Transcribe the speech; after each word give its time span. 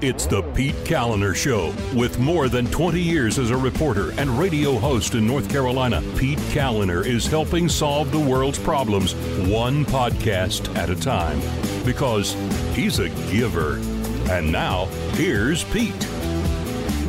It's 0.00 0.26
the 0.28 0.42
Pete 0.42 0.76
Kaliner 0.84 1.34
Show. 1.34 1.74
With 1.92 2.20
more 2.20 2.48
than 2.48 2.66
20 2.66 3.00
years 3.00 3.36
as 3.36 3.50
a 3.50 3.56
reporter 3.56 4.12
and 4.12 4.30
radio 4.38 4.78
host 4.78 5.16
in 5.16 5.26
North 5.26 5.50
Carolina, 5.50 6.00
Pete 6.16 6.38
Kaliner 6.52 7.04
is 7.04 7.26
helping 7.26 7.68
solve 7.68 8.12
the 8.12 8.20
world's 8.20 8.60
problems 8.60 9.16
one 9.50 9.84
podcast 9.84 10.72
at 10.76 10.88
a 10.88 10.94
time 10.94 11.40
because 11.84 12.34
he's 12.76 13.00
a 13.00 13.08
giver. 13.28 13.78
And 14.30 14.52
now, 14.52 14.84
here's 15.14 15.64
Pete. 15.64 16.04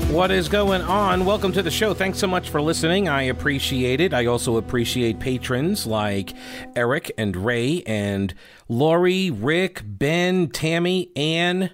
What 0.09 0.31
is 0.31 0.49
going 0.49 0.81
on? 0.81 1.25
Welcome 1.25 1.51
to 1.51 1.61
the 1.61 1.69
show. 1.69 1.93
Thanks 1.93 2.17
so 2.17 2.25
much 2.25 2.49
for 2.49 2.59
listening. 2.59 3.07
I 3.07 3.21
appreciate 3.21 4.01
it. 4.01 4.15
I 4.15 4.25
also 4.25 4.57
appreciate 4.57 5.19
patrons 5.19 5.85
like 5.85 6.33
Eric 6.75 7.11
and 7.19 7.35
Ray 7.35 7.83
and 7.85 8.33
Lori, 8.67 9.29
Rick, 9.29 9.83
Ben, 9.85 10.47
Tammy, 10.47 11.11
Ann, 11.15 11.69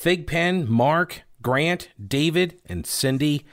Figpen, 0.00 0.66
Mark, 0.66 1.22
Grant, 1.42 1.90
David, 2.02 2.58
and 2.66 2.86
Cindy. 2.86 3.44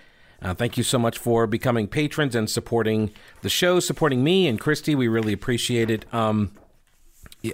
Uh, 0.41 0.53
thank 0.53 0.77
you 0.77 0.83
so 0.83 0.97
much 0.97 1.17
for 1.17 1.45
becoming 1.45 1.87
patrons 1.87 2.35
and 2.35 2.49
supporting 2.49 3.11
the 3.41 3.49
show, 3.49 3.79
supporting 3.79 4.23
me 4.23 4.47
and 4.47 4.59
Christy. 4.59 4.95
We 4.95 5.09
really 5.09 5.33
appreciate 5.33 5.89
it. 5.89 6.05
Um, 6.13 6.51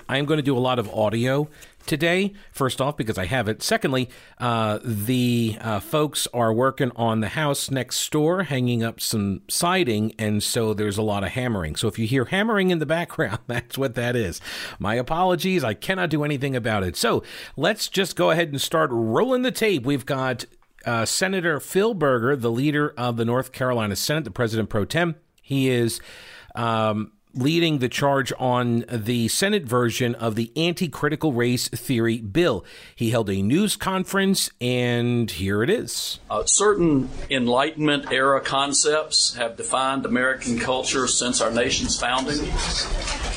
I'm 0.07 0.25
going 0.25 0.37
to 0.37 0.43
do 0.43 0.55
a 0.55 0.59
lot 0.59 0.77
of 0.77 0.89
audio 0.89 1.49
today. 1.85 2.33
First 2.51 2.81
off, 2.81 2.97
because 2.97 3.17
I 3.17 3.25
have 3.25 3.47
it. 3.47 3.61
Secondly, 3.61 4.09
uh, 4.37 4.79
the 4.83 5.57
uh, 5.61 5.79
folks 5.79 6.27
are 6.33 6.53
working 6.53 6.91
on 6.95 7.19
the 7.19 7.29
house 7.29 7.69
next 7.71 8.11
door, 8.11 8.43
hanging 8.43 8.83
up 8.83 8.99
some 8.99 9.41
siding, 9.49 10.13
and 10.17 10.41
so 10.41 10.73
there's 10.73 10.97
a 10.97 11.01
lot 11.01 11.23
of 11.23 11.29
hammering. 11.31 11.75
So 11.75 11.87
if 11.87 11.97
you 11.99 12.07
hear 12.07 12.25
hammering 12.25 12.69
in 12.69 12.79
the 12.79 12.85
background, 12.93 13.39
that's 13.47 13.77
what 13.77 13.95
that 13.95 14.15
is. 14.15 14.41
My 14.79 14.95
apologies. 14.95 15.63
I 15.63 15.73
cannot 15.73 16.09
do 16.09 16.23
anything 16.23 16.55
about 16.55 16.83
it. 16.83 16.95
So 16.95 17.23
let's 17.55 17.87
just 17.87 18.15
go 18.15 18.31
ahead 18.31 18.49
and 18.49 18.61
start 18.61 18.89
rolling 18.91 19.41
the 19.41 19.51
tape. 19.51 19.85
We've 19.85 20.05
got 20.05 20.45
uh, 20.85 21.05
Senator 21.05 21.59
Phil 21.59 21.93
Berger, 21.93 22.35
the 22.35 22.51
leader 22.51 22.93
of 22.97 23.17
the 23.17 23.25
North 23.25 23.51
Carolina 23.51 23.95
Senate, 23.95 24.23
the 24.23 24.31
president 24.31 24.69
pro 24.69 24.85
tem. 24.85 25.15
He 25.41 25.69
is. 25.69 25.99
Um, 26.55 27.13
leading 27.33 27.79
the 27.79 27.89
charge 27.89 28.31
on 28.37 28.85
the 28.89 29.27
Senate 29.27 29.63
version 29.63 30.15
of 30.15 30.35
the 30.35 30.51
anti 30.55 30.87
critical 30.87 31.33
race 31.33 31.67
theory 31.67 32.19
bill. 32.19 32.63
He 32.95 33.09
held 33.09 33.29
a 33.29 33.41
news 33.41 33.75
conference, 33.75 34.49
and 34.61 35.29
here 35.29 35.63
it 35.63 35.69
is. 35.69 36.19
Uh, 36.29 36.43
certain 36.45 37.09
Enlightenment 37.29 38.11
era 38.11 38.41
concepts 38.41 39.35
have 39.35 39.57
defined 39.57 40.05
American 40.05 40.59
culture 40.59 41.07
since 41.07 41.41
our 41.41 41.51
nation's 41.51 41.99
founding. 41.99 42.45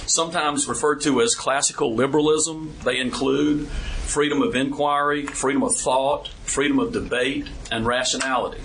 Sometimes 0.07 0.69
referred 0.69 1.01
to 1.03 1.21
as 1.21 1.35
classical 1.35 1.95
liberalism, 1.95 2.75
they 2.85 2.99
include 2.99 3.67
freedom 3.67 4.41
of 4.41 4.55
inquiry, 4.55 5.27
freedom 5.27 5.63
of 5.63 5.75
thought, 5.75 6.29
freedom 6.45 6.79
of 6.79 6.93
debate, 6.93 7.49
and 7.73 7.85
rationality. 7.87 8.61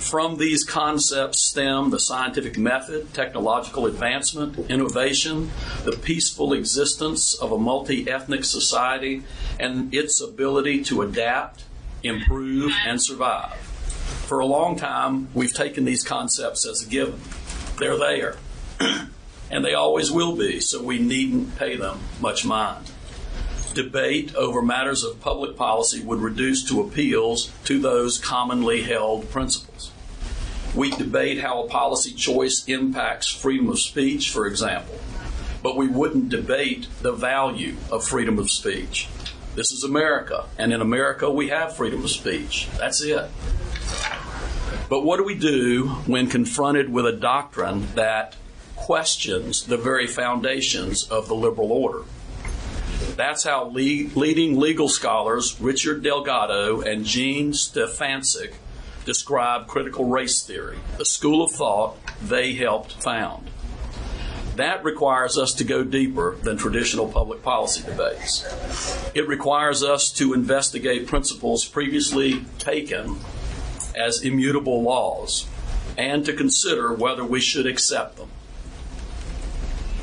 From 0.00 0.38
these 0.38 0.64
concepts 0.64 1.40
stem 1.40 1.90
the 1.90 2.00
scientific 2.00 2.58
method, 2.58 3.12
technological 3.12 3.86
advancement, 3.86 4.58
innovation, 4.70 5.50
the 5.84 5.92
peaceful 5.92 6.54
existence 6.54 7.34
of 7.34 7.52
a 7.52 7.58
multi 7.58 8.10
ethnic 8.10 8.44
society, 8.44 9.22
and 9.60 9.94
its 9.94 10.20
ability 10.20 10.82
to 10.84 11.02
adapt, 11.02 11.64
improve, 12.02 12.72
and 12.84 13.00
survive. 13.00 13.54
For 14.26 14.40
a 14.40 14.46
long 14.46 14.74
time, 14.74 15.28
we've 15.34 15.54
taken 15.54 15.84
these 15.84 16.02
concepts 16.02 16.66
as 16.66 16.82
a 16.82 16.88
given. 16.88 17.20
They're 17.78 17.98
there, 17.98 18.36
and 19.50 19.64
they 19.64 19.74
always 19.74 20.10
will 20.10 20.34
be, 20.34 20.60
so 20.60 20.82
we 20.82 20.98
needn't 20.98 21.56
pay 21.56 21.76
them 21.76 22.00
much 22.20 22.44
mind 22.44 22.90
debate 23.74 24.34
over 24.34 24.62
matters 24.62 25.04
of 25.04 25.20
public 25.20 25.56
policy 25.56 26.02
would 26.02 26.20
reduce 26.20 26.64
to 26.64 26.80
appeals 26.80 27.52
to 27.64 27.78
those 27.78 28.18
commonly 28.18 28.82
held 28.82 29.30
principles. 29.30 29.89
We 30.74 30.90
debate 30.90 31.40
how 31.40 31.64
a 31.64 31.68
policy 31.68 32.12
choice 32.12 32.64
impacts 32.66 33.26
freedom 33.26 33.68
of 33.68 33.80
speech, 33.80 34.30
for 34.30 34.46
example, 34.46 34.98
but 35.62 35.76
we 35.76 35.88
wouldn't 35.88 36.28
debate 36.28 36.86
the 37.02 37.12
value 37.12 37.76
of 37.90 38.04
freedom 38.04 38.38
of 38.38 38.50
speech. 38.50 39.08
This 39.56 39.72
is 39.72 39.82
America, 39.82 40.44
and 40.58 40.72
in 40.72 40.80
America 40.80 41.28
we 41.28 41.48
have 41.48 41.76
freedom 41.76 42.04
of 42.04 42.10
speech. 42.10 42.68
That's 42.78 43.02
it. 43.02 43.28
But 44.88 45.04
what 45.04 45.16
do 45.16 45.24
we 45.24 45.34
do 45.34 45.88
when 46.06 46.28
confronted 46.28 46.88
with 46.88 47.04
a 47.06 47.12
doctrine 47.12 47.88
that 47.94 48.36
questions 48.76 49.64
the 49.64 49.76
very 49.76 50.06
foundations 50.06 51.02
of 51.10 51.26
the 51.26 51.34
liberal 51.34 51.72
order? 51.72 52.02
That's 53.16 53.42
how 53.42 53.64
le- 53.64 54.08
leading 54.14 54.58
legal 54.58 54.88
scholars 54.88 55.60
Richard 55.60 56.02
Delgado 56.02 56.80
and 56.80 57.04
Jean 57.04 57.52
Stefancic 57.52 58.54
describe 59.04 59.66
critical 59.66 60.04
race 60.04 60.42
theory, 60.42 60.78
the 60.98 61.04
school 61.04 61.42
of 61.42 61.50
thought 61.50 61.96
they 62.22 62.54
helped 62.54 62.92
found. 63.02 63.50
That 64.56 64.84
requires 64.84 65.38
us 65.38 65.54
to 65.54 65.64
go 65.64 65.84
deeper 65.84 66.36
than 66.42 66.58
traditional 66.58 67.08
public 67.08 67.42
policy 67.42 67.82
debates. 67.82 68.44
It 69.14 69.26
requires 69.26 69.82
us 69.82 70.10
to 70.12 70.34
investigate 70.34 71.06
principles 71.06 71.64
previously 71.64 72.44
taken 72.58 73.16
as 73.96 74.22
immutable 74.22 74.82
laws 74.82 75.46
and 75.96 76.24
to 76.26 76.32
consider 76.32 76.92
whether 76.92 77.24
we 77.24 77.40
should 77.40 77.66
accept 77.66 78.16
them. 78.16 78.28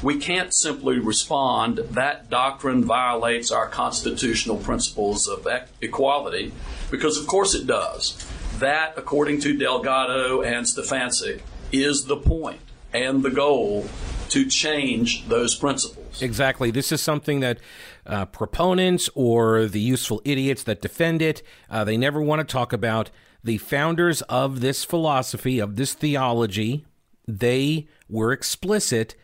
We 0.03 0.18
can't 0.18 0.53
simply 0.53 1.00
respond 1.00 1.78
that 1.78 2.30
doctrine 2.30 2.84
violates 2.84 3.52
our 3.52 3.68
constitutional 3.68 4.57
principles 4.57 5.28
of 5.28 5.47
equality, 5.81 6.53
because 6.91 7.18
of 7.18 7.28
course 7.28 7.56
it 7.56 7.66
does. 7.66 8.24
That, 8.59 8.94
according 8.97 9.41
to 9.41 9.56
Delgado 9.56 10.41
and 10.41 10.66
Stefancic, 10.66 11.41
is 11.72 12.06
the 12.06 12.18
point 12.18 12.59
and 12.94 13.22
the 13.22 13.29
goal 13.29 13.88
to 14.29 14.45
change 14.45 15.28
those 15.28 15.56
principles. 15.56 16.22
Exactly. 16.22 16.72
This 16.72 16.91
is 16.91 17.01
something 17.01 17.40
that 17.41 17.59
uh, 18.06 18.25
proponents 18.25 19.09
or 19.13 19.68
the 19.68 19.79
useful 19.79 20.22
idiots 20.25 20.63
that 20.63 20.81
defend 20.81 21.22
it, 21.22 21.44
uh, 21.69 21.84
they 21.84 21.97
never 21.97 22.22
want 22.22 22.40
to 22.40 22.51
talk 22.51 22.73
about. 22.73 23.09
The 23.44 23.59
founders 23.59 24.22
of 24.23 24.62
this 24.62 24.84
philosophy, 24.84 25.59
of 25.59 25.75
this 25.75 25.94
theology, 25.94 26.85
they 27.28 27.88
were 28.09 28.31
explicit 28.31 29.16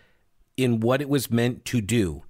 in 0.55 0.79
what 0.79 1.01
it 1.01 1.09
was 1.09 1.31
meant 1.31 1.65
to 1.65 1.81
do. 1.81 2.23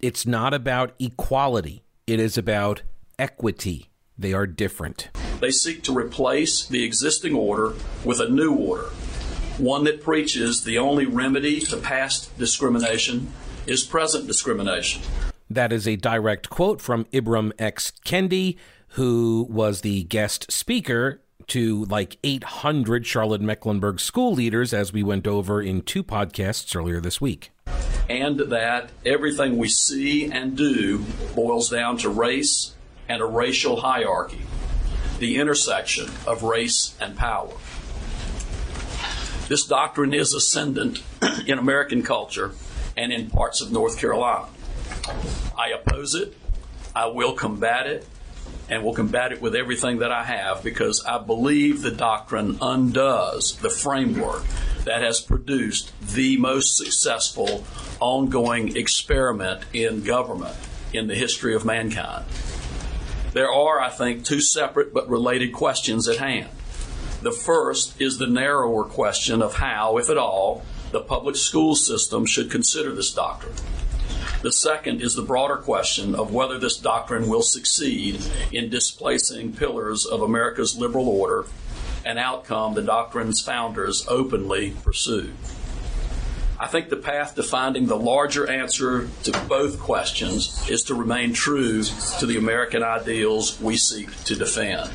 It's 0.00 0.26
not 0.26 0.52
about 0.52 0.92
equality, 0.98 1.84
it 2.06 2.18
is 2.18 2.36
about 2.36 2.82
equity. 3.18 3.90
They 4.18 4.32
are 4.32 4.46
different. 4.46 5.10
They 5.40 5.50
seek 5.50 5.82
to 5.84 5.96
replace 5.96 6.66
the 6.66 6.82
existing 6.84 7.34
order 7.34 7.74
with 8.04 8.20
a 8.20 8.28
new 8.28 8.54
order, 8.54 8.88
one 9.58 9.84
that 9.84 10.02
preaches 10.02 10.64
the 10.64 10.78
only 10.78 11.04
remedy 11.04 11.60
to 11.60 11.76
past 11.76 12.36
discrimination 12.38 13.32
is 13.66 13.84
present 13.84 14.26
discrimination. 14.26 15.02
That 15.50 15.72
is 15.72 15.86
a 15.86 15.96
direct 15.96 16.48
quote 16.48 16.80
from 16.80 17.04
Ibram 17.06 17.52
X. 17.58 17.92
Kendi, 18.04 18.56
who 18.90 19.46
was 19.50 19.82
the 19.82 20.04
guest 20.04 20.50
speaker 20.50 21.20
to 21.48 21.84
like 21.84 22.18
800 22.24 23.06
Charlotte 23.06 23.42
Mecklenburg 23.42 24.00
school 24.00 24.32
leaders 24.32 24.72
as 24.72 24.92
we 24.92 25.02
went 25.02 25.26
over 25.26 25.60
in 25.60 25.82
two 25.82 26.02
podcasts 26.02 26.74
earlier 26.74 27.00
this 27.00 27.20
week. 27.20 27.50
And 28.08 28.38
that 28.38 28.90
everything 29.04 29.58
we 29.58 29.68
see 29.68 30.30
and 30.30 30.56
do 30.56 31.04
boils 31.34 31.68
down 31.68 31.98
to 31.98 32.08
race 32.08 32.74
and 33.08 33.20
a 33.20 33.26
racial 33.26 33.80
hierarchy 33.80 34.40
the 35.18 35.36
intersection 35.36 36.10
of 36.26 36.42
race 36.42 36.94
and 37.00 37.16
power. 37.16 37.52
This 39.48 39.64
doctrine 39.64 40.12
is 40.12 40.34
ascendant 40.34 41.02
in 41.46 41.58
American 41.58 42.02
culture 42.02 42.52
and 42.96 43.12
in 43.12 43.30
parts 43.30 43.60
of 43.60 43.70
North 43.70 43.98
Carolina. 43.98 44.48
I 45.56 45.68
oppose 45.68 46.14
it, 46.14 46.36
I 46.94 47.06
will 47.06 47.34
combat 47.34 47.86
it, 47.86 48.06
and 48.68 48.82
will 48.82 48.94
combat 48.94 49.32
it 49.32 49.40
with 49.40 49.54
everything 49.54 49.98
that 49.98 50.10
I 50.10 50.24
have 50.24 50.62
because 50.62 51.04
I 51.04 51.18
believe 51.18 51.82
the 51.82 51.90
doctrine 51.90 52.58
undoes 52.60 53.56
the 53.58 53.70
framework 53.70 54.42
that 54.84 55.02
has 55.02 55.20
produced 55.20 55.92
the 56.14 56.36
most 56.38 56.76
successful 56.76 57.64
ongoing 58.00 58.76
experiment 58.76 59.62
in 59.72 60.02
government 60.02 60.56
in 60.92 61.06
the 61.06 61.14
history 61.14 61.54
of 61.54 61.64
mankind. 61.64 62.24
There 63.36 63.52
are, 63.52 63.78
I 63.78 63.90
think, 63.90 64.24
two 64.24 64.40
separate 64.40 64.94
but 64.94 65.10
related 65.10 65.52
questions 65.52 66.08
at 66.08 66.16
hand. 66.16 66.48
The 67.20 67.32
first 67.32 68.00
is 68.00 68.16
the 68.16 68.26
narrower 68.26 68.84
question 68.84 69.42
of 69.42 69.56
how, 69.56 69.98
if 69.98 70.08
at 70.08 70.16
all, 70.16 70.64
the 70.90 71.02
public 71.02 71.36
school 71.36 71.74
system 71.74 72.24
should 72.24 72.50
consider 72.50 72.94
this 72.94 73.12
doctrine. 73.12 73.52
The 74.40 74.52
second 74.52 75.02
is 75.02 75.14
the 75.14 75.20
broader 75.20 75.56
question 75.56 76.14
of 76.14 76.32
whether 76.32 76.58
this 76.58 76.78
doctrine 76.78 77.28
will 77.28 77.42
succeed 77.42 78.24
in 78.52 78.70
displacing 78.70 79.52
pillars 79.52 80.06
of 80.06 80.22
America's 80.22 80.78
liberal 80.78 81.06
order, 81.06 81.44
an 82.06 82.16
outcome 82.16 82.72
the 82.72 82.80
doctrine's 82.80 83.42
founders 83.42 84.08
openly 84.08 84.70
pursued. 84.82 85.34
I 86.58 86.66
think 86.68 86.88
the 86.88 86.96
path 86.96 87.34
to 87.34 87.42
finding 87.42 87.86
the 87.86 87.98
larger 87.98 88.48
answer 88.48 89.08
to 89.24 89.32
both 89.46 89.78
questions 89.78 90.66
is 90.70 90.84
to 90.84 90.94
remain 90.94 91.34
true 91.34 91.82
to 92.18 92.26
the 92.26 92.38
American 92.38 92.82
ideals 92.82 93.60
we 93.60 93.76
seek 93.76 94.24
to 94.24 94.34
defend. 94.34 94.90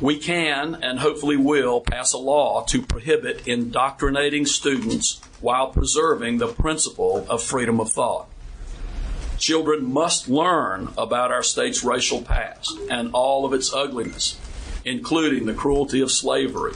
We 0.00 0.18
can 0.18 0.74
and 0.82 0.98
hopefully 0.98 1.36
will 1.36 1.80
pass 1.80 2.12
a 2.12 2.18
law 2.18 2.64
to 2.64 2.82
prohibit 2.82 3.46
indoctrinating 3.46 4.46
students 4.46 5.20
while 5.40 5.68
preserving 5.68 6.38
the 6.38 6.48
principle 6.48 7.24
of 7.30 7.42
freedom 7.42 7.80
of 7.80 7.92
thought. 7.92 8.26
Children 9.38 9.92
must 9.92 10.28
learn 10.28 10.88
about 10.98 11.32
our 11.32 11.42
state's 11.42 11.82
racial 11.82 12.20
past 12.20 12.76
and 12.90 13.10
all 13.12 13.46
of 13.46 13.52
its 13.52 13.72
ugliness, 13.72 14.36
including 14.84 15.46
the 15.46 15.54
cruelty 15.54 16.00
of 16.00 16.10
slavery, 16.10 16.72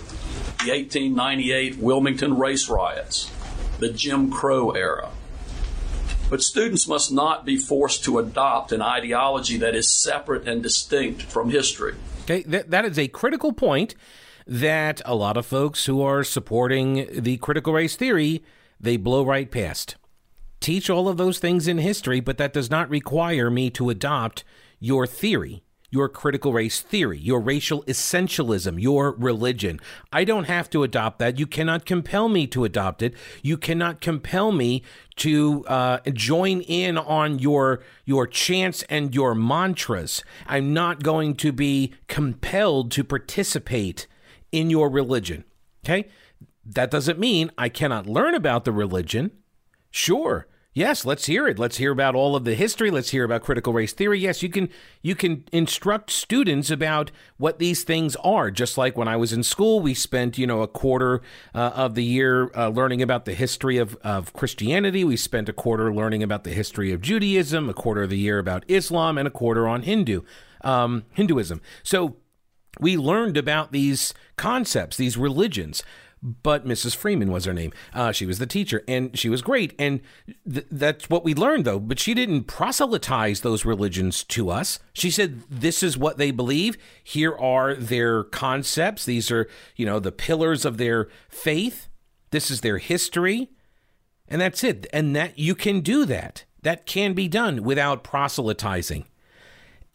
the 0.65 0.73
1898 0.73 1.79
Wilmington 1.79 2.39
race 2.39 2.69
riots, 2.69 3.31
the 3.79 3.93
Jim 3.93 4.31
Crow 4.31 4.71
era. 4.71 5.11
But 6.29 6.43
students 6.43 6.89
must 6.89 7.13
not 7.13 7.45
be 7.45 7.57
forced 7.57 8.05
to 8.05 8.19
adopt 8.19 8.73
an 8.73 8.83
ideology 8.83 9.59
that 9.59 9.75
is 9.75 9.89
separate 9.89 10.49
and 10.49 10.63
distinct 10.63 11.23
from 11.23 11.51
history. 11.51 11.95
Okay, 12.25 12.43
that, 12.43 12.71
that 12.71 12.85
is 12.85 12.99
a 12.99 13.07
critical 13.09 13.53
point 13.53 13.95
that 14.47 15.01
a 15.05 15.15
lot 15.15 15.37
of 15.37 15.47
folks 15.47 15.87
who 15.87 16.03
are 16.03 16.25
supporting 16.25 17.07
the 17.13 17.37
critical 17.39 17.73
race 17.73 17.97
theory 17.97 18.43
they 18.81 18.97
blow 18.97 19.25
right 19.25 19.51
past. 19.51 19.97
Teach 20.61 20.91
all 20.91 21.09
of 21.09 21.17
those 21.17 21.39
things 21.39 21.69
in 21.69 21.79
history, 21.79 22.21
but 22.21 22.39
that 22.39 22.53
does 22.53 22.71
not 22.71 22.91
require 22.91 23.51
me 23.51 23.71
to 23.71 23.91
adopt 23.91 24.45
your 24.81 25.07
theory 25.07 25.63
your 25.91 26.09
critical 26.09 26.53
race 26.53 26.81
theory, 26.81 27.19
your 27.19 27.41
racial 27.41 27.83
essentialism, 27.85 28.81
your 28.81 29.13
religion. 29.13 29.81
I 30.13 30.25
don't 30.25 30.45
have 30.45 30.69
to 30.71 30.83
adopt 30.83 31.19
that. 31.19 31.39
You 31.39 31.47
cannot 31.47 31.87
compel 31.87 32.29
me 32.29 32.47
to 32.49 32.65
adopt 32.65 33.03
it. 33.03 33.15
You 33.43 33.57
cannot 33.57 34.01
compel 34.01 34.53
me 34.53 34.83
to 35.17 35.65
uh, 35.67 35.99
join 36.13 36.61
in 36.63 36.99
on 36.99 37.39
your 37.39 37.83
your 38.05 38.27
chants 38.27 38.83
and 38.91 39.15
your 39.15 39.35
mantras. 39.35 40.23
I'm 40.47 40.75
not 40.75 41.03
going 41.03 41.35
to 41.37 41.53
be 41.53 41.95
compelled 42.09 42.91
to 42.93 43.05
participate 43.05 44.07
in 44.53 44.71
your 44.71 44.91
religion. 44.91 45.45
Okay, 45.85 46.09
that 46.65 46.91
doesn't 46.91 47.19
mean 47.19 47.51
I 47.57 47.69
cannot 47.69 48.07
learn 48.07 48.35
about 48.35 48.65
the 48.65 48.73
religion. 48.73 49.31
Sure, 49.91 50.47
Yes, 50.77 51.07
let's 51.07 51.25
hear 51.25 51.49
it. 51.49 51.59
Let's 51.59 51.79
hear 51.79 51.91
about 51.91 52.15
all 52.15 52.37
of 52.37 52.45
the 52.45 52.55
history. 52.55 52.91
Let's 52.91 53.09
hear 53.09 53.25
about 53.25 53.41
critical 53.41 53.73
race 53.73 53.95
theory. 53.95 54.21
Yes, 54.21 54.43
you 54.43 54.51
can 54.51 54.69
you 55.01 55.15
can 55.15 55.45
instruct 55.51 56.11
students 56.11 56.71
about 56.71 57.11
what 57.39 57.59
these 57.59 57.83
things 57.83 58.15
are. 58.17 58.51
Just 58.51 58.77
like 58.77 58.95
when 58.95 59.09
I 59.09 59.17
was 59.17 59.33
in 59.33 59.43
school, 59.43 59.81
we 59.81 59.95
spent 59.95 60.37
you 60.37 60.47
know 60.47 60.61
a 60.61 60.69
quarter 60.69 61.23
uh, 61.55 61.73
of 61.75 61.95
the 61.95 62.05
year 62.05 62.51
uh, 62.55 62.69
learning 62.69 63.01
about 63.01 63.25
the 63.25 63.33
history 63.33 63.79
of, 63.79 63.97
of 64.05 64.35
Christianity. 64.35 65.03
We 65.03 65.17
spent 65.17 65.49
a 65.49 65.55
quarter 65.55 65.95
learning 65.95 66.23
about 66.23 66.45
the 66.45 66.53
history 66.53 66.93
of 66.93 67.01
Judaism, 67.01 67.71
a 67.71 67.75
quarter 67.75 68.03
of 68.03 68.11
the 68.11 68.19
year 68.19 68.39
about 68.39 68.63
Islam, 68.69 69.17
and 69.17 69.27
a 69.27 69.31
quarter 69.31 69.67
on 69.67 69.81
Hindu 69.81 70.21
um, 70.61 71.07
Hinduism. 71.15 71.63
So 71.85 72.17
we 72.79 72.99
learned 72.99 73.39
about 73.39 73.73
these 73.73 74.13
concepts, 74.37 74.99
these 74.99 75.17
religions 75.17 75.83
but 76.23 76.67
Mrs. 76.67 76.97
Freeman 76.97 77.31
was 77.31 77.45
her 77.45 77.53
name. 77.53 77.73
Uh, 77.93 78.11
she 78.11 78.27
was 78.27 78.39
the 78.39 78.47
teacher, 78.47 78.83
and 78.89 79.17
she 79.19 79.29
was 79.29 79.43
great. 79.43 79.75
And 79.79 80.01
th- 80.51 80.67
that's 80.71 81.11
what 81.11 81.25
we 81.25 81.35
learned, 81.35 81.65
though. 81.65 81.79
But 81.79 81.99
she 81.99 82.15
didn't 82.15 82.45
proselytize 82.45 83.41
those 83.41 83.65
religions 83.65 84.25
to 84.25 84.51
us. 84.51 84.79
She 84.93 85.11
said, 85.11 85.43
This 85.51 85.83
is 85.83 85.99
what 85.99 86.19
they 86.19 86.31
believe. 86.31 86.79
Here 87.05 87.37
are 87.37 87.75
their 87.75 88.25
concepts. 88.25 89.05
These 89.05 89.31
are, 89.31 89.49
you 89.77 89.87
know, 89.87 90.01
the 90.01 90.13
pillars 90.13 90.65
of 90.65 90.79
their 90.79 91.09
faith. 91.29 91.89
This 92.31 92.51
is 92.51 92.63
their 92.63 92.79
history. 92.79 93.51
And 94.29 94.41
that's 94.41 94.65
it. 94.65 94.87
And 94.93 95.15
that 95.15 95.39
you 95.39 95.55
can 95.55 95.81
do 95.81 96.05
that. 96.07 96.45
That 96.63 96.87
can 96.87 97.13
be 97.13 97.29
done 97.29 97.63
without 97.63 98.03
proselytizing 98.03 99.05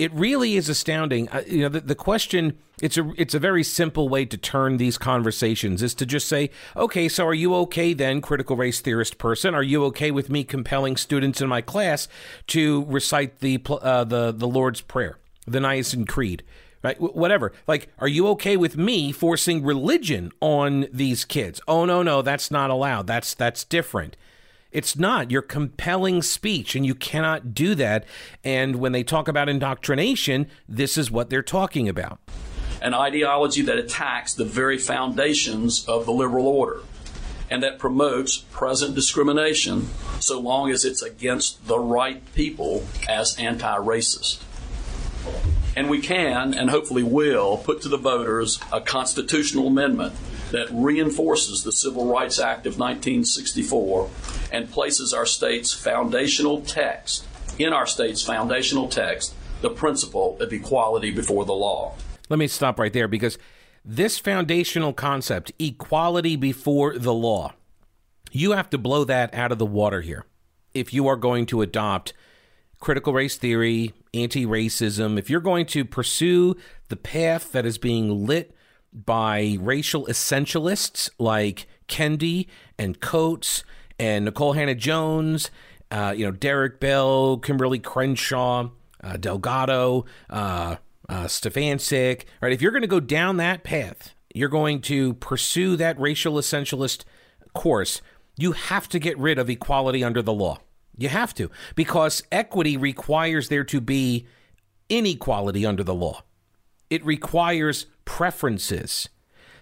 it 0.02 0.12
really 0.14 0.56
is 0.56 0.68
astounding. 0.68 1.30
Uh, 1.30 1.44
you 1.46 1.62
know, 1.62 1.70
the, 1.70 1.82
the 1.82 1.96
question 1.96 2.58
it's 2.82 2.98
a 2.98 3.12
it's 3.18 3.36
a 3.36 3.40
very 3.40 3.64
simple 3.64 4.10
way 4.10 4.26
to 4.26 4.38
turn 4.38 4.78
these 4.78 4.98
conversations 4.98 5.84
is 5.84 5.94
to 5.94 6.06
just 6.06 6.28
say, 6.28 6.50
okay, 6.76 7.08
so 7.08 7.28
are 7.28 7.34
you 7.34 7.54
okay 7.56 7.94
then, 7.94 8.20
critical 8.20 8.56
race 8.56 8.82
theorist 8.82 9.20
person? 9.20 9.54
Are 9.54 9.62
you 9.64 9.86
okay 9.86 10.10
with 10.10 10.32
me 10.32 10.44
compelling 10.44 10.98
students 10.98 11.40
in 11.40 11.48
my 11.48 11.62
class 11.62 12.08
to 12.48 12.84
recite 12.86 13.40
the 13.40 13.62
uh, 13.70 14.04
the 14.04 14.32
the 14.32 14.48
Lord's 14.48 14.82
Prayer, 14.82 15.20
the 15.46 15.60
Nicene 15.60 16.06
Creed? 16.06 16.44
Right, 16.84 17.00
whatever. 17.00 17.54
Like, 17.68 17.90
are 18.00 18.08
you 18.08 18.28
okay 18.30 18.58
with 18.58 18.76
me 18.76 19.12
forcing 19.12 19.64
religion 19.64 20.32
on 20.42 20.88
these 20.92 21.26
kids? 21.26 21.62
Oh 21.68 21.86
no, 21.86 22.02
no, 22.02 22.24
that's 22.24 22.50
not 22.50 22.72
allowed. 22.72 23.06
That's 23.06 23.36
that's 23.36 23.64
different. 23.64 24.18
It's 24.72 24.98
not. 24.98 25.32
You're 25.32 25.42
compelling 25.42 26.22
speech, 26.22 26.76
and 26.76 26.86
you 26.86 26.96
cannot 26.96 27.54
do 27.54 27.76
that. 27.76 28.06
And 28.44 28.78
when 28.78 28.92
they 28.92 29.04
talk 29.04 29.28
about 29.28 29.50
indoctrination, 29.50 30.48
this 30.68 30.98
is 30.98 31.12
what 31.12 31.30
they're 31.30 31.42
talking 31.42 31.90
about 31.90 32.20
an 32.82 32.96
ideology 32.96 33.62
that 33.62 33.78
attacks 33.78 34.34
the 34.34 34.44
very 34.44 34.78
foundations 34.78 35.88
of 35.88 36.06
the 36.06 36.12
liberal 36.12 36.48
order 36.48 36.82
and 37.50 37.62
that 37.62 37.78
promotes 37.78 38.38
present 38.38 38.96
discrimination 38.96 39.88
so 40.20 40.40
long 40.40 40.72
as 40.72 40.86
it's 40.86 41.02
against 41.02 41.68
the 41.68 41.78
right 41.78 42.24
people 42.34 42.84
as 43.08 43.38
anti 43.38 43.78
racist. 43.78 44.42
And 45.76 45.90
we 45.90 46.02
can, 46.02 46.54
and 46.54 46.70
hopefully 46.70 47.04
will, 47.04 47.58
put 47.58 47.82
to 47.82 47.90
the 47.90 47.98
voters 47.98 48.60
a 48.72 48.82
constitutional 48.82 49.68
amendment 49.68 50.16
that 50.52 50.68
reinforces 50.72 51.64
the 51.64 51.72
Civil 51.72 52.06
Rights 52.06 52.40
Act 52.40 52.66
of 52.66 52.78
1964 52.78 54.10
and 54.52 54.72
places 54.72 55.14
our 55.14 55.26
state's 55.26 55.74
foundational 55.74 56.62
text, 56.62 57.26
in 57.58 57.74
our 57.74 57.86
state's 57.86 58.24
foundational 58.24 58.88
text, 58.88 59.34
the 59.62 59.70
principle 59.70 60.38
of 60.40 60.52
equality 60.54 61.12
before 61.12 61.46
the 61.46 61.54
law. 61.54 61.96
Let 62.30 62.40
me 62.40 62.48
stop 62.48 62.80
right 62.80 62.94
there 62.94 63.08
because 63.08 63.38
this 63.84 64.20
foundational 64.20 64.94
concept, 64.94 65.52
equality 65.60 66.36
before 66.36 66.98
the 66.98 67.14
law, 67.14 67.54
you 68.32 68.52
have 68.52 68.70
to 68.70 68.78
blow 68.78 69.04
that 69.06 69.34
out 69.34 69.52
of 69.52 69.58
the 69.58 69.66
water 69.66 70.02
here 70.02 70.26
if 70.74 70.94
you 70.94 71.08
are 71.08 71.16
going 71.16 71.46
to 71.48 71.62
adopt 71.62 72.14
critical 72.80 73.14
race 73.14 73.38
theory, 73.38 73.94
anti 74.14 74.46
racism, 74.46 75.18
if 75.18 75.30
you're 75.30 75.40
going 75.40 75.66
to 75.68 75.86
pursue 75.86 76.56
the 76.90 76.96
path 76.96 77.52
that 77.52 77.66
is 77.66 77.78
being 77.78 78.26
lit 78.26 78.56
by 78.94 79.58
racial 79.60 80.06
essentialists 80.06 81.10
like 81.18 81.68
Kendi 81.88 82.48
and 82.78 83.00
Coates 83.00 83.64
and 84.00 84.26
Nicole 84.26 84.54
Hannah-Jones, 84.54 85.52
uh, 85.92 86.14
you 86.16 86.26
know, 86.26 86.32
Derek 86.32 86.80
Bell, 86.80 87.38
Kimberly 87.38 87.80
Crenshaw, 87.80 88.70
uh, 89.04 89.18
Delgado, 89.18 90.06
uh, 90.30 90.78
uh, 91.10 91.28
right? 92.42 92.54
If 92.54 92.62
you're 92.62 92.72
going 92.72 92.82
to 92.82 92.88
go 92.88 93.00
down 93.00 93.38
that 93.38 93.64
path, 93.64 94.14
you're 94.34 94.50
going 94.50 94.82
to 94.82 95.14
pursue 95.16 95.76
that 95.76 96.00
racial 96.00 96.36
essentialist 96.36 97.04
course, 97.54 98.02
you 98.38 98.54
have 98.54 98.88
to 98.90 99.00
get 99.00 99.18
rid 99.18 99.38
of 99.38 99.50
equality 99.50 100.04
under 100.04 100.22
the 100.22 100.34
law. 100.34 100.60
You 100.98 101.10
have 101.10 101.34
to, 101.36 101.50
because 101.76 102.24
equity 102.32 102.78
requires 102.78 103.50
there 103.50 103.64
to 103.66 103.82
be 103.82 104.26
inequality 104.90 105.66
under 105.66 105.84
the 105.84 105.94
law. 105.94 106.24
It 106.90 107.04
requires 107.06 107.88
preferences. 108.06 109.10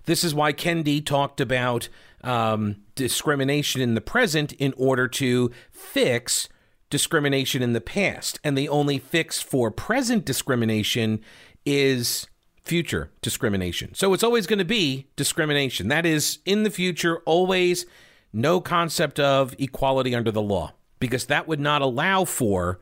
This 0.06 0.24
is 0.24 0.34
why 0.34 0.54
Kendi 0.54 1.06
talked 1.06 1.40
about 1.40 1.90
um, 2.24 2.78
discrimination 2.96 3.82
in 3.82 3.94
the 3.94 4.02
present 4.02 4.54
in 4.54 4.74
order 4.78 5.08
to 5.08 5.52
fix 5.72 6.50
discrimination 6.90 7.62
in 7.62 7.74
the 7.74 7.82
past. 7.82 8.40
And 8.44 8.58
the 8.58 8.70
only 8.70 8.98
fix 8.98 9.42
for 9.42 9.70
present 9.70 10.26
discrimination 10.26 11.22
is 11.66 12.28
future 12.66 13.12
discrimination. 13.22 13.94
So 13.94 14.14
it's 14.14 14.24
always 14.24 14.48
going 14.48 14.60
to 14.60 14.66
be 14.66 15.08
discrimination. 15.16 15.88
That 15.88 16.06
is, 16.06 16.40
in 16.46 16.64
the 16.64 16.70
future, 16.70 17.20
always 17.26 17.86
no 18.34 18.62
concept 18.62 19.20
of 19.20 19.56
equality 19.58 20.16
under 20.16 20.32
the 20.32 20.42
law, 20.42 20.74
because 21.00 21.26
that 21.26 21.48
would 21.48 21.60
not 21.60 21.82
allow 21.82 22.26
for 22.26 22.80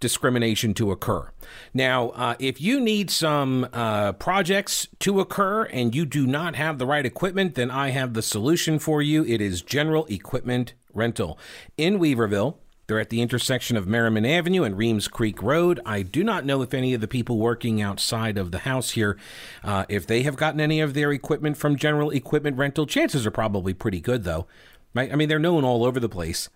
discrimination 0.00 0.74
to 0.74 0.90
occur. 0.90 1.30
Now, 1.74 2.10
uh, 2.10 2.34
if 2.38 2.60
you 2.60 2.80
need 2.80 3.10
some 3.10 3.68
uh, 3.72 4.12
projects 4.12 4.88
to 5.00 5.20
occur 5.20 5.64
and 5.64 5.94
you 5.94 6.06
do 6.06 6.26
not 6.26 6.56
have 6.56 6.78
the 6.78 6.86
right 6.86 7.04
equipment, 7.04 7.54
then 7.54 7.70
I 7.70 7.90
have 7.90 8.14
the 8.14 8.22
solution 8.22 8.78
for 8.78 9.02
you. 9.02 9.24
It 9.24 9.40
is 9.40 9.62
General 9.62 10.06
Equipment 10.06 10.74
Rental 10.92 11.38
in 11.76 11.98
Weaverville. 11.98 12.56
They're 12.86 12.98
at 12.98 13.10
the 13.10 13.20
intersection 13.20 13.76
of 13.76 13.84
Merrimon 13.84 14.26
Avenue 14.26 14.62
and 14.62 14.78
Reems 14.78 15.08
Creek 15.08 15.42
Road. 15.42 15.78
I 15.84 16.00
do 16.00 16.24
not 16.24 16.46
know 16.46 16.62
if 16.62 16.72
any 16.72 16.94
of 16.94 17.02
the 17.02 17.08
people 17.08 17.36
working 17.36 17.82
outside 17.82 18.38
of 18.38 18.50
the 18.50 18.60
house 18.60 18.92
here, 18.92 19.18
uh, 19.62 19.84
if 19.90 20.06
they 20.06 20.22
have 20.22 20.36
gotten 20.36 20.58
any 20.58 20.80
of 20.80 20.94
their 20.94 21.12
equipment 21.12 21.58
from 21.58 21.76
General 21.76 22.10
Equipment 22.10 22.56
Rental. 22.56 22.86
Chances 22.86 23.26
are 23.26 23.30
probably 23.30 23.74
pretty 23.74 24.00
good, 24.00 24.24
though. 24.24 24.46
Right? 24.94 25.12
I 25.12 25.16
mean, 25.16 25.28
they're 25.28 25.38
known 25.38 25.64
all 25.64 25.84
over 25.84 26.00
the 26.00 26.08
place 26.08 26.48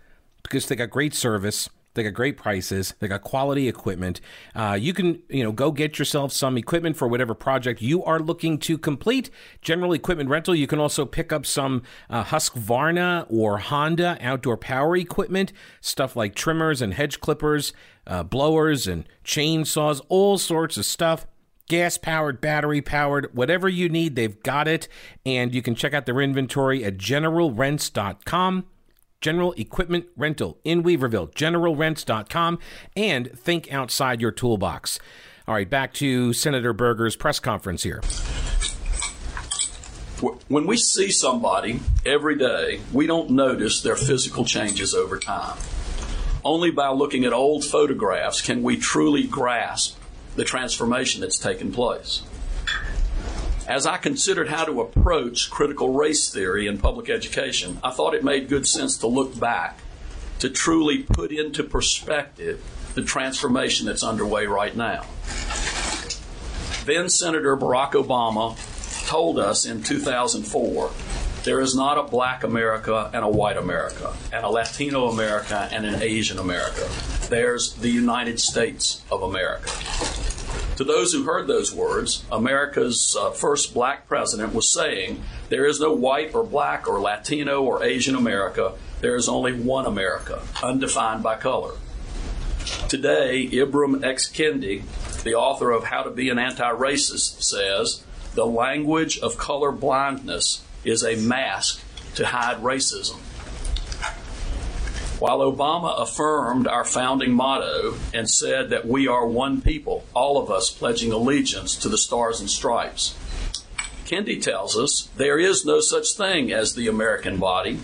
because 0.43 0.67
they 0.67 0.75
got 0.75 0.89
great 0.89 1.13
service 1.13 1.69
They 1.95 2.03
got 2.03 2.15
great 2.15 2.37
prices. 2.37 2.95
They 2.99 3.09
got 3.09 3.23
quality 3.23 3.69
equipment. 3.69 4.21
Uh, 4.55 4.79
you 4.81 4.95
can, 4.95 5.23
you 5.29 5.45
know, 5.45 5.53
go 5.53 5.71
get 5.71 5.99
yourself 5.99 6.33
some 6.33 6.57
equipment 6.57 6.97
for 6.97 7.07
whatever 7.07 7.35
project 7.35 7.83
you 7.83 8.03
are 8.05 8.19
looking 8.19 8.59
to 8.61 8.79
complete. 8.79 9.31
General 9.61 9.93
equipment 9.93 10.31
rental. 10.31 10.55
You 10.55 10.67
can 10.67 10.79
also 10.79 11.05
pick 11.05 11.33
up 11.33 11.45
some 11.45 11.83
uh, 12.09 12.25
Husqvarna 12.25 13.27
or 13.29 13.59
Honda 13.59 14.17
outdoor 14.21 14.57
power 14.57 14.97
equipment, 14.97 15.53
stuff 15.81 16.17
like 16.17 16.35
trimmers 16.35 16.81
and 16.81 16.95
hedge 16.95 17.21
clippers, 17.21 17.73
uh, 18.07 18.25
blowers 18.25 18.87
and 18.87 19.07
chainsaws, 19.25 20.01
all 20.09 20.39
sorts 20.39 20.77
of 20.77 20.87
stuff 20.87 21.27
gas 21.69 21.97
powered, 21.97 22.39
battery 22.39 22.83
powered, 22.83 23.35
whatever 23.35 23.67
you 23.67 23.89
need, 23.89 24.15
they've 24.15 24.43
got 24.43 24.69
it. 24.69 24.89
And 25.25 25.55
you 25.55 25.63
can 25.63 25.75
check 25.75 25.95
out 25.95 26.05
their 26.05 26.21
inventory 26.21 26.85
at 26.85 26.99
generalrents.com. 26.99 28.67
General 29.23 29.53
Equipment 29.53 30.07
Rental 30.17 30.59
in 30.65 30.83
Weaverville, 30.83 31.33
generalrents.com, 31.33 32.59
and 32.95 33.31
think 33.39 33.73
outside 33.73 34.21
your 34.21 34.33
toolbox. 34.33 34.99
All 35.49 35.55
right, 35.55 35.69
back 35.69 35.95
to 35.95 36.33
Senator 36.33 36.75
Berger's 36.75 37.17
press 37.17 37.41
conference 37.41 37.83
here. 37.83 38.03
When 40.49 40.67
we 40.67 40.77
see 40.77 41.11
somebody 41.11 41.81
every 42.07 42.37
day, 42.37 42.81
we 42.93 43.09
don't 43.09 43.31
notice 43.31 43.81
their 43.81 43.97
physical 43.97 44.45
changes 44.45 44.95
over 44.95 45.19
time. 45.19 45.59
Only 46.45 46.71
by 46.71 46.91
looking 46.91 47.25
at 47.25 47.33
old 47.33 47.65
photographs 47.65 48.41
can 48.41 48.63
we 48.63 48.77
truly 48.77 49.25
grasp 49.25 49.99
the 50.37 50.45
transformation 50.45 51.21
that's 51.21 51.39
taken 51.39 51.73
place. 51.73 52.23
As 53.69 53.87
I 53.87 53.97
considered 53.97 54.49
how 54.49 54.65
to 54.65 54.81
approach 54.81 55.49
critical 55.49 55.93
race 55.93 56.31
theory 56.31 56.67
in 56.67 56.79
public 56.79 57.09
education, 57.09 57.79
I 57.85 57.93
thought 57.93 58.15
it 58.15 58.25
made 58.25 58.49
good 58.49 58.67
sense 58.67 58.97
to 58.99 59.07
look 59.07 59.39
back 59.39 59.79
to 60.41 60.51
truly 60.51 61.05
put 61.05 61.31
into 61.31 61.63
perspective 61.63 62.61
the 62.95 63.03
transformation 63.03 63.87
that's 63.87 64.03
underway 64.03 64.47
right 64.47 64.77
now. 64.77 65.07
Then 66.85 67.09
Senator 67.09 67.57
Barack 67.57 67.93
Obama 67.93 68.57
told 69.07 69.39
us 69.39 69.65
in 69.65 69.85
2004 69.85 70.91
there 71.45 71.61
is 71.61 71.77
not 71.77 71.99
a 71.99 72.03
black 72.03 72.43
America 72.43 73.11
and 73.13 73.25
a 73.25 73.29
white 73.29 73.57
America, 73.57 74.13
and 74.33 74.45
a 74.45 74.49
Latino 74.49 75.09
America 75.09 75.69
and 75.73 75.85
an 75.85 76.03
Asian 76.03 76.39
America. 76.39 76.89
There's 77.29 77.75
the 77.75 77.89
United 77.89 78.41
States 78.41 79.03
of 79.11 79.23
America. 79.23 79.71
To 80.77 80.85
those 80.85 81.13
who 81.13 81.25
heard 81.25 81.47
those 81.47 81.75
words, 81.75 82.25
America's 82.33 83.17
uh, 83.19 83.31
first 83.31 83.75
black 83.75 84.09
president 84.09 84.55
was 84.55 84.73
saying, 84.73 85.23
There 85.49 85.67
is 85.67 85.81
no 85.81 85.93
white 85.93 86.35
or 86.35 86.45
black 86.45 86.89
or 86.89 87.01
Latino 87.01 87.63
or 87.63 87.85
Asian 87.85 88.15
America. 88.15 88.73
There 89.01 89.17
is 89.17 89.29
only 89.29 89.53
one 89.53 89.87
America, 89.87 90.43
undefined 90.63 91.23
by 91.23 91.37
color. 91.37 91.75
Today, 92.89 93.49
Ibram 93.53 94.05
X. 94.05 94.29
Kendi, 94.29 94.83
the 95.23 95.35
author 95.35 95.71
of 95.71 95.85
How 95.85 96.03
to 96.03 96.11
Be 96.11 96.31
an 96.31 96.39
Anti 96.39 96.71
Racist, 96.73 97.43
says, 97.43 98.05
The 98.35 98.47
language 98.47 99.19
of 99.19 99.37
color 99.37 99.73
blindness 99.73 100.65
is 100.85 101.05
a 101.05 101.17
mask 101.17 101.83
to 102.15 102.27
hide 102.27 102.59
racism. 102.59 103.19
While 105.23 105.39
Obama 105.39 106.03
affirmed 106.03 106.67
our 106.67 106.85
founding 106.85 107.31
motto 107.31 107.95
and 108.13 108.29
said 108.29 108.71
that 108.71 108.89
we 108.89 109.07
are 109.07 109.25
one 109.25 109.61
people, 109.61 110.05
all 110.15 110.37
of 110.37 110.51
us 110.51 110.69
pledging 110.69 111.13
allegiance 111.13 111.77
to 111.77 111.89
the 111.89 111.97
stars 111.97 112.41
and 112.41 112.51
stripes, 112.51 113.15
Kendi 114.05 114.43
tells 114.43 114.77
us 114.77 115.09
there 115.17 115.39
is 115.39 115.65
no 115.65 115.79
such 115.79 116.15
thing 116.15 116.51
as 116.51 116.75
the 116.75 116.89
American 116.89 117.37
body, 117.37 117.79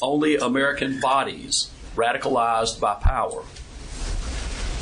only 0.00 0.36
American 0.36 0.98
bodies 0.98 1.68
radicalized 1.94 2.80
by 2.80 2.94
power. 2.94 3.42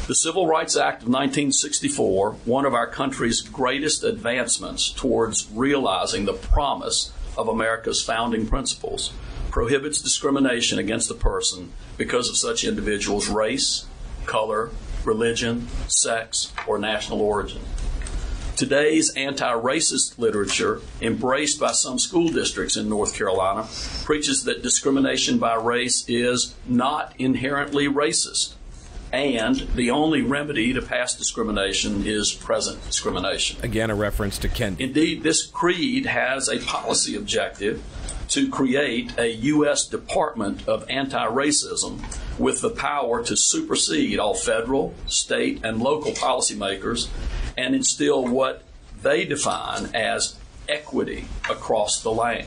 The 0.07 0.15
Civil 0.15 0.47
Rights 0.47 0.77
Act 0.77 1.03
of 1.03 1.09
1964, 1.09 2.35
one 2.45 2.67
of 2.67 2.73
our 2.73 2.87
country's 2.87 3.41
greatest 3.41 4.05
advancements 4.05 4.91
towards 4.91 5.49
realizing 5.53 6.25
the 6.25 6.35
promise 6.35 7.11
of 7.37 7.49
America's 7.49 8.01
founding 8.01 8.47
principles, 8.47 9.13
prohibits 9.57 10.03
discrimination 10.03 10.79
against 10.79 11.11
a 11.11 11.15
person 11.15 11.73
because 11.97 12.29
of 12.29 12.37
such 12.37 12.63
individuals' 12.63 13.27
race, 13.27 13.87
color, 14.27 14.69
religion, 15.03 15.67
sex, 15.89 16.53
or 16.67 16.79
national 16.79 17.23
origin. 17.23 17.63
Today's 18.55 19.15
anti 19.17 19.51
racist 19.55 20.19
literature, 20.19 20.83
embraced 21.01 21.59
by 21.59 21.73
some 21.73 21.99
school 21.99 22.29
districts 22.29 22.77
in 22.77 22.91
North 22.91 23.17
Carolina, 23.17 23.67
preaches 24.05 24.45
that 24.45 24.63
discrimination 24.63 25.39
by 25.39 25.55
race 25.55 26.05
is 26.07 26.55
not 26.67 27.15
inherently 27.19 27.89
racist, 27.89 28.53
and 29.11 29.57
the 29.75 29.91
only 29.91 30.21
remedy 30.21 30.75
to 30.75 30.83
past 30.83 31.17
discrimination 31.17 32.07
is 32.07 32.31
present 32.31 32.85
discrimination. 32.85 33.59
Again, 33.63 33.89
a 33.89 33.95
reference 33.95 34.37
to 34.41 34.51
Kendi. 34.51 34.81
Indeed, 34.81 35.23
this 35.23 35.47
creed 35.47 36.05
has 36.05 36.51
a 36.51 36.59
policy 36.59 37.17
objective 37.17 37.83
to 38.29 38.49
create 38.49 39.19
a 39.19 39.29
U.S. 39.29 39.87
Department 39.87 40.67
of 40.69 40.89
Anti 40.91 41.27
Racism 41.27 42.01
with 42.39 42.61
the 42.61 42.71
power 42.71 43.23
to 43.25 43.37
supersede 43.37 44.19
all 44.19 44.35
federal, 44.35 44.95
state, 45.07 45.65
and 45.65 45.81
local 45.81 46.13
policymakers 46.13 47.09
and 47.57 47.75
instill 47.75 48.27
what 48.27 48.63
they 49.03 49.25
define 49.25 49.95
as 49.95 50.37
equity 50.69 51.27
across 51.49 52.03
the 52.03 52.11
land. 52.11 52.47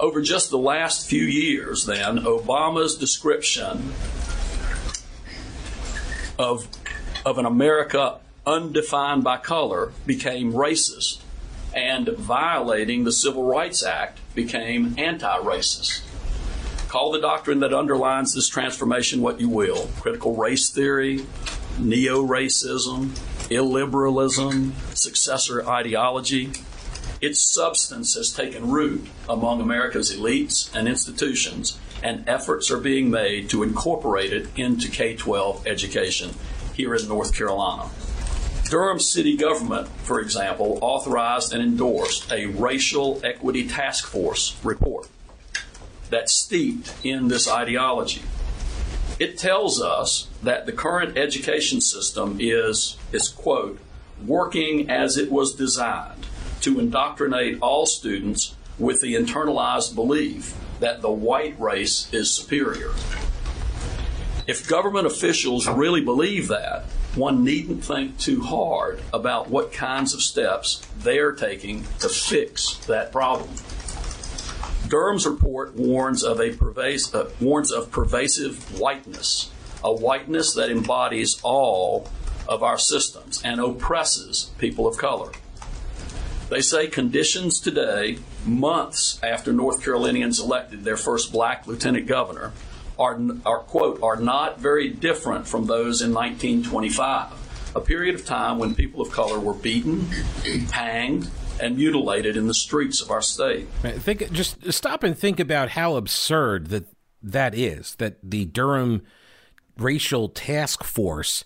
Over 0.00 0.22
just 0.22 0.50
the 0.50 0.58
last 0.58 1.08
few 1.08 1.24
years, 1.24 1.86
then, 1.86 2.18
Obama's 2.18 2.96
description 2.96 3.92
of, 6.38 6.66
of 7.24 7.38
an 7.38 7.46
America 7.46 8.18
undefined 8.46 9.22
by 9.22 9.36
color 9.36 9.92
became 10.04 10.52
racist 10.52 11.20
and 11.74 12.08
violating 12.08 13.04
the 13.04 13.12
Civil 13.12 13.44
Rights 13.44 13.84
Act 13.84 14.20
became 14.34 14.94
anti 14.96 15.36
racist. 15.38 16.02
Call 16.88 17.10
the 17.10 17.20
doctrine 17.20 17.58
that 17.60 17.74
underlines 17.74 18.34
this 18.34 18.48
transformation 18.48 19.20
what 19.20 19.40
you 19.40 19.48
will 19.48 19.88
critical 20.00 20.36
race 20.36 20.70
theory, 20.70 21.26
neo 21.78 22.24
racism, 22.24 23.08
illiberalism, 23.50 24.72
successor 24.96 25.68
ideology. 25.68 26.52
Its 27.20 27.40
substance 27.40 28.14
has 28.14 28.32
taken 28.32 28.70
root 28.70 29.08
among 29.28 29.60
America's 29.60 30.14
elites 30.14 30.72
and 30.74 30.86
institutions, 30.86 31.78
and 32.02 32.28
efforts 32.28 32.70
are 32.70 32.78
being 32.78 33.10
made 33.10 33.48
to 33.50 33.62
incorporate 33.62 34.32
it 34.32 34.46
into 34.56 34.88
K 34.88 35.16
12 35.16 35.66
education 35.66 36.30
here 36.74 36.94
in 36.94 37.08
North 37.08 37.34
Carolina. 37.34 37.90
Durham 38.70 38.98
city 38.98 39.36
government, 39.36 39.88
for 39.88 40.20
example, 40.20 40.78
authorized 40.80 41.52
and 41.52 41.62
endorsed 41.62 42.32
a 42.32 42.46
racial 42.46 43.20
equity 43.22 43.68
task 43.68 44.06
force 44.06 44.56
report 44.64 45.08
that's 46.10 46.32
steeped 46.32 46.92
in 47.04 47.28
this 47.28 47.48
ideology. 47.48 48.22
It 49.18 49.38
tells 49.38 49.80
us 49.80 50.28
that 50.42 50.66
the 50.66 50.72
current 50.72 51.16
education 51.16 51.80
system 51.80 52.38
is, 52.40 52.96
is 53.12 53.28
quote, 53.28 53.78
working 54.24 54.90
as 54.90 55.16
it 55.16 55.30
was 55.30 55.54
designed 55.54 56.26
to 56.62 56.80
indoctrinate 56.80 57.58
all 57.60 57.86
students 57.86 58.56
with 58.78 59.00
the 59.00 59.14
internalized 59.14 59.94
belief 59.94 60.54
that 60.80 61.02
the 61.02 61.10
white 61.10 61.58
race 61.60 62.12
is 62.12 62.34
superior. 62.34 62.92
If 64.46 64.68
government 64.68 65.06
officials 65.06 65.68
really 65.68 66.00
believe 66.00 66.48
that, 66.48 66.84
one 67.16 67.44
needn't 67.44 67.84
think 67.84 68.18
too 68.18 68.40
hard 68.42 69.00
about 69.12 69.48
what 69.48 69.72
kinds 69.72 70.14
of 70.14 70.22
steps 70.22 70.86
they're 70.98 71.32
taking 71.32 71.84
to 72.00 72.08
fix 72.08 72.76
that 72.86 73.12
problem. 73.12 73.50
Durham's 74.88 75.26
report 75.26 75.74
warns 75.74 76.22
of 76.22 76.40
a 76.40 76.54
pervasive, 76.54 77.14
uh, 77.14 77.28
warns 77.40 77.72
of 77.72 77.90
pervasive 77.90 78.78
whiteness, 78.78 79.50
a 79.82 79.92
whiteness 79.92 80.54
that 80.54 80.70
embodies 80.70 81.40
all 81.42 82.08
of 82.46 82.62
our 82.62 82.78
systems 82.78 83.40
and 83.42 83.60
oppresses 83.60 84.50
people 84.58 84.86
of 84.86 84.98
color. 84.98 85.32
They 86.50 86.60
say 86.60 86.88
conditions 86.88 87.58
today, 87.58 88.18
months 88.44 89.18
after 89.22 89.52
North 89.52 89.82
Carolinians 89.82 90.38
elected 90.38 90.84
their 90.84 90.98
first 90.98 91.32
black 91.32 91.66
lieutenant 91.66 92.06
governor, 92.06 92.52
are, 92.98 93.20
are, 93.44 93.60
quote, 93.60 94.02
are 94.02 94.16
not 94.16 94.60
very 94.60 94.88
different 94.88 95.46
from 95.46 95.66
those 95.66 96.02
in 96.02 96.12
1925, 96.12 97.72
a 97.76 97.80
period 97.80 98.14
of 98.14 98.24
time 98.24 98.58
when 98.58 98.74
people 98.74 99.00
of 99.00 99.10
color 99.10 99.38
were 99.38 99.54
beaten, 99.54 100.06
hanged, 100.70 101.28
and 101.60 101.76
mutilated 101.76 102.36
in 102.36 102.46
the 102.46 102.54
streets 102.54 103.00
of 103.00 103.10
our 103.10 103.22
state. 103.22 103.68
Think, 103.82 104.30
just 104.32 104.72
stop 104.72 105.02
and 105.02 105.16
think 105.16 105.40
about 105.40 105.70
how 105.70 105.96
absurd 105.96 106.68
that 106.68 106.86
that 107.22 107.54
is. 107.54 107.94
That 107.96 108.18
the 108.22 108.44
Durham 108.44 109.02
Racial 109.78 110.28
Task 110.28 110.84
Force 110.84 111.44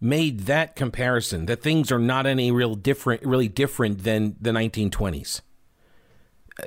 made 0.00 0.40
that 0.40 0.76
comparison. 0.76 1.46
That 1.46 1.62
things 1.62 1.90
are 1.90 1.98
not 1.98 2.26
any 2.26 2.50
real 2.50 2.74
different, 2.74 3.24
really 3.24 3.48
different 3.48 4.04
than 4.04 4.36
the 4.40 4.50
1920s. 4.50 5.40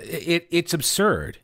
It, 0.02 0.48
it's 0.52 0.74
absurd. 0.74 1.40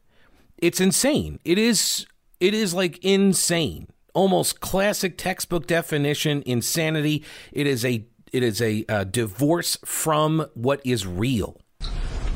It's 0.57 0.81
insane. 0.81 1.39
It 1.45 1.57
is 1.57 2.05
It 2.43 2.53
is 2.53 2.73
like 2.73 2.97
insane. 3.05 3.87
Almost 4.13 4.59
classic 4.59 5.17
textbook 5.17 5.65
definition 5.65 6.43
insanity. 6.45 7.23
It 7.53 7.67
is 7.67 7.85
a 7.85 8.05
it 8.33 8.43
is 8.43 8.61
a 8.61 8.83
uh, 8.89 9.05
divorce 9.05 9.77
from 9.85 10.47
what 10.53 10.81
is 10.83 11.07
real. 11.07 11.61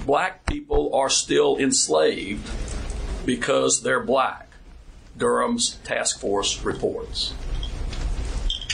Black 0.06 0.46
people 0.46 0.96
are 0.96 1.10
still 1.10 1.58
enslaved 1.58 2.50
because 3.26 3.82
they're 3.84 4.02
black. 4.02 4.48
Durham's 5.18 5.76
task 5.84 6.22
force 6.22 6.64
reports. 6.64 7.34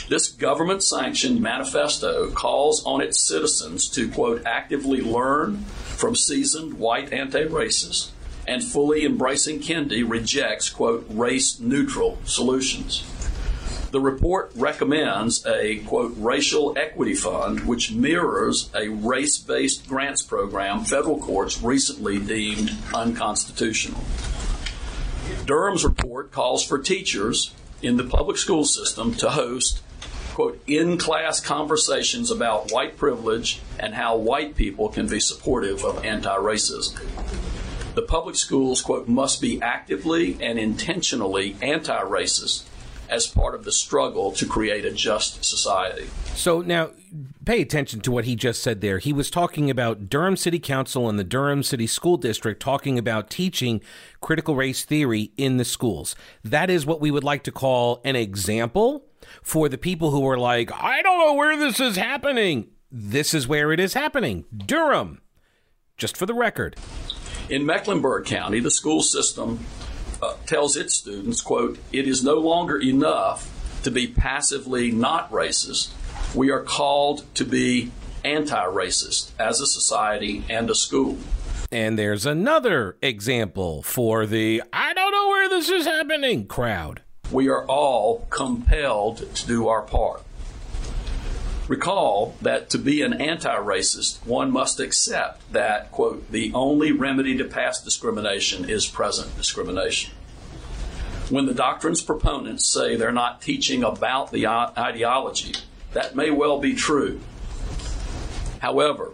This 0.08 0.28
government 0.28 0.84
sanctioned 0.84 1.40
manifesto 1.40 2.30
calls 2.30 2.86
on 2.86 3.00
its 3.00 3.20
citizens 3.20 3.88
to, 3.88 4.08
quote, 4.08 4.46
actively 4.46 5.00
learn 5.00 5.64
from 5.64 6.14
seasoned 6.14 6.74
white 6.74 7.12
anti 7.12 7.46
racists 7.46 8.10
and 8.46 8.62
fully 8.62 9.04
embracing 9.04 9.60
Kendi 9.60 10.08
rejects, 10.08 10.68
quote, 10.68 11.06
race 11.08 11.58
neutral 11.60 12.18
solutions. 12.24 13.04
The 13.90 14.00
report 14.00 14.50
recommends 14.56 15.46
a, 15.46 15.78
quote, 15.84 16.14
racial 16.16 16.76
equity 16.76 17.14
fund, 17.14 17.60
which 17.60 17.92
mirrors 17.92 18.68
a 18.74 18.88
race 18.88 19.38
based 19.38 19.86
grants 19.88 20.20
program 20.20 20.84
federal 20.84 21.18
courts 21.18 21.62
recently 21.62 22.18
deemed 22.18 22.72
unconstitutional. 22.92 24.02
Durham's 25.46 25.84
report 25.84 26.32
calls 26.32 26.64
for 26.64 26.78
teachers 26.78 27.54
in 27.82 27.96
the 27.96 28.04
public 28.04 28.36
school 28.36 28.64
system 28.64 29.14
to 29.14 29.30
host, 29.30 29.80
quote, 30.32 30.60
in 30.66 30.98
class 30.98 31.38
conversations 31.38 32.32
about 32.32 32.72
white 32.72 32.96
privilege 32.96 33.60
and 33.78 33.94
how 33.94 34.16
white 34.16 34.56
people 34.56 34.88
can 34.88 35.06
be 35.06 35.20
supportive 35.20 35.84
of 35.84 36.04
anti 36.04 36.36
racism 36.36 37.00
the 37.94 38.02
public 38.02 38.36
schools, 38.36 38.82
quote, 38.82 39.08
must 39.08 39.40
be 39.40 39.60
actively 39.62 40.36
and 40.40 40.58
intentionally 40.58 41.56
anti 41.62 42.00
racist 42.02 42.64
as 43.08 43.26
part 43.26 43.54
of 43.54 43.64
the 43.64 43.72
struggle 43.72 44.32
to 44.32 44.46
create 44.46 44.84
a 44.84 44.90
just 44.90 45.44
society. 45.44 46.08
So 46.34 46.62
now 46.62 46.90
pay 47.44 47.60
attention 47.60 48.00
to 48.00 48.10
what 48.10 48.24
he 48.24 48.34
just 48.34 48.62
said 48.62 48.80
there. 48.80 48.98
He 48.98 49.12
was 49.12 49.30
talking 49.30 49.70
about 49.70 50.08
Durham 50.08 50.36
City 50.36 50.58
Council 50.58 51.08
and 51.08 51.18
the 51.18 51.24
Durham 51.24 51.62
City 51.62 51.86
School 51.86 52.16
District 52.16 52.60
talking 52.60 52.98
about 52.98 53.30
teaching 53.30 53.80
critical 54.20 54.56
race 54.56 54.84
theory 54.84 55.32
in 55.36 55.58
the 55.58 55.64
schools. 55.64 56.16
That 56.42 56.70
is 56.70 56.86
what 56.86 57.00
we 57.00 57.10
would 57.10 57.24
like 57.24 57.44
to 57.44 57.52
call 57.52 58.00
an 58.04 58.16
example 58.16 59.04
for 59.42 59.68
the 59.68 59.78
people 59.78 60.10
who 60.10 60.26
are 60.28 60.38
like, 60.38 60.72
I 60.72 61.02
don't 61.02 61.18
know 61.18 61.34
where 61.34 61.56
this 61.56 61.80
is 61.80 61.96
happening. 61.96 62.68
This 62.90 63.34
is 63.34 63.46
where 63.46 63.72
it 63.72 63.80
is 63.80 63.94
happening. 63.94 64.44
Durham. 64.54 65.20
Just 65.96 66.16
for 66.16 66.26
the 66.26 66.34
record. 66.34 66.76
In 67.50 67.66
Mecklenburg 67.66 68.24
County, 68.24 68.60
the 68.60 68.70
school 68.70 69.02
system 69.02 69.60
uh, 70.22 70.34
tells 70.46 70.76
its 70.76 70.94
students, 70.94 71.42
quote, 71.42 71.78
it 71.92 72.08
is 72.08 72.24
no 72.24 72.36
longer 72.36 72.80
enough 72.80 73.50
to 73.82 73.90
be 73.90 74.06
passively 74.06 74.90
not 74.90 75.30
racist. 75.30 75.90
We 76.34 76.50
are 76.50 76.62
called 76.62 77.26
to 77.34 77.44
be 77.44 77.92
anti 78.24 78.64
racist 78.64 79.32
as 79.38 79.60
a 79.60 79.66
society 79.66 80.42
and 80.48 80.70
a 80.70 80.74
school. 80.74 81.18
And 81.70 81.98
there's 81.98 82.24
another 82.24 82.96
example 83.02 83.82
for 83.82 84.24
the 84.24 84.62
I 84.72 84.94
don't 84.94 85.12
know 85.12 85.28
where 85.28 85.48
this 85.50 85.68
is 85.68 85.84
happening 85.84 86.46
crowd. 86.46 87.02
We 87.30 87.48
are 87.48 87.66
all 87.66 88.26
compelled 88.30 89.34
to 89.34 89.46
do 89.46 89.68
our 89.68 89.82
part. 89.82 90.22
Recall 91.66 92.36
that 92.42 92.68
to 92.70 92.78
be 92.78 93.00
an 93.00 93.14
anti 93.14 93.54
racist, 93.56 94.24
one 94.26 94.50
must 94.50 94.80
accept 94.80 95.50
that, 95.52 95.90
quote, 95.90 96.30
the 96.30 96.52
only 96.52 96.92
remedy 96.92 97.38
to 97.38 97.44
past 97.44 97.84
discrimination 97.84 98.68
is 98.68 98.86
present 98.86 99.34
discrimination. 99.36 100.12
When 101.30 101.46
the 101.46 101.54
doctrine's 101.54 102.02
proponents 102.02 102.66
say 102.66 102.96
they're 102.96 103.12
not 103.12 103.40
teaching 103.40 103.82
about 103.82 104.30
the 104.30 104.46
ideology, 104.46 105.54
that 105.94 106.14
may 106.14 106.30
well 106.30 106.60
be 106.60 106.74
true. 106.74 107.20
However, 108.60 109.12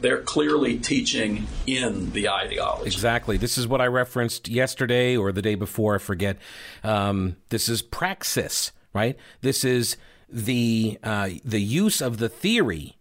they're 0.00 0.20
clearly 0.20 0.78
teaching 0.78 1.46
in 1.66 2.12
the 2.12 2.28
ideology. 2.28 2.86
Exactly. 2.86 3.38
This 3.38 3.56
is 3.56 3.66
what 3.66 3.80
I 3.80 3.86
referenced 3.86 4.48
yesterday 4.48 5.16
or 5.16 5.32
the 5.32 5.42
day 5.42 5.54
before, 5.54 5.94
I 5.94 5.98
forget. 5.98 6.36
Um, 6.84 7.36
this 7.48 7.68
is 7.70 7.80
praxis, 7.80 8.72
right? 8.92 9.16
This 9.40 9.64
is 9.64 9.96
the 10.28 10.98
uh, 11.02 11.30
the 11.44 11.60
use 11.60 12.00
of 12.00 12.18
the 12.18 12.28
theory 12.28 12.96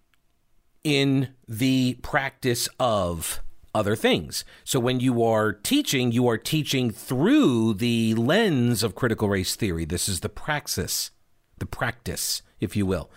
in 0.84 1.30
the 1.48 1.96
practice 2.02 2.70
of 2.80 3.42
other 3.76 3.96
things. 3.96 4.44
So 4.64 4.80
when 4.80 5.00
you 5.00 5.24
are 5.24 5.54
teaching, 5.54 6.12
you 6.12 6.28
are 6.28 6.38
teaching 6.38 6.90
through 6.90 7.76
the 7.76 8.16
lens 8.16 8.84
of 8.84 8.96
critical 8.96 9.30
race 9.30 9.56
theory. 9.56 9.86
This 9.86 10.10
is 10.10 10.22
the 10.22 10.30
praxis, 10.30 11.12
the 11.60 11.66
practice, 11.66 12.42
if 12.60 12.76
you 12.76 12.86
will. 12.86 13.12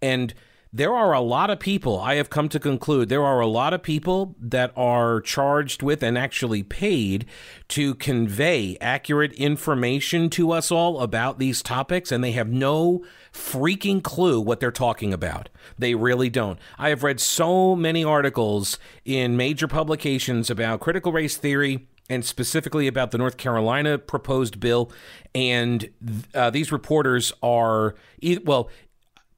And 0.00 0.34
there 0.72 0.94
are 0.94 1.12
a 1.12 1.20
lot 1.20 1.50
of 1.50 1.60
people, 1.60 2.00
I 2.00 2.16
have 2.16 2.30
come 2.30 2.48
to 2.48 2.58
conclude, 2.58 3.08
there 3.08 3.24
are 3.24 3.38
a 3.38 3.46
lot 3.46 3.72
of 3.72 3.82
people 3.84 4.34
that 4.40 4.72
are 4.76 5.20
charged 5.20 5.84
with 5.84 6.02
and 6.02 6.18
actually 6.18 6.64
paid 6.64 7.26
to 7.68 7.94
convey 7.94 8.76
accurate 8.80 9.32
information 9.34 10.28
to 10.30 10.50
us 10.50 10.72
all 10.72 10.98
about 11.00 11.38
these 11.38 11.62
topics, 11.62 12.10
and 12.10 12.24
they 12.24 12.32
have 12.32 12.48
no 12.48 13.04
freaking 13.34 14.02
clue 14.02 14.40
what 14.40 14.60
they're 14.60 14.70
talking 14.70 15.12
about. 15.12 15.48
They 15.76 15.94
really 15.94 16.30
don't. 16.30 16.58
I 16.78 16.88
have 16.90 17.02
read 17.02 17.20
so 17.20 17.74
many 17.74 18.04
articles 18.04 18.78
in 19.04 19.36
major 19.36 19.66
publications 19.66 20.50
about 20.50 20.80
critical 20.80 21.12
race 21.12 21.36
theory 21.36 21.88
and 22.08 22.24
specifically 22.24 22.86
about 22.86 23.10
the 23.10 23.18
North 23.18 23.36
Carolina 23.36 23.98
proposed 23.98 24.60
bill. 24.60 24.90
And 25.34 25.90
uh, 26.32 26.50
these 26.50 26.70
reporters 26.70 27.32
are, 27.42 27.96
well, 28.44 28.70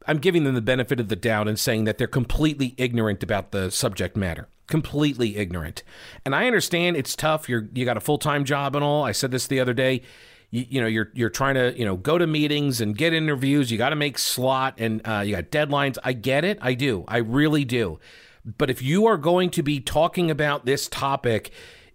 I'm 0.06 0.18
giving 0.18 0.44
them 0.44 0.54
the 0.54 0.60
benefit 0.60 1.00
of 1.00 1.08
the 1.08 1.16
doubt 1.16 1.48
and 1.48 1.58
saying 1.58 1.84
that 1.84 1.96
they're 1.96 2.06
completely 2.06 2.74
ignorant 2.76 3.22
about 3.22 3.50
the 3.50 3.70
subject 3.70 4.16
matter. 4.16 4.48
Completely 4.66 5.36
ignorant. 5.36 5.84
And 6.24 6.34
I 6.34 6.46
understand 6.46 6.96
it's 6.96 7.16
tough. 7.16 7.48
You're 7.48 7.68
you 7.72 7.84
got 7.84 7.96
a 7.96 8.00
full 8.00 8.18
time 8.18 8.44
job 8.44 8.74
and 8.74 8.84
all. 8.84 9.04
I 9.04 9.12
said 9.12 9.30
this 9.30 9.46
the 9.46 9.60
other 9.60 9.72
day. 9.72 10.02
You, 10.50 10.66
you, 10.68 10.80
know 10.80 10.86
you're 10.86 11.10
you're 11.14 11.30
trying 11.30 11.54
to 11.54 11.76
you 11.76 11.84
know 11.84 11.96
go 11.96 12.18
to 12.18 12.26
meetings 12.26 12.80
and 12.80 12.96
get 12.96 13.12
interviews. 13.12 13.70
You 13.70 13.78
got 13.78 13.90
to 13.90 13.96
make 13.96 14.18
slot 14.18 14.74
and 14.78 15.00
uh, 15.06 15.20
you 15.20 15.34
got 15.34 15.50
deadlines. 15.50 15.98
I 16.04 16.12
get 16.12 16.44
it. 16.44 16.58
I 16.60 16.74
do. 16.74 17.04
I 17.08 17.18
really 17.18 17.64
do. 17.64 17.98
But 18.44 18.70
if 18.70 18.80
you 18.80 19.06
are 19.06 19.16
going 19.16 19.50
to 19.50 19.62
be 19.62 19.80
talking 19.80 20.30
about 20.30 20.66
this 20.66 20.88
topic, 20.88 21.50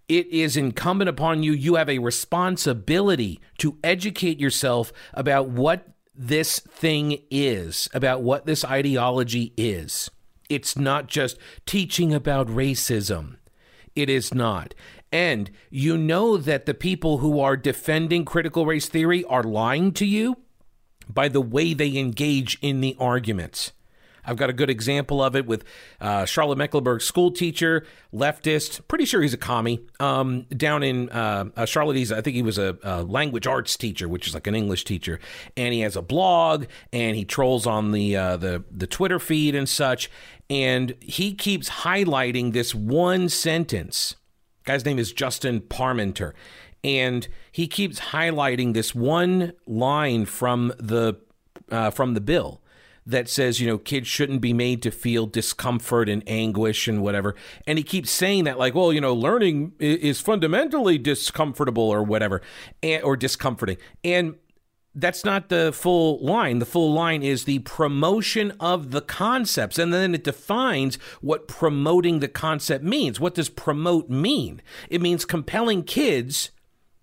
it 0.09 0.27
is 0.27 0.57
incumbent 0.57 1.09
upon 1.09 1.43
you. 1.43 1.53
You 1.53 1.75
have 1.75 1.89
a 1.89 1.99
responsibility 1.99 3.39
to 3.59 3.77
educate 3.81 4.39
yourself 4.39 4.91
about 5.13 5.47
what 5.47 5.87
this 6.13 6.59
thing 6.59 7.19
is, 7.31 7.87
about 7.93 8.21
what 8.21 8.45
this 8.45 8.65
ideology 8.65 9.53
is. 9.55 10.11
It's 10.49 10.77
not 10.77 11.07
just 11.07 11.37
teaching 11.65 12.13
about 12.13 12.47
racism. 12.47 13.37
It 13.95 14.09
is 14.09 14.33
not. 14.33 14.73
And 15.11 15.51
you 15.69 15.97
know 15.97 16.37
that 16.37 16.65
the 16.65 16.73
people 16.73 17.17
who 17.17 17.39
are 17.39 17.57
defending 17.57 18.23
critical 18.23 18.65
race 18.65 18.87
theory 18.87 19.23
are 19.25 19.43
lying 19.43 19.91
to 19.93 20.05
you 20.05 20.37
by 21.09 21.27
the 21.27 21.41
way 21.41 21.73
they 21.73 21.97
engage 21.97 22.57
in 22.61 22.81
the 22.81 22.95
arguments. 22.99 23.73
I've 24.23 24.37
got 24.37 24.49
a 24.49 24.53
good 24.53 24.69
example 24.69 25.21
of 25.21 25.35
it 25.35 25.45
with 25.45 25.63
uh, 25.99 26.25
Charlotte 26.25 26.57
Mecklenburg 26.57 27.01
school 27.01 27.31
teacher, 27.31 27.85
leftist, 28.13 28.87
pretty 28.87 29.05
sure 29.05 29.21
he's 29.21 29.33
a 29.33 29.37
commie, 29.37 29.81
um, 29.99 30.43
down 30.55 30.83
in 30.83 31.09
uh, 31.09 31.45
uh, 31.55 31.65
Charlotte. 31.65 31.97
He's, 31.97 32.11
I 32.11 32.21
think 32.21 32.35
he 32.35 32.41
was 32.41 32.57
a, 32.57 32.77
a, 32.83 33.03
language 33.03 33.47
arts 33.47 33.75
teacher, 33.75 34.07
which 34.07 34.27
is 34.27 34.33
like 34.33 34.47
an 34.47 34.55
English 34.55 34.85
teacher. 34.85 35.19
And 35.57 35.73
he 35.73 35.81
has 35.81 35.95
a 35.95 36.01
blog 36.01 36.65
and 36.93 37.15
he 37.15 37.25
trolls 37.25 37.65
on 37.65 37.91
the, 37.91 38.15
uh, 38.15 38.37
the, 38.37 38.63
the 38.69 38.87
Twitter 38.87 39.19
feed 39.19 39.55
and 39.55 39.67
such. 39.67 40.09
And 40.49 40.95
he 40.99 41.33
keeps 41.33 41.69
highlighting 41.69 42.53
this 42.53 42.75
one 42.75 43.29
sentence. 43.29 44.15
Guy's 44.63 44.85
name 44.85 44.99
is 44.99 45.11
Justin 45.11 45.61
Parmenter. 45.61 46.33
And 46.83 47.27
he 47.51 47.67
keeps 47.67 47.99
highlighting 47.99 48.73
this 48.73 48.95
one 48.95 49.53
line 49.67 50.25
from 50.25 50.73
the 50.79 51.19
uh, 51.69 51.91
from 51.91 52.15
the 52.15 52.21
bill 52.21 52.61
that 53.05 53.27
says, 53.27 53.59
you 53.59 53.67
know, 53.67 53.77
kids 53.77 54.07
shouldn't 54.07 54.41
be 54.41 54.53
made 54.53 54.81
to 54.83 54.91
feel 54.91 55.25
discomfort 55.25 56.07
and 56.07 56.23
anguish 56.27 56.87
and 56.87 57.01
whatever. 57.01 57.35
And 57.65 57.77
he 57.77 57.83
keeps 57.83 58.11
saying 58.11 58.43
that, 58.43 58.59
like, 58.59 58.75
well, 58.75 58.93
you 58.93 59.01
know, 59.01 59.13
learning 59.13 59.73
is 59.79 60.21
fundamentally 60.21 60.97
discomfortable 60.97 61.83
or 61.83 62.03
whatever, 62.03 62.41
and, 62.83 63.03
or 63.03 63.17
discomforting. 63.17 63.77
And 64.03 64.35
that's 64.93 65.23
not 65.23 65.49
the 65.49 65.71
full 65.73 66.19
line. 66.19 66.59
The 66.59 66.65
full 66.65 66.91
line 66.91 67.23
is 67.23 67.45
the 67.45 67.59
promotion 67.59 68.53
of 68.59 68.91
the 68.91 69.01
concepts. 69.01 69.79
And 69.79 69.93
then 69.93 70.13
it 70.13 70.23
defines 70.23 70.95
what 71.21 71.47
promoting 71.47 72.19
the 72.19 72.27
concept 72.27 72.83
means. 72.83 73.19
What 73.19 73.35
does 73.35 73.49
promote 73.49 74.09
mean? 74.09 74.61
It 74.89 75.01
means 75.01 75.23
compelling 75.23 75.83
kids 75.83 76.51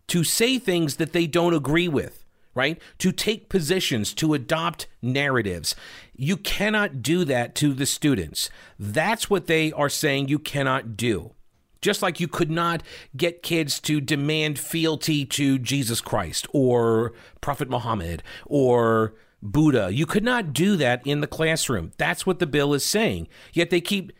to 0.08 0.24
say 0.24 0.58
things 0.58 0.96
that 0.96 1.12
they 1.12 1.26
don't 1.26 1.54
agree 1.54 1.88
with 1.88 2.24
right? 2.58 2.82
To 2.98 3.12
take 3.12 3.48
positions, 3.48 4.12
to 4.14 4.34
adopt 4.34 4.88
narratives. 5.00 5.76
You 6.16 6.36
cannot 6.36 7.02
do 7.02 7.24
that 7.24 7.54
to 7.56 7.72
the 7.72 7.86
students. 7.86 8.50
That's 8.80 9.30
what 9.30 9.46
they 9.46 9.70
are 9.72 9.88
saying 9.88 10.26
you 10.26 10.40
cannot 10.40 10.96
do. 10.96 11.34
Just 11.80 12.02
like 12.02 12.20
you 12.20 12.28
could 12.28 12.50
not 12.50 12.82
get 13.16 13.42
kids 13.42 13.80
to 13.80 14.00
demand 14.00 14.58
fealty 14.58 15.24
to 15.26 15.58
Jesus 15.58 16.00
Christ 16.00 16.46
or 16.52 17.12
Prophet 17.40 17.70
Muhammad 17.70 18.22
or 18.46 19.14
Buddha. 19.42 19.90
You 19.92 20.06
could 20.06 20.24
not 20.24 20.52
do 20.52 20.76
that 20.76 21.06
in 21.06 21.20
the 21.20 21.26
classroom. 21.26 21.92
That's 21.96 22.26
what 22.26 22.40
the 22.40 22.46
bill 22.46 22.74
is 22.74 22.84
saying. 22.84 23.28
Yet 23.52 23.70
they 23.70 23.80
keep 23.80 24.12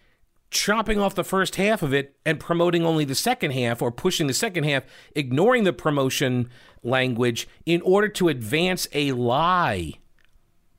chopping 0.51 0.99
off 0.99 1.15
the 1.15 1.25
first 1.25 1.57
half 1.57 1.83
of 1.83 1.93
it 1.93 2.17
and 2.25 2.41
promoting 2.41 2.85
only 2.85 3.05
the 3.05 3.15
second 3.15 3.51
half 3.51 3.83
or 3.83 3.91
pushing 3.91 4.27
the 4.27 4.35
second 4.35 4.65
half, 4.65 4.85
ignoring 5.15 5.65
the 5.65 5.73
promotion 5.73 6.49
language 6.83 7.49
in 7.67 7.83
order 7.83 8.09
to 8.09 8.29
advance 8.29 8.87
a 8.93 9.13
lie. 9.13 9.93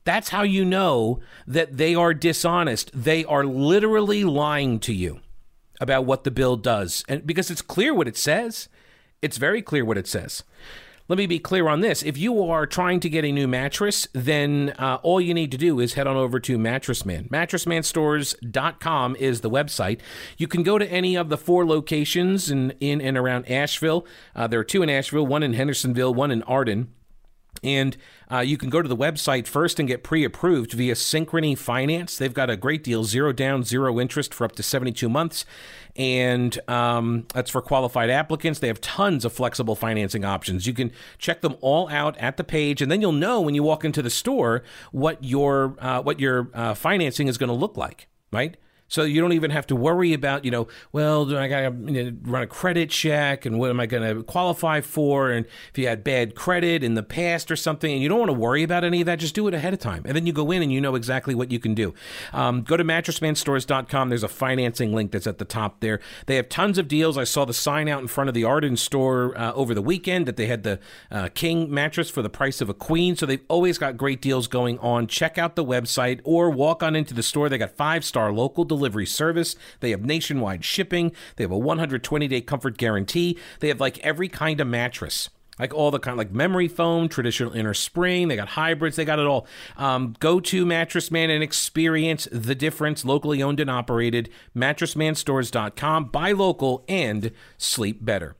That's 0.04 0.30
how 0.30 0.42
you 0.42 0.64
know 0.64 1.20
that 1.46 1.76
they 1.76 1.94
are 1.94 2.14
dishonest. 2.14 2.90
They 2.94 3.24
are 3.26 3.44
literally 3.44 4.24
lying 4.24 4.80
to 4.80 4.94
you 4.94 5.20
about 5.80 6.04
what 6.04 6.24
the 6.24 6.30
bill 6.30 6.56
does. 6.56 7.04
And 7.08 7.26
because 7.26 7.50
it's 7.50 7.62
clear 7.62 7.94
what 7.94 8.06
it 8.06 8.16
says, 8.16 8.68
it's 9.22 9.38
very 9.38 9.62
clear 9.62 9.84
what 9.84 9.98
it 9.98 10.06
says. 10.06 10.44
Let 11.10 11.18
me 11.18 11.26
be 11.26 11.40
clear 11.40 11.66
on 11.66 11.80
this. 11.80 12.04
If 12.04 12.16
you 12.16 12.40
are 12.48 12.68
trying 12.68 13.00
to 13.00 13.08
get 13.08 13.24
a 13.24 13.32
new 13.32 13.48
mattress, 13.48 14.06
then 14.12 14.72
uh, 14.78 14.98
all 15.02 15.20
you 15.20 15.34
need 15.34 15.50
to 15.50 15.58
do 15.58 15.80
is 15.80 15.94
head 15.94 16.06
on 16.06 16.16
over 16.16 16.38
to 16.38 16.56
Mattress 16.56 17.04
Man. 17.04 17.28
MattressManStores.com 17.30 19.16
is 19.16 19.40
the 19.40 19.50
website. 19.50 19.98
You 20.38 20.46
can 20.46 20.62
go 20.62 20.78
to 20.78 20.86
any 20.86 21.16
of 21.16 21.28
the 21.28 21.36
four 21.36 21.66
locations 21.66 22.48
in, 22.48 22.70
in 22.78 23.00
and 23.00 23.18
around 23.18 23.50
Asheville. 23.50 24.06
Uh, 24.36 24.46
there 24.46 24.60
are 24.60 24.64
two 24.64 24.84
in 24.84 24.88
Asheville, 24.88 25.26
one 25.26 25.42
in 25.42 25.54
Hendersonville, 25.54 26.14
one 26.14 26.30
in 26.30 26.44
Arden. 26.44 26.94
And 27.62 27.96
uh, 28.30 28.38
you 28.38 28.56
can 28.56 28.70
go 28.70 28.80
to 28.80 28.88
the 28.88 28.96
website 28.96 29.46
first 29.46 29.78
and 29.78 29.86
get 29.86 30.02
pre 30.02 30.24
approved 30.24 30.72
via 30.72 30.94
Synchrony 30.94 31.56
Finance. 31.56 32.16
They've 32.16 32.32
got 32.32 32.48
a 32.48 32.56
great 32.56 32.82
deal 32.82 33.04
zero 33.04 33.32
down, 33.32 33.64
zero 33.64 34.00
interest 34.00 34.32
for 34.32 34.44
up 34.44 34.52
to 34.52 34.62
72 34.62 35.08
months. 35.08 35.44
And 35.96 36.58
um, 36.68 37.26
that's 37.34 37.50
for 37.50 37.60
qualified 37.60 38.10
applicants. 38.10 38.60
They 38.60 38.68
have 38.68 38.80
tons 38.80 39.24
of 39.24 39.32
flexible 39.32 39.74
financing 39.74 40.24
options. 40.24 40.66
You 40.66 40.72
can 40.72 40.92
check 41.18 41.40
them 41.40 41.56
all 41.60 41.88
out 41.88 42.16
at 42.18 42.36
the 42.36 42.44
page, 42.44 42.80
and 42.80 42.90
then 42.90 43.00
you'll 43.00 43.12
know 43.12 43.40
when 43.40 43.54
you 43.54 43.62
walk 43.62 43.84
into 43.84 44.00
the 44.00 44.10
store 44.10 44.62
what 44.92 45.22
your, 45.22 45.76
uh, 45.78 46.00
what 46.02 46.20
your 46.20 46.48
uh, 46.54 46.74
financing 46.74 47.28
is 47.28 47.36
going 47.36 47.48
to 47.48 47.54
look 47.54 47.76
like, 47.76 48.08
right? 48.32 48.56
So 48.90 49.04
you 49.04 49.20
don't 49.20 49.32
even 49.32 49.52
have 49.52 49.68
to 49.68 49.76
worry 49.76 50.12
about, 50.12 50.44
you 50.44 50.50
know, 50.50 50.66
well, 50.90 51.24
do 51.24 51.38
I 51.38 51.46
got 51.46 51.60
to 51.60 52.16
run 52.22 52.42
a 52.42 52.46
credit 52.46 52.90
check 52.90 53.46
and 53.46 53.56
what 53.56 53.70
am 53.70 53.78
I 53.78 53.86
going 53.86 54.16
to 54.16 54.24
qualify 54.24 54.80
for? 54.80 55.30
And 55.30 55.46
if 55.70 55.78
you 55.78 55.86
had 55.86 56.02
bad 56.02 56.34
credit 56.34 56.82
in 56.82 56.94
the 56.94 57.04
past 57.04 57.52
or 57.52 57.56
something, 57.56 57.92
and 57.92 58.02
you 58.02 58.08
don't 58.08 58.18
want 58.18 58.30
to 58.30 58.36
worry 58.36 58.64
about 58.64 58.82
any 58.82 59.00
of 59.00 59.06
that, 59.06 59.20
just 59.20 59.36
do 59.36 59.46
it 59.46 59.54
ahead 59.54 59.72
of 59.72 59.78
time. 59.78 60.02
And 60.04 60.16
then 60.16 60.26
you 60.26 60.32
go 60.32 60.50
in 60.50 60.60
and 60.60 60.72
you 60.72 60.80
know 60.80 60.96
exactly 60.96 61.36
what 61.36 61.52
you 61.52 61.60
can 61.60 61.72
do. 61.72 61.94
Um, 62.32 62.62
go 62.62 62.76
to 62.76 62.82
mattressmanstores.com. 62.82 64.08
There's 64.08 64.24
a 64.24 64.28
financing 64.28 64.92
link 64.92 65.12
that's 65.12 65.28
at 65.28 65.38
the 65.38 65.44
top 65.44 65.78
there. 65.78 66.00
They 66.26 66.34
have 66.34 66.48
tons 66.48 66.76
of 66.76 66.88
deals. 66.88 67.16
I 67.16 67.24
saw 67.24 67.44
the 67.44 67.54
sign 67.54 67.88
out 67.88 68.00
in 68.00 68.08
front 68.08 68.26
of 68.26 68.34
the 68.34 68.42
Arden 68.42 68.76
store 68.76 69.38
uh, 69.38 69.52
over 69.52 69.72
the 69.72 69.82
weekend 69.82 70.26
that 70.26 70.36
they 70.36 70.46
had 70.46 70.64
the 70.64 70.80
uh, 71.12 71.28
King 71.32 71.72
mattress 71.72 72.10
for 72.10 72.22
the 72.22 72.28
price 72.28 72.60
of 72.60 72.68
a 72.68 72.74
queen. 72.74 73.14
So 73.14 73.24
they've 73.24 73.44
always 73.46 73.78
got 73.78 73.96
great 73.96 74.20
deals 74.20 74.48
going 74.48 74.80
on. 74.80 75.06
Check 75.06 75.38
out 75.38 75.54
the 75.54 75.64
website 75.64 76.20
or 76.24 76.50
walk 76.50 76.82
on 76.82 76.96
into 76.96 77.14
the 77.14 77.22
store. 77.22 77.48
They 77.48 77.56
got 77.56 77.76
five 77.76 78.04
star 78.04 78.32
local 78.32 78.64
delivery 78.64 78.79
delivery 78.80 79.06
service. 79.06 79.56
They 79.80 79.90
have 79.90 80.02
nationwide 80.02 80.64
shipping. 80.64 81.12
They 81.36 81.44
have 81.44 81.50
a 81.50 81.58
120 81.58 82.26
day 82.28 82.40
comfort 82.40 82.78
guarantee. 82.78 83.38
They 83.60 83.68
have 83.68 83.80
like 83.80 83.98
every 83.98 84.28
kind 84.28 84.60
of 84.60 84.66
mattress 84.66 85.28
like 85.60 85.74
all 85.74 85.90
the 85.90 85.98
kind 85.98 86.16
like 86.16 86.32
memory 86.32 86.68
foam, 86.68 87.08
traditional 87.08 87.52
inner 87.52 87.74
spring. 87.74 88.28
They 88.28 88.36
got 88.36 88.48
hybrids. 88.48 88.96
They 88.96 89.04
got 89.04 89.18
it 89.18 89.26
all. 89.26 89.46
Um, 89.76 90.16
go 90.18 90.40
to 90.40 90.64
Mattress 90.64 91.10
Man 91.10 91.28
and 91.28 91.42
experience 91.44 92.26
the 92.32 92.54
difference. 92.54 93.04
Locally 93.04 93.42
owned 93.42 93.60
and 93.60 93.70
operated. 93.70 94.30
MattressManStores.com. 94.56 96.06
Buy 96.06 96.32
local 96.32 96.82
and 96.88 97.30
sleep 97.58 98.02
better. 98.02 98.36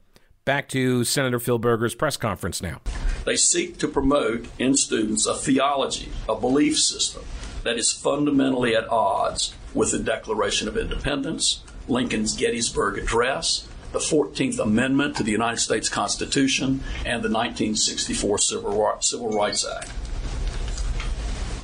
Back 0.47 0.71
to 0.71 1.05
Senator 1.05 1.39
Phil 1.39 1.59
Berger's 1.59 1.95
press 1.95 2.17
conference 2.17 2.63
now. 2.63 2.81
They 3.27 3.37
seek 3.37 3.77
to 3.79 3.89
promote 3.89 4.47
in 4.59 4.75
students 4.75 5.27
a 5.27 5.35
theology, 5.35 6.09
a 6.27 6.35
belief 6.35 6.79
system 6.79 7.23
that 7.63 7.77
is 7.77 7.93
fundamentally 7.93 8.75
at 8.75 8.89
odds 8.89 9.55
with 9.75 9.93
the 9.93 9.99
Declaration 9.99 10.69
of 10.69 10.77
Independence, 10.77 11.63
Lincoln's 11.89 12.37
Gettysburg 12.37 12.99
Address, 12.99 13.69
the 13.93 13.99
14th 13.99 14.59
Amendment 14.59 15.17
to 15.17 15.23
the 15.23 15.33
United 15.33 15.59
States 15.59 15.89
Constitution, 15.89 16.83
and 17.05 17.23
the 17.23 17.31
1964 17.31 18.39
Civil 18.39 19.31
Rights 19.31 19.67
Act. 19.67 19.91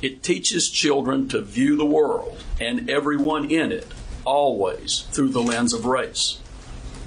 It 0.01 0.21
teaches 0.21 0.69
children 0.69 1.27
to 1.29 1.41
view 1.41 1.75
the 1.75 1.85
world 1.85 2.43
and 2.59 2.89
everyone 2.89 3.49
in 3.49 3.71
it 3.71 3.87
always 4.25 5.07
through 5.11 5.29
the 5.29 5.41
lens 5.41 5.73
of 5.73 5.85
race. 5.85 6.39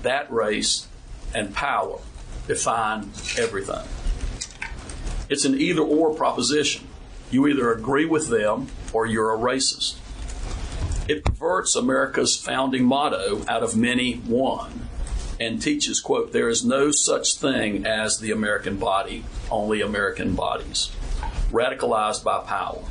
That 0.02 0.30
race 0.32 0.88
and 1.34 1.54
power 1.54 2.00
define 2.48 3.10
everything. 3.38 3.86
It's 5.28 5.44
an 5.44 5.54
either 5.60 5.82
or 5.82 6.12
proposition. 6.14 6.88
You 7.30 7.46
either 7.46 7.72
agree 7.72 8.06
with 8.06 8.28
them 8.28 8.68
or 8.92 9.06
you're 9.06 9.32
a 9.32 9.38
racist. 9.38 9.96
It 11.10 11.24
perverts 11.24 11.74
America's 11.74 12.36
founding 12.36 12.84
motto, 12.84 13.44
out 13.48 13.64
of 13.64 13.76
many, 13.76 14.18
one, 14.18 14.88
and 15.40 15.60
teaches, 15.60 15.98
quote, 15.98 16.30
there 16.30 16.48
is 16.48 16.64
no 16.64 16.92
such 16.92 17.34
thing 17.34 17.84
as 17.84 18.20
the 18.20 18.30
American 18.30 18.76
body, 18.76 19.24
only 19.50 19.80
American 19.80 20.36
bodies, 20.36 20.92
radicalized 21.50 22.22
by 22.22 22.38
power. 22.44 22.84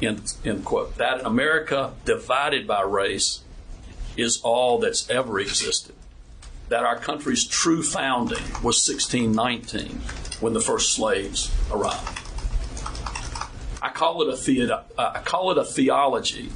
End, 0.00 0.32
end 0.42 0.64
quote. 0.64 0.96
That 0.96 1.26
America 1.26 1.92
divided 2.06 2.66
by 2.66 2.80
race 2.80 3.42
is 4.16 4.40
all 4.42 4.78
that's 4.78 5.10
ever 5.10 5.38
existed. 5.38 5.94
That 6.70 6.84
our 6.84 6.96
country's 6.96 7.46
true 7.46 7.82
founding 7.82 8.42
was 8.62 8.88
1619 8.88 10.00
when 10.40 10.54
the 10.54 10.62
first 10.62 10.94
slaves 10.94 11.54
arrived. 11.70 12.23
I 13.84 13.90
call 13.90 14.22
it 14.22 14.32
a 14.32 14.36
theod- 14.36 14.70
uh, 14.70 14.82
I 14.96 15.20
call 15.20 15.50
it 15.50 15.58
a 15.58 15.64
theology 15.64 16.50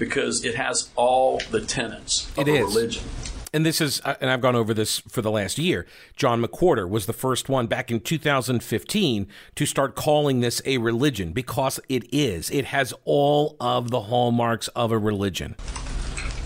because 0.00 0.44
it 0.44 0.56
has 0.56 0.88
all 0.96 1.40
the 1.52 1.60
tenets 1.60 2.28
of 2.36 2.48
it 2.48 2.50
a 2.50 2.54
is. 2.56 2.74
religion. 2.74 3.04
And 3.52 3.64
this 3.64 3.80
is, 3.80 4.00
uh, 4.04 4.16
and 4.20 4.28
I've 4.28 4.40
gone 4.40 4.56
over 4.56 4.74
this 4.74 4.98
for 4.98 5.22
the 5.22 5.30
last 5.30 5.58
year. 5.58 5.86
John 6.16 6.42
McWhorter 6.42 6.88
was 6.88 7.06
the 7.06 7.12
first 7.12 7.48
one 7.48 7.68
back 7.68 7.92
in 7.92 8.00
2015 8.00 9.28
to 9.54 9.66
start 9.66 9.94
calling 9.94 10.40
this 10.40 10.60
a 10.64 10.78
religion 10.78 11.32
because 11.32 11.78
it 11.88 12.02
is. 12.12 12.50
It 12.50 12.64
has 12.64 12.92
all 13.04 13.56
of 13.60 13.92
the 13.92 14.00
hallmarks 14.00 14.66
of 14.68 14.90
a 14.90 14.98
religion. 14.98 15.54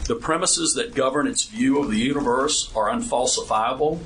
The 0.07 0.17
premises 0.17 0.75
that 0.75 0.95
govern 0.95 1.27
its 1.27 1.45
view 1.45 1.79
of 1.79 1.91
the 1.91 1.99
universe 1.99 2.71
are 2.77 2.91
unfalsifiable 2.91 4.01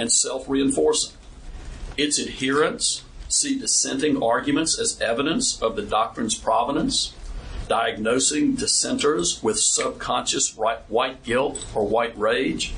and 0.00 0.10
self 0.10 0.48
reinforcing. 0.48 1.12
Its 1.96 2.18
adherents 2.18 3.02
see 3.36 3.58
dissenting 3.58 4.22
arguments 4.22 4.78
as 4.78 5.00
evidence 5.00 5.60
of 5.60 5.76
the 5.76 5.82
doctrine's 5.82 6.34
provenance, 6.34 7.14
diagnosing 7.68 8.54
dissenters 8.54 9.42
with 9.42 9.58
subconscious 9.58 10.56
white 10.56 11.22
guilt 11.22 11.66
or 11.74 11.86
white 11.86 12.16
rage, 12.16 12.74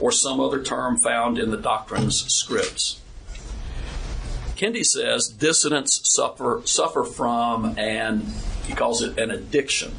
or 0.00 0.12
some 0.12 0.40
other 0.40 0.62
term 0.62 0.96
found 0.96 1.38
in 1.38 1.50
the 1.50 1.56
doctrine's 1.56 2.32
scripts. 2.32 3.00
Kendi 4.56 4.84
says 4.84 5.28
dissidents 5.28 6.00
suffer, 6.12 6.62
suffer 6.64 7.04
from, 7.04 7.78
and 7.78 8.24
he 8.66 8.72
calls 8.74 9.02
it 9.02 9.18
an 9.18 9.30
addiction. 9.30 9.94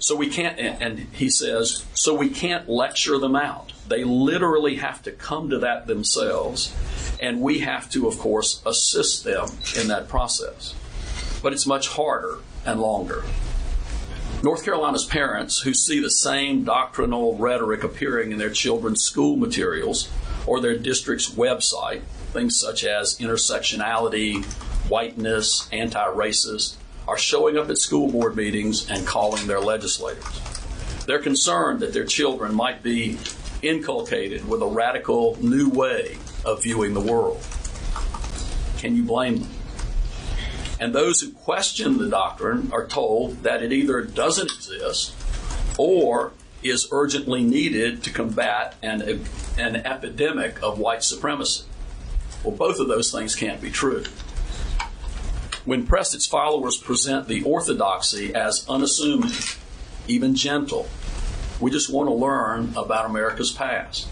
So 0.00 0.16
we 0.16 0.28
can't, 0.28 0.58
and 0.58 0.98
he 1.12 1.30
says, 1.30 1.84
so 1.94 2.12
we 2.14 2.28
can't 2.28 2.68
lecture 2.68 3.18
them 3.18 3.36
out. 3.36 3.72
They 3.88 4.04
literally 4.04 4.76
have 4.76 5.02
to 5.04 5.12
come 5.12 5.48
to 5.50 5.58
that 5.60 5.86
themselves 5.86 6.74
and 7.20 7.40
we 7.40 7.60
have 7.60 7.90
to, 7.90 8.06
of 8.06 8.18
course, 8.18 8.60
assist 8.66 9.24
them 9.24 9.48
in 9.78 9.88
that 9.88 10.08
process. 10.08 10.74
But 11.42 11.52
it's 11.52 11.66
much 11.66 11.88
harder 11.88 12.38
and 12.64 12.80
longer. 12.80 13.24
North 14.42 14.64
Carolina's 14.64 15.06
parents 15.06 15.60
who 15.60 15.72
see 15.72 16.00
the 16.00 16.10
same 16.10 16.64
doctrinal 16.64 17.36
rhetoric 17.36 17.82
appearing 17.82 18.30
in 18.30 18.38
their 18.38 18.50
children's 18.50 19.02
school 19.02 19.36
materials 19.36 20.10
or 20.46 20.60
their 20.60 20.76
district's 20.76 21.30
website, 21.30 22.02
things 22.32 22.58
such 22.58 22.84
as 22.84 23.18
intersectionality, 23.18 24.44
whiteness, 24.90 25.66
anti 25.72 26.04
racist, 26.08 26.76
are 27.08 27.16
showing 27.16 27.56
up 27.56 27.70
at 27.70 27.78
school 27.78 28.10
board 28.10 28.36
meetings 28.36 28.90
and 28.90 29.06
calling 29.06 29.46
their 29.46 29.60
legislators. 29.60 30.40
They're 31.06 31.18
concerned 31.18 31.80
that 31.80 31.92
their 31.92 32.04
children 32.04 32.54
might 32.54 32.82
be 32.82 33.18
inculcated 33.62 34.46
with 34.46 34.60
a 34.60 34.66
radical 34.66 35.38
new 35.40 35.70
way 35.70 36.18
of 36.44 36.62
viewing 36.62 36.94
the 36.94 37.00
world. 37.00 37.44
Can 38.78 38.96
you 38.96 39.02
blame 39.02 39.38
them? 39.38 39.50
And 40.80 40.94
those 40.94 41.20
who 41.20 41.30
question 41.30 41.98
the 41.98 42.08
doctrine 42.08 42.70
are 42.72 42.86
told 42.86 43.42
that 43.44 43.62
it 43.62 43.72
either 43.72 44.02
doesn't 44.02 44.50
exist 44.50 45.14
or 45.78 46.32
is 46.62 46.88
urgently 46.90 47.42
needed 47.42 48.02
to 48.04 48.10
combat 48.10 48.74
an, 48.82 49.24
an 49.58 49.76
epidemic 49.76 50.62
of 50.62 50.78
white 50.78 51.02
supremacy. 51.02 51.64
Well, 52.42 52.56
both 52.56 52.80
of 52.80 52.88
those 52.88 53.12
things 53.12 53.34
can't 53.34 53.60
be 53.60 53.70
true. 53.70 54.04
When 55.64 55.86
pressed, 55.86 56.14
its 56.14 56.26
followers 56.26 56.76
present 56.76 57.26
the 57.26 57.42
orthodoxy 57.42 58.34
as 58.34 58.66
unassuming, 58.68 59.32
even 60.06 60.34
gentle, 60.34 60.88
We 61.60 61.70
just 61.70 61.88
want 61.88 62.08
to 62.08 62.14
learn 62.14 62.74
about 62.76 63.06
America's 63.06 63.52
past. 63.52 64.08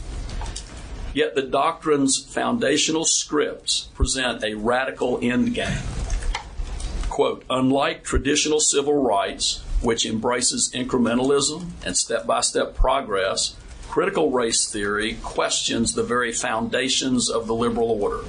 Yet 1.15 1.35
the 1.35 1.43
doctrine's 1.43 2.19
foundational 2.19 3.05
scripts 3.05 3.89
present 3.95 4.43
a 4.43 4.55
radical 4.55 5.19
endgame. 5.19 5.83
Quote, 7.11 7.45
unlike 7.51 8.03
traditional 8.03 8.61
civil 8.61 9.03
rights, 9.03 9.63
which 9.83 10.07
embraces 10.07 10.71
incrementalism 10.75 11.71
and 11.85 11.97
step 11.97 12.27
by 12.27 12.41
step 12.41 12.75
progress, 12.75 13.55
critical 13.89 14.31
race 14.31 14.71
theory 14.71 15.19
questions 15.23 15.93
the 15.93 16.03
very 16.03 16.33
foundations 16.33 17.29
of 17.29 17.47
the 17.47 17.55
liberal 17.55 17.91
order, 18.03 18.25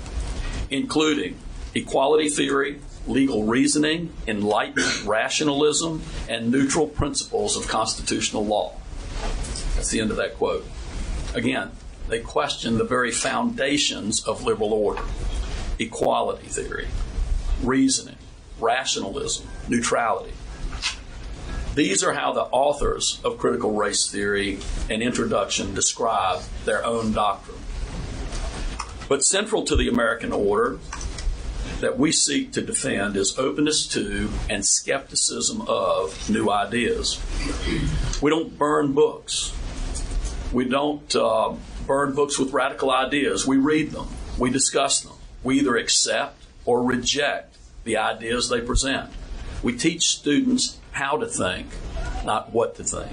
including 0.69 1.37
equality 1.73 2.27
theory, 2.27 2.81
legal 3.07 3.45
reasoning, 3.45 4.11
enlightenment 4.27 5.05
rationalism, 5.05 6.01
and 6.27 6.51
neutral 6.51 6.87
principles 6.87 7.55
of 7.55 7.67
constitutional 7.69 8.45
law. 8.45 8.73
That's 9.75 9.89
the 9.89 10.01
end 10.01 10.11
of 10.11 10.17
that 10.17 10.35
quote. 10.35 10.65
Again, 11.33 11.71
they 12.13 12.19
question 12.19 12.77
the 12.77 12.83
very 12.83 13.09
foundations 13.09 14.23
of 14.23 14.43
liberal 14.43 14.71
order 14.71 15.01
equality 15.79 16.45
theory, 16.45 16.87
reasoning, 17.63 18.17
rationalism, 18.59 19.47
neutrality. 19.67 20.31
These 21.73 22.03
are 22.03 22.13
how 22.13 22.31
the 22.33 22.43
authors 22.43 23.19
of 23.23 23.39
critical 23.39 23.71
race 23.71 24.11
theory 24.11 24.59
and 24.91 25.01
introduction 25.01 25.73
describe 25.73 26.43
their 26.65 26.85
own 26.85 27.13
doctrine. 27.13 27.57
But 29.09 29.23
central 29.23 29.63
to 29.63 29.75
the 29.75 29.89
American 29.89 30.31
order 30.31 30.77
that 31.79 31.97
we 31.97 32.11
seek 32.11 32.51
to 32.51 32.61
defend 32.61 33.17
is 33.17 33.39
openness 33.39 33.87
to 33.87 34.29
and 34.51 34.63
skepticism 34.63 35.63
of 35.67 36.29
new 36.29 36.51
ideas. 36.51 37.19
We 38.21 38.29
don't 38.29 38.55
burn 38.55 38.93
books. 38.93 39.51
We 40.51 40.65
don't 40.65 41.15
uh, 41.15 41.55
burn 41.85 42.13
books 42.13 42.39
with 42.39 42.53
radical 42.53 42.91
ideas. 42.91 43.45
We 43.45 43.57
read 43.57 43.91
them, 43.91 44.07
we 44.37 44.49
discuss 44.49 45.01
them. 45.01 45.13
We 45.43 45.59
either 45.59 45.75
accept 45.75 46.43
or 46.65 46.83
reject 46.83 47.57
the 47.83 47.97
ideas 47.97 48.49
they 48.49 48.61
present. 48.61 49.09
We 49.61 49.77
teach 49.77 50.07
students 50.09 50.77
how 50.91 51.17
to 51.17 51.27
think, 51.27 51.67
not 52.25 52.53
what 52.53 52.75
to 52.75 52.83
think. 52.83 53.11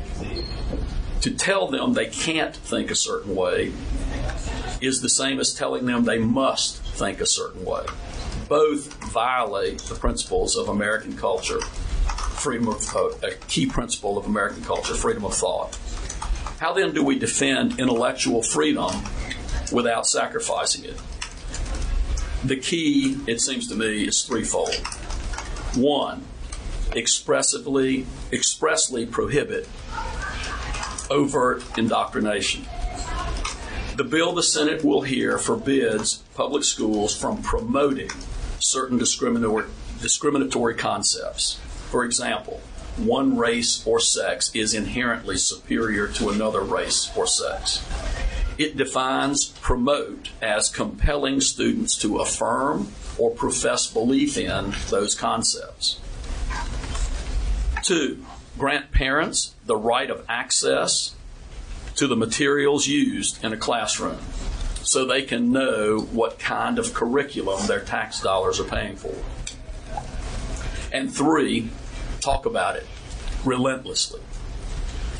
To 1.22 1.30
tell 1.30 1.68
them 1.68 1.94
they 1.94 2.06
can't 2.06 2.54
think 2.54 2.90
a 2.90 2.96
certain 2.96 3.34
way 3.34 3.72
is 4.80 5.02
the 5.02 5.08
same 5.08 5.38
as 5.40 5.52
telling 5.52 5.86
them 5.86 6.04
they 6.04 6.18
must 6.18 6.82
think 6.82 7.20
a 7.20 7.26
certain 7.26 7.64
way. 7.64 7.84
Both 8.48 8.94
violate 9.12 9.78
the 9.82 9.94
principles 9.94 10.56
of 10.56 10.68
American 10.68 11.16
culture, 11.16 11.60
freedom 11.60 12.68
of 12.68 12.96
uh, 12.96 13.10
a 13.22 13.32
key 13.48 13.66
principle 13.66 14.16
of 14.16 14.26
American 14.26 14.64
culture, 14.64 14.94
freedom 14.94 15.24
of 15.24 15.34
thought. 15.34 15.78
How 16.60 16.74
then 16.74 16.92
do 16.92 17.02
we 17.02 17.18
defend 17.18 17.80
intellectual 17.80 18.42
freedom 18.42 18.92
without 19.72 20.06
sacrificing 20.06 20.84
it? 20.84 21.00
The 22.44 22.56
key, 22.56 23.16
it 23.26 23.40
seems 23.40 23.66
to 23.68 23.74
me, 23.74 24.06
is 24.06 24.24
threefold. 24.24 24.74
One, 25.74 26.22
expressively, 26.92 28.04
expressly 28.30 29.06
prohibit 29.06 29.70
overt 31.10 31.64
indoctrination. 31.78 32.66
The 33.96 34.04
bill 34.04 34.34
the 34.34 34.42
Senate 34.42 34.84
will 34.84 35.00
hear 35.00 35.38
forbids 35.38 36.22
public 36.34 36.64
schools 36.64 37.16
from 37.16 37.42
promoting 37.42 38.10
certain 38.58 38.98
discriminatory, 38.98 39.64
discriminatory 40.02 40.74
concepts. 40.74 41.58
For 41.90 42.04
example, 42.04 42.60
one 42.96 43.36
race 43.36 43.86
or 43.86 44.00
sex 44.00 44.50
is 44.54 44.74
inherently 44.74 45.36
superior 45.36 46.08
to 46.08 46.30
another 46.30 46.60
race 46.60 47.10
or 47.16 47.26
sex. 47.26 47.86
It 48.58 48.76
defines 48.76 49.46
promote 49.46 50.30
as 50.42 50.68
compelling 50.68 51.40
students 51.40 51.96
to 51.98 52.18
affirm 52.18 52.88
or 53.16 53.30
profess 53.30 53.90
belief 53.90 54.36
in 54.36 54.74
those 54.90 55.14
concepts. 55.14 55.98
Two, 57.82 58.24
grant 58.58 58.92
parents 58.92 59.54
the 59.64 59.76
right 59.76 60.10
of 60.10 60.24
access 60.28 61.14
to 61.96 62.06
the 62.06 62.16
materials 62.16 62.86
used 62.86 63.42
in 63.44 63.52
a 63.52 63.56
classroom 63.56 64.18
so 64.82 65.04
they 65.04 65.22
can 65.22 65.52
know 65.52 66.00
what 66.12 66.38
kind 66.38 66.78
of 66.78 66.92
curriculum 66.94 67.66
their 67.66 67.80
tax 67.80 68.20
dollars 68.20 68.58
are 68.58 68.64
paying 68.64 68.96
for. 68.96 69.14
And 70.92 71.12
three, 71.12 71.70
talk 72.20 72.46
about 72.46 72.76
it 72.76 72.86
relentlessly. 73.44 74.20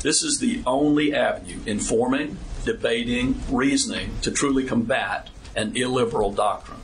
This 0.01 0.23
is 0.23 0.39
the 0.39 0.63
only 0.65 1.13
avenue 1.13 1.59
informing, 1.65 2.37
debating, 2.65 3.39
reasoning 3.49 4.17
to 4.21 4.31
truly 4.31 4.63
combat 4.63 5.29
an 5.55 5.75
illiberal 5.75 6.31
doctrine. 6.31 6.79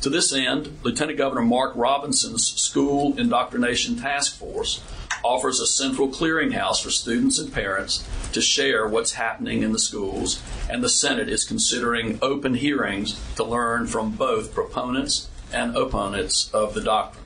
To 0.00 0.10
this 0.10 0.32
end, 0.32 0.78
Lieutenant 0.82 1.16
Governor 1.16 1.42
Mark 1.42 1.74
Robinson's 1.76 2.60
School 2.60 3.18
Indoctrination 3.18 3.96
Task 3.96 4.36
Force 4.36 4.82
offers 5.22 5.60
a 5.60 5.66
central 5.66 6.08
clearinghouse 6.08 6.82
for 6.82 6.90
students 6.90 7.38
and 7.38 7.52
parents 7.52 8.06
to 8.32 8.42
share 8.42 8.86
what's 8.86 9.12
happening 9.12 9.62
in 9.62 9.72
the 9.72 9.78
schools, 9.78 10.42
and 10.68 10.82
the 10.82 10.88
Senate 10.88 11.30
is 11.30 11.44
considering 11.44 12.18
open 12.20 12.54
hearings 12.54 13.18
to 13.36 13.44
learn 13.44 13.86
from 13.86 14.10
both 14.10 14.52
proponents 14.52 15.28
and 15.52 15.74
opponents 15.74 16.50
of 16.52 16.74
the 16.74 16.82
doctrine. 16.82 17.23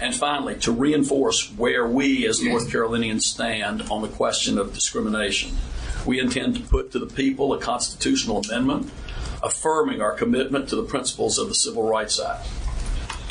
And 0.00 0.14
finally, 0.14 0.56
to 0.60 0.72
reinforce 0.72 1.52
where 1.56 1.86
we 1.86 2.26
as 2.26 2.42
North 2.42 2.70
Carolinians 2.70 3.26
stand 3.26 3.82
on 3.90 4.02
the 4.02 4.08
question 4.08 4.58
of 4.58 4.74
discrimination, 4.74 5.56
we 6.04 6.20
intend 6.20 6.56
to 6.56 6.62
put 6.62 6.92
to 6.92 6.98
the 6.98 7.06
people 7.06 7.52
a 7.52 7.60
constitutional 7.60 8.40
amendment 8.40 8.90
affirming 9.42 10.00
our 10.00 10.12
commitment 10.12 10.68
to 10.70 10.76
the 10.76 10.82
principles 10.82 11.38
of 11.38 11.48
the 11.48 11.54
Civil 11.54 11.82
Rights 11.82 12.18
Act. 12.18 12.46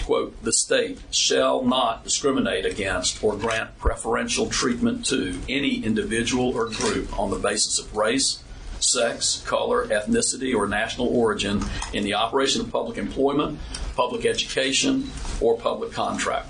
Quote, 0.05 0.41
the 0.43 0.51
state 0.51 0.99
shall 1.11 1.63
not 1.63 2.03
discriminate 2.03 2.65
against 2.65 3.23
or 3.23 3.35
grant 3.35 3.77
preferential 3.77 4.47
treatment 4.47 5.05
to 5.05 5.39
any 5.47 5.83
individual 5.83 6.49
or 6.49 6.67
group 6.67 7.17
on 7.17 7.31
the 7.31 7.37
basis 7.37 7.79
of 7.79 7.95
race, 7.95 8.42
sex, 8.83 9.43
color, 9.45 9.87
ethnicity, 9.87 10.55
or 10.55 10.67
national 10.67 11.07
origin 11.07 11.63
in 11.93 12.03
the 12.03 12.13
operation 12.13 12.61
of 12.61 12.71
public 12.71 12.97
employment, 12.97 13.59
public 13.95 14.25
education, 14.25 15.09
or 15.41 15.57
public 15.57 15.91
contract. 15.91 16.47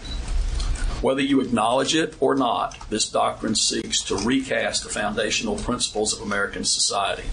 Whether 1.01 1.21
you 1.21 1.41
acknowledge 1.41 1.95
it 1.95 2.15
or 2.21 2.33
not, 2.33 2.77
this 2.89 3.09
doctrine 3.09 3.55
seeks 3.55 4.01
to 4.03 4.15
recast 4.15 4.83
the 4.83 4.89
foundational 4.89 5.57
principles 5.57 6.13
of 6.13 6.25
American 6.25 6.63
society. 6.63 7.27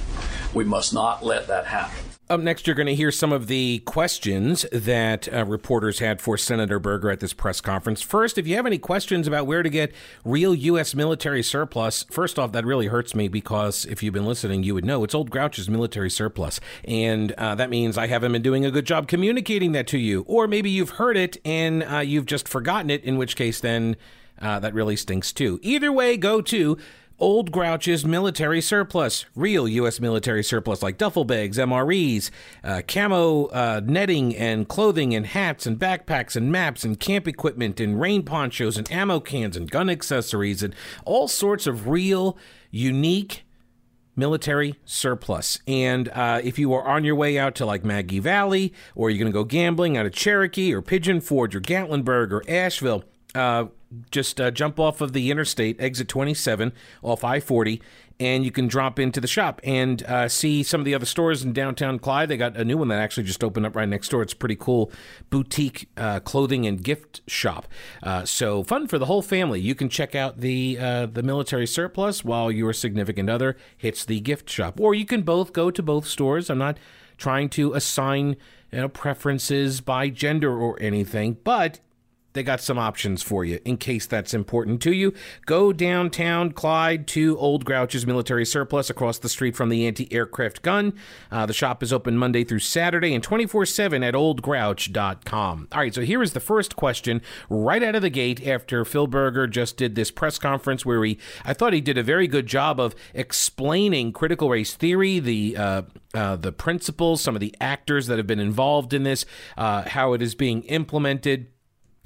We 0.52 0.64
must 0.64 0.92
not 0.92 1.24
let 1.24 1.46
that 1.46 1.66
happen. 1.66 2.09
Up 2.30 2.38
next, 2.38 2.64
you're 2.64 2.76
going 2.76 2.86
to 2.86 2.94
hear 2.94 3.10
some 3.10 3.32
of 3.32 3.48
the 3.48 3.80
questions 3.86 4.64
that 4.70 5.26
uh, 5.34 5.44
reporters 5.44 5.98
had 5.98 6.20
for 6.20 6.38
Senator 6.38 6.78
Berger 6.78 7.10
at 7.10 7.18
this 7.18 7.32
press 7.32 7.60
conference. 7.60 8.02
First, 8.02 8.38
if 8.38 8.46
you 8.46 8.54
have 8.54 8.66
any 8.66 8.78
questions 8.78 9.26
about 9.26 9.48
where 9.48 9.64
to 9.64 9.68
get 9.68 9.92
real 10.24 10.54
U.S. 10.54 10.94
military 10.94 11.42
surplus, 11.42 12.04
first 12.04 12.38
off, 12.38 12.52
that 12.52 12.64
really 12.64 12.86
hurts 12.86 13.16
me 13.16 13.26
because 13.26 13.84
if 13.84 14.00
you've 14.00 14.14
been 14.14 14.26
listening, 14.26 14.62
you 14.62 14.74
would 14.74 14.84
know 14.84 15.02
it's 15.02 15.12
Old 15.12 15.28
Grouch's 15.28 15.68
military 15.68 16.08
surplus. 16.08 16.60
And 16.84 17.32
uh, 17.32 17.56
that 17.56 17.68
means 17.68 17.98
I 17.98 18.06
haven't 18.06 18.30
been 18.30 18.42
doing 18.42 18.64
a 18.64 18.70
good 18.70 18.86
job 18.86 19.08
communicating 19.08 19.72
that 19.72 19.88
to 19.88 19.98
you. 19.98 20.24
Or 20.28 20.46
maybe 20.46 20.70
you've 20.70 20.90
heard 20.90 21.16
it 21.16 21.36
and 21.44 21.82
uh, 21.82 21.98
you've 21.98 22.26
just 22.26 22.46
forgotten 22.46 22.90
it, 22.90 23.02
in 23.02 23.18
which 23.18 23.34
case, 23.34 23.58
then 23.58 23.96
uh, 24.40 24.60
that 24.60 24.72
really 24.72 24.94
stinks 24.94 25.32
too. 25.32 25.58
Either 25.62 25.90
way, 25.90 26.16
go 26.16 26.40
to 26.42 26.78
Old 27.20 27.52
Grouch's 27.52 28.04
military 28.04 28.62
surplus, 28.62 29.26
real 29.36 29.68
U.S. 29.68 30.00
military 30.00 30.42
surplus 30.42 30.82
like 30.82 30.96
duffel 30.96 31.24
bags, 31.24 31.58
MREs, 31.58 32.30
uh, 32.64 32.80
camo 32.88 33.46
uh, 33.46 33.82
netting 33.84 34.34
and 34.34 34.66
clothing 34.66 35.14
and 35.14 35.26
hats 35.26 35.66
and 35.66 35.78
backpacks 35.78 36.34
and 36.34 36.50
maps 36.50 36.82
and 36.82 36.98
camp 36.98 37.28
equipment 37.28 37.78
and 37.78 38.00
rain 38.00 38.22
ponchos 38.22 38.78
and 38.78 38.90
ammo 38.90 39.20
cans 39.20 39.54
and 39.54 39.70
gun 39.70 39.90
accessories 39.90 40.62
and 40.62 40.74
all 41.04 41.28
sorts 41.28 41.66
of 41.66 41.88
real, 41.88 42.38
unique 42.70 43.44
military 44.16 44.76
surplus. 44.86 45.60
And 45.66 46.08
uh, 46.08 46.40
if 46.42 46.58
you 46.58 46.72
are 46.72 46.88
on 46.88 47.04
your 47.04 47.16
way 47.16 47.38
out 47.38 47.54
to 47.56 47.66
like 47.66 47.84
Maggie 47.84 48.18
Valley, 48.18 48.72
or 48.94 49.10
you're 49.10 49.18
going 49.18 49.32
to 49.32 49.38
go 49.38 49.44
gambling 49.44 49.96
out 49.96 50.06
of 50.06 50.12
Cherokee 50.12 50.72
or 50.72 50.80
Pigeon 50.80 51.20
Forge 51.20 51.54
or 51.54 51.60
Gatlinburg 51.60 52.32
or 52.32 52.42
Asheville, 52.48 53.04
uh, 53.34 53.66
just 54.10 54.40
uh, 54.40 54.50
jump 54.50 54.78
off 54.78 55.00
of 55.00 55.12
the 55.12 55.30
interstate, 55.30 55.80
exit 55.80 56.08
27 56.08 56.72
off 57.02 57.24
I 57.24 57.40
40, 57.40 57.82
and 58.20 58.44
you 58.44 58.50
can 58.50 58.68
drop 58.68 58.98
into 58.98 59.20
the 59.20 59.26
shop 59.26 59.60
and 59.64 60.02
uh, 60.04 60.28
see 60.28 60.62
some 60.62 60.80
of 60.80 60.84
the 60.84 60.94
other 60.94 61.06
stores 61.06 61.42
in 61.42 61.52
downtown 61.52 61.98
Clyde. 61.98 62.28
They 62.28 62.36
got 62.36 62.56
a 62.56 62.64
new 62.64 62.76
one 62.76 62.88
that 62.88 63.00
actually 63.00 63.24
just 63.24 63.42
opened 63.42 63.66
up 63.66 63.74
right 63.74 63.88
next 63.88 64.10
door. 64.10 64.22
It's 64.22 64.34
pretty 64.34 64.56
cool 64.56 64.92
boutique 65.30 65.88
uh, 65.96 66.20
clothing 66.20 66.66
and 66.66 66.82
gift 66.82 67.22
shop. 67.26 67.66
Uh, 68.02 68.24
so 68.24 68.62
fun 68.62 68.86
for 68.86 68.98
the 68.98 69.06
whole 69.06 69.22
family. 69.22 69.60
You 69.60 69.74
can 69.74 69.88
check 69.88 70.14
out 70.14 70.40
the 70.40 70.78
uh, 70.78 71.06
the 71.06 71.22
military 71.22 71.66
surplus 71.66 72.22
while 72.24 72.52
your 72.52 72.72
significant 72.72 73.30
other 73.30 73.56
hits 73.76 74.04
the 74.04 74.20
gift 74.20 74.48
shop, 74.50 74.78
or 74.78 74.94
you 74.94 75.06
can 75.06 75.22
both 75.22 75.52
go 75.52 75.70
to 75.70 75.82
both 75.82 76.06
stores. 76.06 76.50
I'm 76.50 76.58
not 76.58 76.78
trying 77.16 77.48
to 77.50 77.72
assign 77.72 78.36
you 78.70 78.80
know 78.80 78.88
preferences 78.88 79.80
by 79.80 80.10
gender 80.10 80.56
or 80.56 80.80
anything, 80.80 81.38
but 81.42 81.80
they 82.32 82.42
got 82.42 82.60
some 82.60 82.78
options 82.78 83.22
for 83.22 83.44
you 83.44 83.60
in 83.64 83.76
case 83.76 84.06
that's 84.06 84.34
important 84.34 84.80
to 84.82 84.92
you. 84.92 85.12
Go 85.46 85.72
downtown 85.72 86.52
Clyde 86.52 87.06
to 87.08 87.36
Old 87.38 87.64
Grouch's 87.64 88.06
military 88.06 88.46
surplus 88.46 88.90
across 88.90 89.18
the 89.18 89.28
street 89.28 89.56
from 89.56 89.68
the 89.68 89.86
anti 89.86 90.12
aircraft 90.12 90.62
gun. 90.62 90.92
Uh, 91.30 91.46
the 91.46 91.52
shop 91.52 91.82
is 91.82 91.92
open 91.92 92.16
Monday 92.16 92.44
through 92.44 92.60
Saturday 92.60 93.14
and 93.14 93.22
24 93.22 93.66
7 93.66 94.02
at 94.02 94.14
oldgrouch.com. 94.14 95.68
All 95.72 95.80
right, 95.80 95.94
so 95.94 96.02
here 96.02 96.22
is 96.22 96.32
the 96.32 96.40
first 96.40 96.76
question 96.76 97.20
right 97.48 97.82
out 97.82 97.94
of 97.94 98.02
the 98.02 98.10
gate 98.10 98.46
after 98.46 98.84
Phil 98.84 99.06
Berger 99.06 99.46
just 99.46 99.76
did 99.76 99.94
this 99.94 100.10
press 100.10 100.38
conference 100.38 100.86
where 100.86 101.02
he, 101.04 101.18
I 101.44 101.52
thought 101.52 101.72
he 101.72 101.80
did 101.80 101.98
a 101.98 102.02
very 102.02 102.28
good 102.28 102.46
job 102.46 102.78
of 102.78 102.94
explaining 103.14 104.12
critical 104.12 104.48
race 104.48 104.74
theory, 104.74 105.18
the, 105.18 105.56
uh, 105.56 105.82
uh, 106.14 106.36
the 106.36 106.52
principles, 106.52 107.20
some 107.20 107.34
of 107.34 107.40
the 107.40 107.54
actors 107.60 108.06
that 108.06 108.18
have 108.18 108.26
been 108.26 108.40
involved 108.40 108.92
in 108.92 109.02
this, 109.02 109.24
uh, 109.56 109.82
how 109.88 110.12
it 110.12 110.22
is 110.22 110.34
being 110.34 110.62
implemented 110.64 111.48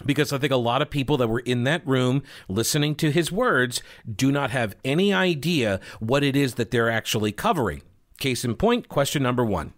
because 0.04 0.32
I 0.32 0.38
think 0.38 0.52
a 0.52 0.56
lot 0.56 0.82
of 0.82 0.90
people 0.90 1.16
that 1.18 1.28
were 1.28 1.40
in 1.40 1.64
that 1.64 1.86
room 1.86 2.22
listening 2.48 2.94
to 2.96 3.10
his 3.10 3.30
words 3.30 3.82
do 4.10 4.32
not 4.32 4.50
have 4.50 4.74
any 4.84 5.12
idea 5.12 5.80
what 6.00 6.22
it 6.22 6.36
is 6.36 6.54
that 6.54 6.70
they're 6.70 6.90
actually 6.90 7.32
covering. 7.32 7.82
Case 8.18 8.44
in 8.44 8.54
point, 8.54 8.88
question 8.88 9.22
number 9.22 9.44
one. 9.44 9.72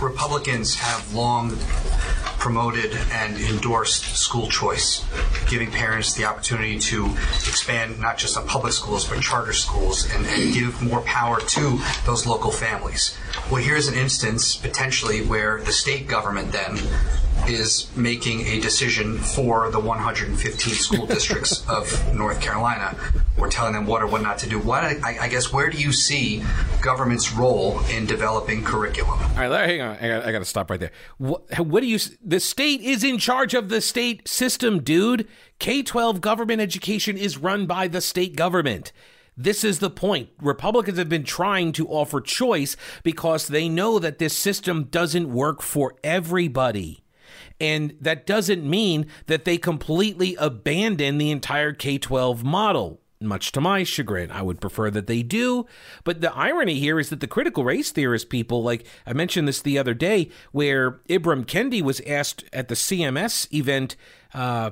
Republicans 0.00 0.76
have 0.76 1.14
long 1.14 1.56
promoted 2.40 2.96
and 3.12 3.36
endorsed 3.36 4.16
school 4.16 4.48
choice, 4.48 5.04
giving 5.50 5.70
parents 5.70 6.14
the 6.14 6.24
opportunity 6.24 6.78
to 6.78 7.04
expand 7.46 8.00
not 8.00 8.16
just 8.16 8.36
on 8.36 8.46
public 8.46 8.72
schools 8.72 9.06
but 9.06 9.20
charter 9.20 9.52
schools 9.52 10.10
and, 10.14 10.24
and 10.26 10.54
give 10.54 10.80
more 10.82 11.02
power 11.02 11.38
to 11.40 11.78
those 12.06 12.26
local 12.26 12.50
families. 12.50 13.16
Well, 13.50 13.62
here's 13.62 13.88
an 13.88 13.94
instance 13.94 14.56
potentially 14.56 15.20
where 15.20 15.60
the 15.60 15.72
state 15.72 16.08
government 16.08 16.50
then 16.50 16.78
is 17.48 17.94
making 17.96 18.46
a 18.46 18.60
decision 18.60 19.18
for 19.18 19.70
the 19.70 19.80
115 19.80 20.74
school 20.74 21.06
districts 21.16 21.66
of 21.68 22.14
North 22.14 22.40
Carolina. 22.40 22.96
We're 23.36 23.50
telling 23.50 23.72
them 23.72 23.86
what 23.86 24.02
or 24.02 24.06
what 24.06 24.22
not 24.22 24.38
to 24.38 24.48
do. 24.48 24.58
What 24.58 24.84
I, 24.84 25.18
I 25.20 25.28
guess 25.28 25.52
where 25.52 25.70
do 25.70 25.78
you 25.78 25.92
see 25.92 26.42
government's 26.82 27.32
role 27.32 27.80
in 27.90 28.06
developing 28.06 28.64
curriculum? 28.64 29.18
All 29.20 29.48
right, 29.48 29.68
hang 29.68 29.80
on. 29.80 29.96
I 29.96 30.32
got, 30.32 30.38
to 30.38 30.44
stop 30.44 30.70
right 30.70 30.80
there. 30.80 30.92
What, 31.18 31.58
what 31.58 31.80
do 31.80 31.86
you? 31.86 31.98
The 32.24 32.40
state 32.40 32.80
is 32.80 33.04
in 33.04 33.18
charge 33.18 33.54
of 33.54 33.68
the 33.68 33.80
state 33.80 34.28
system, 34.28 34.82
dude. 34.82 35.26
K 35.58 35.82
12 35.82 36.20
government 36.20 36.60
education 36.60 37.16
is 37.16 37.38
run 37.38 37.66
by 37.66 37.88
the 37.88 38.00
state 38.00 38.36
government. 38.36 38.92
This 39.36 39.64
is 39.64 39.78
the 39.78 39.90
point. 39.90 40.28
Republicans 40.40 40.98
have 40.98 41.08
been 41.08 41.24
trying 41.24 41.72
to 41.72 41.88
offer 41.88 42.20
choice 42.20 42.76
because 43.02 43.48
they 43.48 43.68
know 43.68 43.98
that 43.98 44.18
this 44.18 44.36
system 44.36 44.84
doesn't 44.84 45.32
work 45.32 45.62
for 45.62 45.94
everybody. 46.04 47.02
And 47.60 47.96
that 48.00 48.26
doesn't 48.26 48.68
mean 48.68 49.06
that 49.26 49.44
they 49.44 49.58
completely 49.58 50.34
abandon 50.36 51.18
the 51.18 51.30
entire 51.30 51.72
K 51.72 51.98
12 51.98 52.42
model. 52.42 53.00
Much 53.22 53.52
to 53.52 53.60
my 53.60 53.82
chagrin, 53.84 54.30
I 54.30 54.40
would 54.40 54.62
prefer 54.62 54.90
that 54.92 55.06
they 55.06 55.22
do. 55.22 55.66
But 56.04 56.22
the 56.22 56.34
irony 56.34 56.80
here 56.80 56.98
is 56.98 57.10
that 57.10 57.20
the 57.20 57.26
critical 57.26 57.64
race 57.64 57.90
theorist 57.90 58.30
people, 58.30 58.62
like 58.62 58.86
I 59.06 59.12
mentioned 59.12 59.46
this 59.46 59.60
the 59.60 59.78
other 59.78 59.92
day, 59.92 60.30
where 60.52 60.92
Ibram 61.10 61.44
Kendi 61.44 61.82
was 61.82 62.00
asked 62.06 62.44
at 62.50 62.68
the 62.68 62.74
CMS 62.74 63.52
event, 63.52 63.94
uh, 64.32 64.70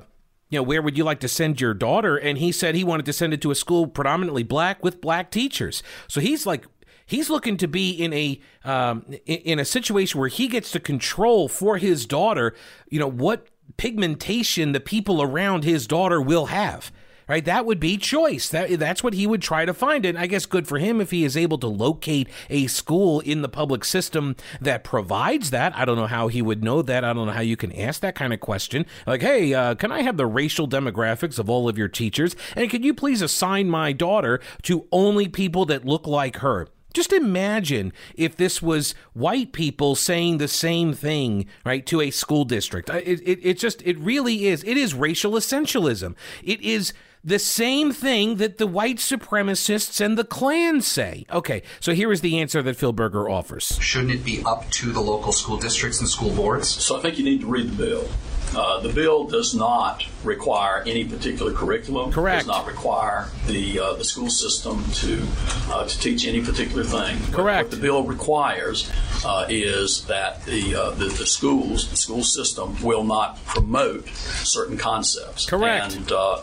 you 0.49 0.57
know, 0.57 0.63
where 0.63 0.81
would 0.81 0.97
you 0.97 1.03
like 1.03 1.19
to 1.19 1.27
send 1.27 1.61
your 1.61 1.75
daughter? 1.75 2.17
And 2.17 2.39
he 2.39 2.51
said 2.51 2.73
he 2.73 2.83
wanted 2.83 3.05
to 3.05 3.13
send 3.13 3.35
it 3.35 3.41
to 3.43 3.51
a 3.51 3.55
school 3.55 3.85
predominantly 3.85 4.41
black 4.41 4.83
with 4.83 4.99
black 4.99 5.29
teachers. 5.29 5.83
So 6.07 6.19
he's 6.19 6.47
like 6.47 6.65
he's 7.09 7.29
looking 7.29 7.57
to 7.57 7.67
be 7.67 7.91
in 7.91 8.13
a 8.13 8.39
um, 8.63 9.05
in 9.25 9.59
a 9.59 9.65
situation 9.65 10.19
where 10.19 10.29
he 10.29 10.47
gets 10.47 10.71
to 10.71 10.79
control 10.79 11.47
for 11.47 11.77
his 11.77 12.05
daughter. 12.05 12.55
You 12.89 12.99
know 12.99 13.11
what 13.11 13.47
pigmentation 13.77 14.71
the 14.71 14.79
people 14.79 15.21
around 15.21 15.63
his 15.63 15.87
daughter 15.87 16.21
will 16.21 16.47
have 16.47 16.91
right? 17.29 17.45
That 17.45 17.65
would 17.65 17.79
be 17.79 17.95
choice. 17.95 18.49
That 18.49 18.77
that's 18.79 19.03
what 19.03 19.13
he 19.13 19.27
would 19.27 19.41
try 19.41 19.63
to 19.63 19.73
find. 19.73 20.03
And 20.03 20.17
I 20.17 20.25
guess 20.25 20.45
good 20.45 20.67
for 20.67 20.79
him 20.79 20.99
if 20.99 21.11
he 21.11 21.23
is 21.23 21.37
able 21.37 21.59
to 21.59 21.67
locate 21.67 22.27
a 22.49 22.67
school 22.67 23.21
in 23.21 23.43
the 23.43 23.47
public 23.47 23.85
system 23.85 24.35
that 24.59 24.83
provides 24.83 25.51
that. 25.51 25.73
I 25.77 25.85
don't 25.85 25.95
know 25.95 26.07
how 26.07 26.27
he 26.27 26.41
would 26.41 26.63
know 26.63 26.81
that. 26.81 27.05
I 27.05 27.13
don't 27.13 27.27
know 27.27 27.33
how 27.33 27.41
you 27.41 27.55
can 27.55 27.71
ask 27.73 28.01
that 28.01 28.15
kind 28.15 28.33
of 28.33 28.41
question. 28.41 28.85
Like, 29.05 29.21
hey, 29.21 29.53
uh, 29.53 29.75
can 29.75 29.91
I 29.91 30.01
have 30.01 30.17
the 30.17 30.25
racial 30.25 30.67
demographics 30.67 31.39
of 31.39 31.49
all 31.49 31.69
of 31.69 31.77
your 31.77 31.87
teachers? 31.87 32.35
And 32.55 32.69
can 32.69 32.83
you 32.83 32.93
please 32.93 33.21
assign 33.21 33.69
my 33.69 33.93
daughter 33.93 34.41
to 34.63 34.87
only 34.91 35.27
people 35.27 35.65
that 35.67 35.85
look 35.85 36.07
like 36.07 36.37
her? 36.37 36.67
Just 36.93 37.13
imagine 37.13 37.93
if 38.15 38.35
this 38.35 38.61
was 38.61 38.95
white 39.13 39.51
people 39.51 39.95
saying 39.95 40.37
the 40.37 40.47
same 40.47 40.93
thing, 40.93 41.45
right, 41.65 41.85
to 41.85 42.01
a 42.01 42.09
school 42.09 42.45
district. 42.45 42.89
Uh, 42.89 42.95
it, 42.95 43.21
it, 43.21 43.39
it 43.43 43.57
just, 43.59 43.81
it 43.83 43.97
really 43.99 44.47
is. 44.47 44.63
It 44.63 44.77
is 44.77 44.93
racial 44.93 45.33
essentialism. 45.33 46.15
It 46.43 46.61
is 46.61 46.93
the 47.23 47.39
same 47.39 47.91
thing 47.91 48.37
that 48.37 48.57
the 48.57 48.67
white 48.67 48.97
supremacists 48.97 49.99
and 50.03 50.17
the 50.17 50.23
Klan 50.23 50.81
say. 50.81 51.25
Okay, 51.31 51.63
so 51.79 51.93
here 51.93 52.11
is 52.11 52.21
the 52.21 52.39
answer 52.39 52.61
that 52.63 52.77
Phil 52.77 52.93
Berger 52.93 53.29
offers. 53.29 53.77
Shouldn't 53.81 54.11
it 54.11 54.23
be 54.23 54.41
up 54.45 54.69
to 54.71 54.91
the 54.91 55.01
local 55.01 55.31
school 55.31 55.57
districts 55.57 55.99
and 55.99 56.07
school 56.07 56.33
boards? 56.33 56.69
So 56.69 56.97
I 56.97 57.01
think 57.01 57.17
you 57.17 57.25
need 57.25 57.41
to 57.41 57.47
read 57.47 57.69
the 57.69 57.75
bill. 57.75 58.07
Uh, 58.55 58.79
the 58.79 58.89
bill 58.89 59.25
does 59.25 59.53
not 59.53 60.05
require 60.23 60.83
any 60.85 61.05
particular 61.05 61.53
curriculum. 61.53 62.11
Correct. 62.11 62.39
Does 62.39 62.47
not 62.47 62.67
require 62.67 63.27
the 63.47 63.79
uh, 63.79 63.93
the 63.93 64.03
school 64.03 64.29
system 64.29 64.83
to 64.93 65.25
uh, 65.71 65.85
to 65.85 65.99
teach 65.99 66.27
any 66.27 66.41
particular 66.41 66.83
thing. 66.83 67.17
Correct. 67.31 67.69
What 67.69 67.71
the 67.71 67.81
bill 67.81 68.03
requires 68.03 68.89
uh, 69.25 69.45
is 69.49 70.05
that 70.05 70.43
the, 70.45 70.75
uh, 70.75 70.91
the, 70.91 71.05
the 71.05 71.25
schools, 71.25 71.89
the 71.89 71.97
school 71.97 72.23
system, 72.23 72.81
will 72.81 73.03
not 73.03 73.43
promote 73.45 74.07
certain 74.09 74.77
concepts. 74.77 75.45
Correct. 75.45 75.95
And 75.95 76.11
uh, 76.11 76.41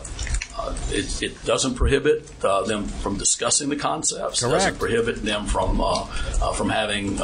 it, 0.89 1.21
it, 1.21 1.45
doesn't 1.45 1.75
prohibit 1.75 2.31
uh, 2.43 2.63
them 2.63 2.85
from 2.85 3.17
discussing 3.17 3.69
the 3.69 3.75
concepts. 3.75 4.41
Correct. 4.41 4.53
Doesn't 4.53 4.79
prohibit 4.79 5.23
them 5.23 5.45
from 5.45 5.81
uh, 5.81 6.07
uh, 6.41 6.53
from 6.53 6.69
having 6.69 7.19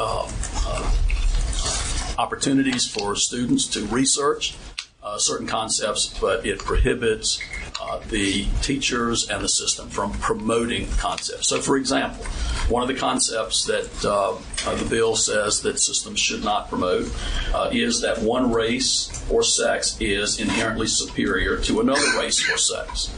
opportunities 2.18 2.88
for 2.88 3.16
students 3.16 3.66
to 3.68 3.86
research 3.88 4.56
uh, 5.04 5.18
certain 5.18 5.48
concepts, 5.48 6.18
but 6.20 6.46
it 6.46 6.60
prohibits 6.60 7.40
uh, 7.82 8.00
the 8.10 8.46
teachers 8.62 9.30
and 9.30 9.44
the 9.44 9.50
system 9.50 9.90
from 9.90 10.12
promoting 10.14 10.88
concepts. 10.92 11.48
So, 11.48 11.60
for 11.60 11.76
example, 11.76 12.24
one 12.70 12.82
of 12.82 12.88
the 12.88 12.96
concepts 12.96 13.66
that 13.66 14.06
uh, 14.06 14.36
uh 14.66 14.76
the 14.76 14.86
bill 14.90 15.16
says 15.16 15.62
that 15.62 15.80
systems 15.80 16.20
should 16.20 16.44
not 16.44 16.70
promote 16.70 17.12
uh, 17.54 17.70
is 17.74 18.02
that 18.02 18.20
one 18.20 18.52
race 18.52 19.26
or 19.30 19.44
sex 19.44 19.98
is 20.00 20.40
inherently 20.40 20.88
superior 20.88 21.58
to 21.62 21.82
another 21.82 22.18
race 22.18 22.50
or 22.50 22.58
sex. 22.58 23.14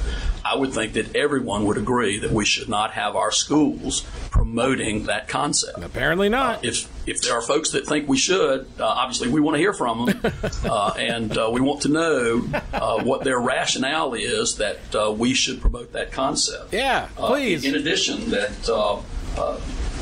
I 0.45 0.55
would 0.55 0.73
think 0.73 0.93
that 0.93 1.15
everyone 1.15 1.65
would 1.65 1.77
agree 1.77 2.19
that 2.19 2.29
we 2.29 2.45
should 2.45 2.69
not 2.69 2.91
have 2.91 3.15
our 3.15 3.31
schools 3.31 4.05
promoting 4.29 5.05
that 5.05 5.27
concept. 5.27 5.83
Apparently 5.83 6.29
not. 6.29 6.57
Uh, 6.57 6.69
if 6.69 7.07
if 7.07 7.21
there 7.21 7.33
are 7.33 7.41
folks 7.41 7.71
that 7.71 7.87
think 7.87 8.07
we 8.07 8.17
should, 8.17 8.67
uh, 8.79 8.85
obviously 8.85 9.27
we 9.27 9.41
want 9.41 9.55
to 9.55 9.59
hear 9.59 9.73
from 9.73 10.05
them, 10.05 10.21
uh, 10.65 10.93
and 10.99 11.35
uh, 11.35 11.49
we 11.51 11.61
want 11.61 11.81
to 11.81 11.89
know 11.89 12.47
uh, 12.73 13.03
what 13.03 13.23
their 13.23 13.39
rationale 13.39 14.13
is 14.13 14.57
that 14.57 14.95
uh, 14.95 15.11
we 15.11 15.33
should 15.33 15.61
promote 15.61 15.93
that 15.93 16.11
concept. 16.11 16.71
Yeah, 16.71 17.07
please. 17.15 17.65
In, 17.65 17.73
in, 17.73 17.81
addition, 17.81 18.29
that 18.29 18.51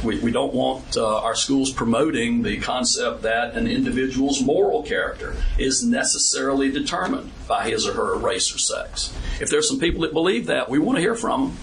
we, 0.03 0.19
we 0.19 0.31
don't 0.31 0.53
want 0.53 0.97
uh, 0.97 1.21
our 1.21 1.35
schools 1.35 1.71
promoting 1.71 2.43
the 2.43 2.57
concept 2.59 3.23
that 3.23 3.55
an 3.55 3.67
individual's 3.67 4.41
moral 4.41 4.83
character 4.83 5.35
is 5.57 5.83
necessarily 5.83 6.71
determined 6.71 7.31
by 7.47 7.69
his 7.69 7.87
or 7.87 7.93
her 7.93 8.15
race 8.17 8.53
or 8.53 8.57
sex. 8.57 9.15
If 9.39 9.49
there's 9.49 9.67
some 9.67 9.79
people 9.79 10.01
that 10.01 10.13
believe 10.13 10.47
that, 10.47 10.69
we 10.69 10.79
want 10.79 10.97
to 10.97 11.01
hear 11.01 11.15
from 11.15 11.47
them. 11.47 11.57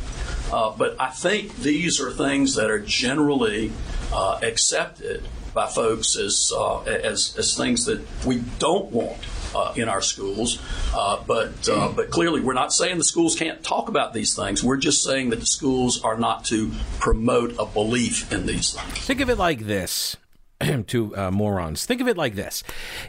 Uh, 0.52 0.72
but 0.76 1.00
I 1.00 1.08
think 1.10 1.56
these 1.56 2.00
are 2.00 2.10
things 2.10 2.56
that 2.56 2.70
are 2.70 2.80
generally 2.80 3.70
uh, 4.12 4.40
accepted 4.42 5.22
by 5.54 5.68
folks 5.68 6.16
as, 6.16 6.52
uh, 6.56 6.80
as, 6.82 7.36
as 7.38 7.56
things 7.56 7.84
that 7.84 8.00
we 8.24 8.42
don't 8.58 8.90
want 8.90 9.18
uh, 9.54 9.72
in 9.76 9.88
our 9.88 10.02
schools. 10.02 10.60
Uh, 10.94 11.22
but 11.26 11.68
uh, 11.68 11.92
but 11.94 12.10
clearly, 12.10 12.40
we're 12.40 12.54
not 12.54 12.72
saying 12.72 12.98
the 12.98 13.04
schools 13.04 13.36
can't 13.36 13.62
talk 13.62 13.88
about 13.88 14.12
these 14.12 14.34
things. 14.34 14.62
We're 14.62 14.76
just 14.76 15.02
saying 15.02 15.30
that 15.30 15.40
the 15.40 15.46
schools 15.46 16.02
are 16.02 16.18
not 16.18 16.44
to 16.46 16.70
promote 16.98 17.54
a 17.58 17.66
belief 17.66 18.32
in 18.32 18.46
these 18.46 18.74
things. 18.74 19.06
Think 19.06 19.20
of 19.20 19.30
it 19.30 19.38
like 19.38 19.60
this. 19.60 20.16
to 20.88 21.16
uh, 21.16 21.30
morons. 21.30 21.86
Think 21.86 22.00
of 22.00 22.08
it 22.08 22.16
like 22.16 22.34
this: 22.34 22.62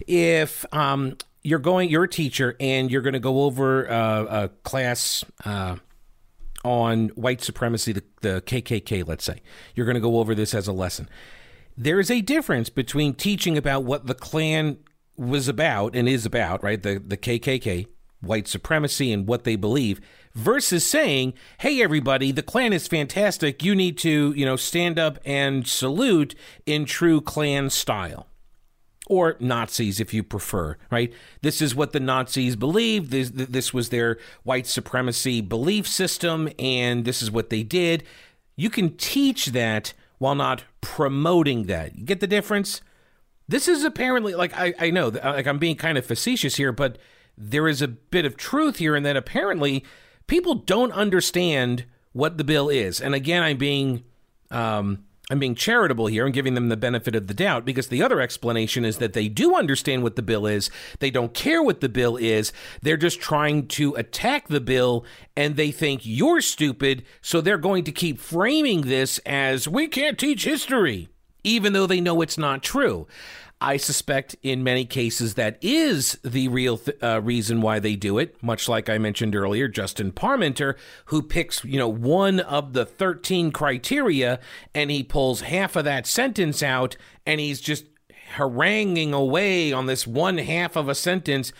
if 0.08 0.66
um, 0.74 1.18
you're 1.44 1.60
going, 1.60 1.90
you're 1.90 2.06
a 2.06 2.10
teacher, 2.10 2.56
and 2.60 2.92
you're 2.92 3.02
going 3.02 3.14
to 3.14 3.20
go 3.20 3.42
over 3.44 3.90
uh, 3.90 4.44
a 4.44 4.50
class 4.64 5.26
uh, 5.44 5.76
on 6.64 7.10
white 7.10 7.42
supremacy, 7.42 7.94
the, 7.94 8.04
the 8.22 8.42
KKK, 8.42 9.08
let's 9.08 9.24
say, 9.24 9.42
you're 9.76 9.86
going 9.86 9.96
to 9.96 10.02
go 10.02 10.20
over 10.20 10.36
this 10.36 10.54
as 10.54 10.68
a 10.68 10.74
lesson. 10.74 11.10
There 11.78 12.00
is 12.00 12.12
a 12.12 12.22
difference 12.22 12.70
between 12.70 13.14
teaching 13.14 13.58
about 13.58 13.84
what 13.84 14.06
the 14.06 14.14
Klan 14.14 14.78
was 15.22 15.48
about 15.48 15.96
and 15.96 16.10
is 16.10 16.26
about, 16.26 16.64
right? 16.64 16.82
The 16.82 17.00
the 17.06 17.18
KKK, 17.18 17.88
white 18.22 18.48
supremacy 18.48 19.12
and 19.12 19.28
what 19.28 19.44
they 19.44 19.56
believe 19.56 20.02
versus 20.34 20.86
saying, 20.86 21.34
"Hey 21.60 21.82
everybody, 21.82 22.32
the 22.32 22.44
Klan 22.44 22.74
is 22.74 22.88
fantastic. 22.88 23.64
You 23.64 23.76
need 23.76 23.98
to, 24.00 24.34
you 24.36 24.46
know, 24.46 24.56
stand 24.56 24.98
up 24.98 25.20
and 25.24 25.68
salute 25.68 26.36
in 26.66 26.86
true 26.86 27.22
Klan 27.22 27.70
style." 27.70 28.28
or 29.08 29.36
Nazis 29.42 30.00
if 30.00 30.14
you 30.14 30.24
prefer, 30.24 30.78
right? 30.90 31.12
This 31.42 31.62
is 31.62 31.76
what 31.76 31.92
the 31.92 32.00
Nazis 32.00 32.56
believed. 32.56 33.12
This, 33.12 33.30
this 33.34 33.74
was 33.74 33.90
their 33.90 34.18
white 34.44 34.66
supremacy 34.66 35.42
belief 35.42 35.86
system, 35.86 36.48
and 36.58 37.04
this 37.04 37.22
is 37.22 37.30
what 37.30 37.50
they 37.50 37.62
did. 37.62 38.06
You 38.56 38.70
can 38.70 38.96
teach 38.96 39.48
that 39.48 39.94
while 40.18 40.36
not 40.36 40.64
promoting 40.80 41.64
that. 41.64 41.98
You 41.98 42.06
get 42.06 42.22
the 42.22 42.28
difference? 42.28 42.82
This 43.52 43.68
is 43.68 43.84
apparently, 43.84 44.34
like, 44.34 44.58
I, 44.58 44.74
I 44.80 44.90
know, 44.92 45.10
like, 45.10 45.46
I'm 45.46 45.60
being 45.60 45.76
kind 45.76 45.98
of 45.98 46.06
facetious 46.06 46.56
here, 46.56 46.72
but 46.72 46.98
there 47.38 47.68
is 47.68 47.82
a 47.82 47.88
bit 47.88 48.26
of 48.26 48.38
truth 48.38 48.78
here 48.78 48.96
in 48.96 49.04
that 49.04 49.18
apparently 49.18 49.84
people 50.26 50.56
don't 50.56 50.94
understand 50.94 51.84
what 52.14 52.38
the 52.38 52.46
bill 52.46 52.70
is. 52.70 53.02
And 53.02 53.14
again, 53.14 53.44
I'm 53.44 53.58
being. 53.58 54.04
Um, 54.50 55.06
I'm 55.30 55.40
being 55.40 55.56
charitable 55.56 56.08
here 56.08 56.26
and 56.26 56.34
giving 56.34 56.56
them 56.56 56.68
the 56.68 56.76
benefit 56.76 57.16
of 57.16 57.28
the 57.28 57.34
doubt 57.34 57.64
because 57.64 57.88
the 57.88 58.04
other 58.04 58.20
explanation 58.20 58.84
is 58.84 58.98
that 58.98 59.14
they 59.14 59.30
do 59.30 59.56
understand 59.56 60.04
what 60.04 60.18
the 60.18 60.22
bill 60.22 60.46
is. 60.46 60.70
They 61.00 61.10
don't 61.10 61.34
care 61.34 61.64
what 61.64 61.80
the 61.80 61.88
bill 61.88 62.18
is. 62.18 62.52
They're 62.82 62.98
just 62.98 63.22
trying 63.22 63.68
to 63.70 63.96
attack 63.96 64.50
the 64.50 64.60
bill 64.60 65.06
and 65.38 65.56
they 65.56 65.72
think 65.72 66.02
you're 66.04 66.42
stupid. 66.42 67.06
So 67.22 67.40
they're 67.40 67.58
going 67.58 67.86
to 67.86 67.94
keep 67.94 68.20
framing 68.20 68.82
this 68.82 69.20
as 69.20 69.70
we 69.70 69.88
can't 69.88 70.20
teach 70.20 70.44
history, 70.44 71.08
even 71.46 71.72
though 71.72 71.88
they 71.88 72.02
know 72.02 72.22
it's 72.22 72.38
not 72.38 72.62
true. 72.62 73.08
I 73.62 73.78
suspect 73.78 74.36
in 74.42 74.64
many 74.64 74.86
cases 74.86 75.36
that 75.36 75.60
is 75.62 76.18
the 76.24 76.48
real 76.48 76.80
th- 76.80 76.98
uh, 77.02 77.22
reason 77.22 77.62
why 77.62 77.78
they 77.78 77.96
do 77.96 78.18
it. 78.18 78.42
Much 78.42 78.68
like 78.68 78.90
I 78.90 78.98
mentioned 78.98 79.36
earlier, 79.36 79.68
Justin 79.68 80.12
Parmenter, 80.12 80.76
who 81.06 81.22
picks 81.22 81.64
you 81.64 81.78
know 81.78 81.88
one 81.88 82.40
of 82.40 82.74
the 82.74 82.86
thirteen 82.86 83.52
criteria, 83.52 84.40
and 84.74 84.90
he 84.90 85.04
pulls 85.04 85.42
half 85.42 85.76
of 85.76 85.86
that 85.86 86.08
sentence 86.08 86.64
out, 86.64 86.98
and 87.26 87.40
he's 87.40 87.62
just 87.62 87.86
haranguing 88.36 89.14
away 89.14 89.72
on 89.72 89.86
this 89.86 90.08
one 90.08 90.40
half 90.40 90.76
of 90.76 90.90
a 90.90 90.96
sentence. 90.96 91.54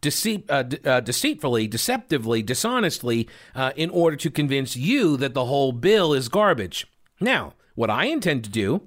Deceit, 0.00 0.46
uh, 0.48 0.64
uh, 0.86 1.00
deceitfully, 1.00 1.66
deceptively, 1.66 2.42
dishonestly, 2.42 3.28
uh, 3.54 3.72
in 3.76 3.90
order 3.90 4.16
to 4.16 4.30
convince 4.30 4.74
you 4.74 5.18
that 5.18 5.34
the 5.34 5.44
whole 5.44 5.72
bill 5.72 6.14
is 6.14 6.30
garbage. 6.30 6.86
Now, 7.20 7.52
what 7.74 7.90
I 7.90 8.06
intend 8.06 8.44
to 8.44 8.50
do 8.50 8.82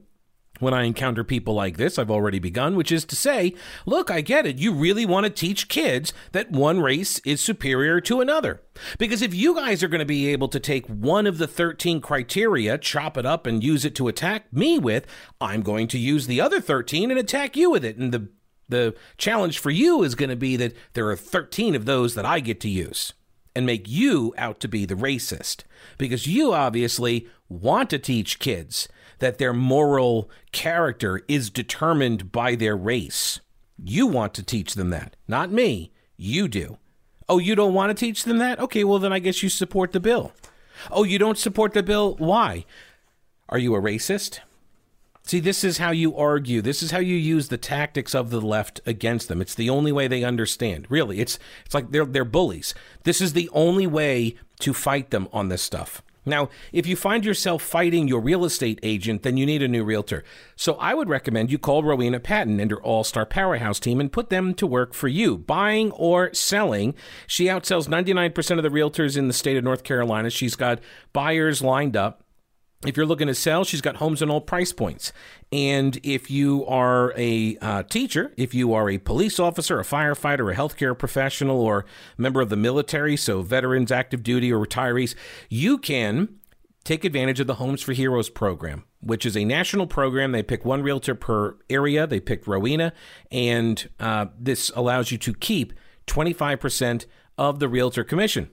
when 0.60 0.74
I 0.74 0.84
encounter 0.84 1.24
people 1.24 1.54
like 1.56 1.78
this, 1.78 1.98
I've 1.98 2.12
already 2.12 2.40
begun, 2.40 2.76
which 2.76 2.92
is 2.92 3.06
to 3.06 3.16
say, 3.16 3.56
look, 3.86 4.12
I 4.12 4.22
get 4.22 4.46
it. 4.46 4.60
You 4.60 4.72
really 4.72 5.06
want 5.06 5.26
to 5.26 5.30
teach 5.30 5.68
kids 5.68 6.14
that 6.32 6.52
one 6.52 6.80
race 6.80 7.20
is 7.20 7.42
superior 7.42 8.00
to 8.02 8.22
another. 8.22 8.62
Because 8.98 9.22
if 9.22 9.34
you 9.34 9.56
guys 9.56 9.82
are 9.82 9.88
going 9.88 10.00
to 10.00 10.06
be 10.06 10.28
able 10.28 10.48
to 10.50 10.60
take 10.60 10.86
one 10.88 11.26
of 11.26 11.38
the 11.38 11.48
13 11.48 12.02
criteria, 12.02 12.78
chop 12.78 13.18
it 13.18 13.26
up, 13.26 13.48
and 13.48 13.64
use 13.64 13.84
it 13.84 13.96
to 13.96 14.08
attack 14.08 14.54
me 14.54 14.78
with, 14.78 15.08
I'm 15.42 15.62
going 15.62 15.88
to 15.90 16.00
use 16.00 16.28
the 16.28 16.40
other 16.40 16.62
13 16.62 17.10
and 17.10 17.20
attack 17.20 17.58
you 17.58 17.72
with 17.72 17.84
it. 17.84 17.98
And 17.98 18.12
the 18.12 18.30
the 18.70 18.96
challenge 19.18 19.60
for 19.60 19.70
you 19.70 20.04
is 20.04 20.16
going 20.16 20.30
to 20.30 20.38
be 20.38 20.56
that 20.56 20.74
there 20.94 21.10
are 21.10 21.18
13 21.18 21.76
of 21.76 21.86
those 21.86 22.16
that 22.16 22.26
I 22.26 22.40
get 22.40 22.62
to 22.62 22.70
use 22.70 23.14
and 23.54 23.66
make 23.66 23.88
you 23.88 24.34
out 24.38 24.60
to 24.62 24.68
be 24.68 24.86
the 24.86 24.96
racist 24.96 25.64
because 25.98 26.28
you 26.28 26.54
obviously 26.54 27.28
want 27.50 27.90
to 27.92 28.00
teach 28.00 28.40
kids 28.40 28.88
that 29.20 29.38
their 29.38 29.54
moral 29.54 30.30
character 30.52 31.22
is 31.28 31.50
determined 31.50 32.32
by 32.32 32.56
their 32.56 32.76
race. 32.76 33.40
You 33.78 34.08
want 34.08 34.34
to 34.36 34.44
teach 34.44 34.76
them 34.76 34.90
that, 34.92 35.16
not 35.28 35.52
me. 35.52 35.92
You 36.18 36.48
do. 36.48 36.78
Oh, 37.28 37.40
you 37.40 37.56
don't 37.56 37.74
want 37.74 37.90
to 37.90 38.06
teach 38.06 38.24
them 38.24 38.38
that? 38.38 38.60
Okay, 38.60 38.84
well, 38.84 39.00
then 39.00 39.14
I 39.14 39.20
guess 39.20 39.42
you 39.42 39.50
support 39.50 39.92
the 39.92 40.00
bill. 40.00 40.34
Oh, 40.92 41.04
you 41.04 41.18
don't 41.18 41.38
support 41.38 41.74
the 41.74 41.84
bill? 41.84 42.16
Why? 42.18 42.66
Are 43.50 43.58
you 43.58 43.76
a 43.76 43.82
racist? 43.82 44.40
See, 45.26 45.40
this 45.40 45.64
is 45.64 45.78
how 45.78 45.92
you 45.92 46.16
argue. 46.18 46.62
This 46.62 46.84
is 46.84 46.92
how 46.92 47.00
you 47.00 47.16
use 47.16 47.48
the 47.48 47.58
tactics 47.58 48.14
of 48.14 48.30
the 48.30 48.42
left 48.42 48.82
against 48.86 49.30
them. 49.30 49.42
It's 49.42 49.56
the 49.56 49.70
only 49.70 49.92
way 49.92 50.08
they 50.08 50.24
understand. 50.24 50.86
Really, 50.90 51.20
it's 51.20 51.40
it's 51.66 51.74
like 51.74 51.92
they're 51.92 52.06
they're 52.06 52.26
bullies. 52.26 52.74
This 53.04 53.22
is 53.22 53.32
the 53.32 53.50
only 53.54 53.88
way 53.88 54.36
to 54.60 54.74
fight 54.74 55.12
them 55.12 55.30
on 55.32 55.48
this 55.48 55.62
stuff. 55.62 56.02
Now, 56.26 56.50
if 56.72 56.88
you 56.88 56.96
find 56.96 57.26
yourself 57.26 57.62
fighting 57.62 58.08
your 58.08 58.22
real 58.22 58.46
estate 58.46 58.80
agent, 58.84 59.24
then 59.24 59.38
you 59.38 59.46
need 59.46 59.62
a 59.62 59.68
new 59.68 59.84
realtor. 59.84 60.24
So 60.56 60.76
I 60.76 60.94
would 60.94 61.10
recommend 61.10 61.52
you 61.52 61.58
call 61.58 61.84
Rowena 61.84 62.20
Patton 62.20 62.60
and 62.60 62.72
her 62.72 62.82
All 62.82 63.04
Star 63.04 63.26
Powerhouse 63.26 63.80
team 63.80 64.00
and 64.00 64.12
put 64.12 64.30
them 64.30 64.54
to 64.56 64.68
work 64.68 64.94
for 64.94 65.08
you, 65.08 65.38
buying 65.38 65.92
or 65.92 66.34
selling. 66.34 66.96
She 67.28 67.46
outsells 67.46 67.88
99% 67.88 68.58
of 68.58 68.64
the 68.64 68.70
realtors 68.70 69.18
in 69.18 69.28
the 69.28 69.34
state 69.34 69.58
of 69.58 69.64
North 69.64 69.84
Carolina. 69.84 70.30
She's 70.30 70.56
got 70.56 70.80
buyers 71.12 71.62
lined 71.62 71.98
up 71.98 72.23
if 72.86 72.98
you're 72.98 73.06
looking 73.06 73.28
to 73.28 73.36
sell, 73.36 73.64
she's 73.64 73.82
got 73.82 73.98
homes 73.98 74.22
on 74.22 74.30
all 74.30 74.42
price 74.42 74.74
points. 74.74 75.14
And 75.52 76.00
if 76.04 76.30
you 76.30 76.66
are 76.66 77.14
a 77.18 77.58
uh, 77.62 77.84
teacher, 77.84 78.34
if 78.38 78.54
you 78.54 78.74
are 78.74 78.90
a 78.90 78.98
police 78.98 79.40
officer, 79.40 79.80
a 79.80 79.84
firefighter, 79.84 80.52
a 80.52 80.56
healthcare 80.56 80.98
professional, 80.98 81.60
or 81.62 81.86
member 82.18 82.42
of 82.42 82.50
the 82.50 82.56
military, 82.56 83.16
so 83.16 83.42
veterans, 83.42 83.92
active 83.92 84.24
duty, 84.24 84.52
or 84.52 84.66
retirees, 84.66 85.16
you 85.50 85.78
can 85.78 86.40
take 86.84 87.06
advantage 87.06 87.40
of 87.40 87.48
the 87.48 87.56
Homes 87.56 87.82
for 87.82 87.94
Heroes 87.94 88.30
program, 88.30 88.84
which 89.00 89.26
is 89.26 89.38
a 89.38 89.46
national 89.46 89.88
program. 89.88 90.32
They 90.32 90.44
pick 90.44 90.66
one 90.66 90.84
realtor 90.84 91.16
per 91.16 91.58
area. 91.70 92.06
They 92.06 92.20
picked 92.20 92.48
Rowena, 92.48 92.94
and 93.32 93.90
uh, 94.00 94.28
this 94.38 94.72
allows 94.76 95.12
you 95.12 95.18
to 95.20 95.34
keep 95.34 95.74
25% 96.08 97.06
of 97.38 97.60
the 97.60 97.70
realtor 97.70 98.04
commission 98.04 98.50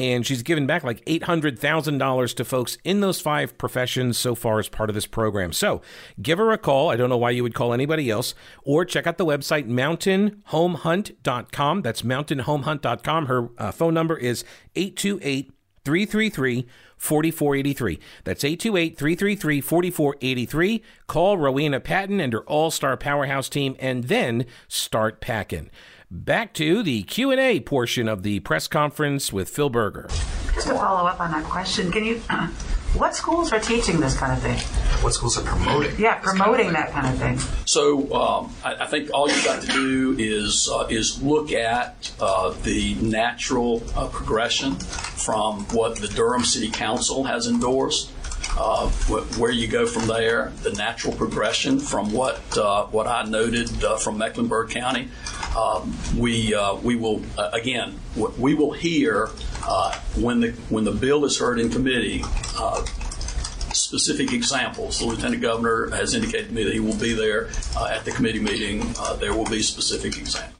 and 0.00 0.26
she's 0.26 0.42
given 0.42 0.66
back 0.66 0.82
like 0.82 1.04
$800,000 1.04 2.34
to 2.34 2.44
folks 2.44 2.78
in 2.84 3.02
those 3.02 3.20
five 3.20 3.58
professions 3.58 4.16
so 4.16 4.34
far 4.34 4.58
as 4.58 4.66
part 4.66 4.88
of 4.88 4.94
this 4.94 5.06
program. 5.06 5.52
So 5.52 5.82
give 6.22 6.38
her 6.38 6.52
a 6.52 6.58
call. 6.58 6.88
I 6.88 6.96
don't 6.96 7.10
know 7.10 7.18
why 7.18 7.32
you 7.32 7.42
would 7.42 7.52
call 7.52 7.74
anybody 7.74 8.08
else, 8.08 8.34
or 8.64 8.86
check 8.86 9.06
out 9.06 9.18
the 9.18 9.26
website 9.26 9.68
mountainhomehunt.com. 9.68 11.82
That's 11.82 12.00
mountainhomehunt.com. 12.00 13.26
Her 13.26 13.50
uh, 13.58 13.72
phone 13.72 13.92
number 13.92 14.16
is 14.16 14.42
828 14.74 15.52
333 15.84 16.66
4483. 16.96 18.00
That's 18.24 18.42
828 18.42 18.96
333 18.96 19.60
4483. 19.60 20.82
Call 21.08 21.36
Rowena 21.36 21.80
Patton 21.80 22.20
and 22.20 22.32
her 22.32 22.40
all 22.44 22.70
star 22.70 22.96
powerhouse 22.96 23.50
team 23.50 23.76
and 23.78 24.04
then 24.04 24.46
start 24.66 25.20
packing. 25.20 25.68
Back 26.12 26.54
to 26.54 26.82
the 26.82 27.04
Q&A 27.04 27.60
portion 27.60 28.08
of 28.08 28.24
the 28.24 28.40
press 28.40 28.66
conference 28.66 29.32
with 29.32 29.48
Phil 29.48 29.70
Berger. 29.70 30.08
Just 30.52 30.66
to 30.66 30.74
follow 30.74 31.06
up 31.06 31.20
on 31.20 31.30
that 31.30 31.44
question, 31.44 31.92
can 31.92 32.04
you 32.04 32.16
what 32.94 33.14
schools 33.14 33.52
are 33.52 33.60
teaching 33.60 34.00
this 34.00 34.16
kind 34.16 34.32
of 34.32 34.40
thing? 34.42 34.58
What 35.04 35.14
schools 35.14 35.38
are 35.38 35.44
promoting? 35.44 35.94
Yeah, 36.00 36.16
promoting 36.16 36.72
kind 36.72 36.76
of 36.78 36.82
that 36.82 36.90
kind 36.90 37.06
of 37.06 37.20
thing. 37.20 37.62
So 37.64 38.12
um, 38.12 38.52
I, 38.64 38.74
I, 38.74 38.86
think 38.88 39.10
all 39.14 39.28
you've 39.28 39.44
got 39.44 39.62
to 39.62 39.68
do 39.68 40.16
is 40.18 40.68
uh, 40.68 40.88
is 40.90 41.22
look 41.22 41.52
at 41.52 42.10
uh, 42.18 42.54
the 42.64 42.96
natural 42.96 43.80
uh, 43.94 44.08
progression 44.08 44.74
from 44.74 45.60
what 45.66 45.94
the 45.94 46.08
Durham 46.08 46.42
City 46.42 46.72
Council 46.72 47.22
has 47.22 47.46
endorsed 47.46 48.10
uh, 48.56 48.88
where 49.38 49.50
you 49.50 49.66
go 49.66 49.86
from 49.86 50.06
there, 50.06 50.52
the 50.62 50.72
natural 50.72 51.14
progression 51.14 51.78
from 51.78 52.12
what 52.12 52.40
uh, 52.56 52.86
what 52.86 53.06
I 53.06 53.24
noted 53.24 53.84
uh, 53.84 53.96
from 53.96 54.18
Mecklenburg 54.18 54.70
County. 54.70 55.08
Um, 55.56 55.96
we 56.16 56.54
uh, 56.54 56.74
we 56.76 56.96
will 56.96 57.22
uh, 57.38 57.50
again 57.52 57.98
we 58.38 58.54
will 58.54 58.72
hear 58.72 59.30
uh, 59.66 59.98
when 60.16 60.40
the 60.40 60.50
when 60.68 60.84
the 60.84 60.92
bill 60.92 61.24
is 61.24 61.38
heard 61.38 61.58
in 61.58 61.70
committee. 61.70 62.24
Specific 63.72 64.32
examples. 64.32 64.98
The 64.98 65.06
lieutenant 65.06 65.42
governor 65.42 65.90
has 65.90 66.12
indicated 66.12 66.48
to 66.48 66.54
me 66.54 66.64
that 66.64 66.72
he 66.72 66.80
will 66.80 66.96
be 66.96 67.12
there 67.12 67.50
at 67.78 68.04
the 68.04 68.10
committee 68.10 68.40
meeting. 68.40 68.92
there 69.20 69.32
will 69.32 69.44
be 69.44 69.62
specific 69.62 70.16
examples 70.18 70.56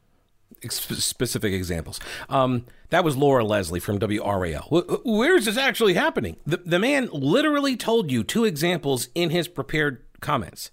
specific 0.68 1.52
examples. 1.52 2.00
Um, 2.28 2.66
that 2.90 3.04
was 3.04 3.16
Laura 3.16 3.44
Leslie 3.44 3.80
from 3.80 3.98
WRAL. 3.98 5.04
Where 5.04 5.36
is 5.36 5.46
this 5.46 5.56
actually 5.56 5.94
happening? 5.94 6.36
The, 6.44 6.58
the 6.58 6.78
man 6.78 7.08
literally 7.12 7.76
told 7.76 8.10
you 8.10 8.22
two 8.22 8.44
examples 8.44 9.08
in 9.14 9.30
his 9.30 9.48
prepared 9.48 10.04
comments. 10.20 10.70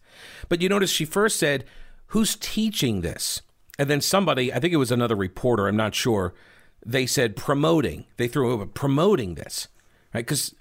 But 0.49 0.61
you 0.61 0.69
notice 0.69 0.89
she 0.89 1.05
first 1.05 1.37
said, 1.37 1.63
Who's 2.11 2.35
teaching 2.35 3.01
this? 3.01 3.41
And 3.77 3.89
then 3.89 4.01
somebody, 4.01 4.51
I 4.53 4.59
think 4.59 4.73
it 4.73 4.77
was 4.77 4.91
another 4.91 5.15
reporter, 5.15 5.67
I'm 5.67 5.75
not 5.75 5.93
sure, 5.93 6.33
they 6.85 7.05
said 7.05 7.35
promoting. 7.35 8.05
They 8.17 8.27
threw 8.27 8.51
over 8.51 8.65
promoting 8.65 9.35
this, 9.35 9.67
right? 10.13 10.25
Because 10.25 10.55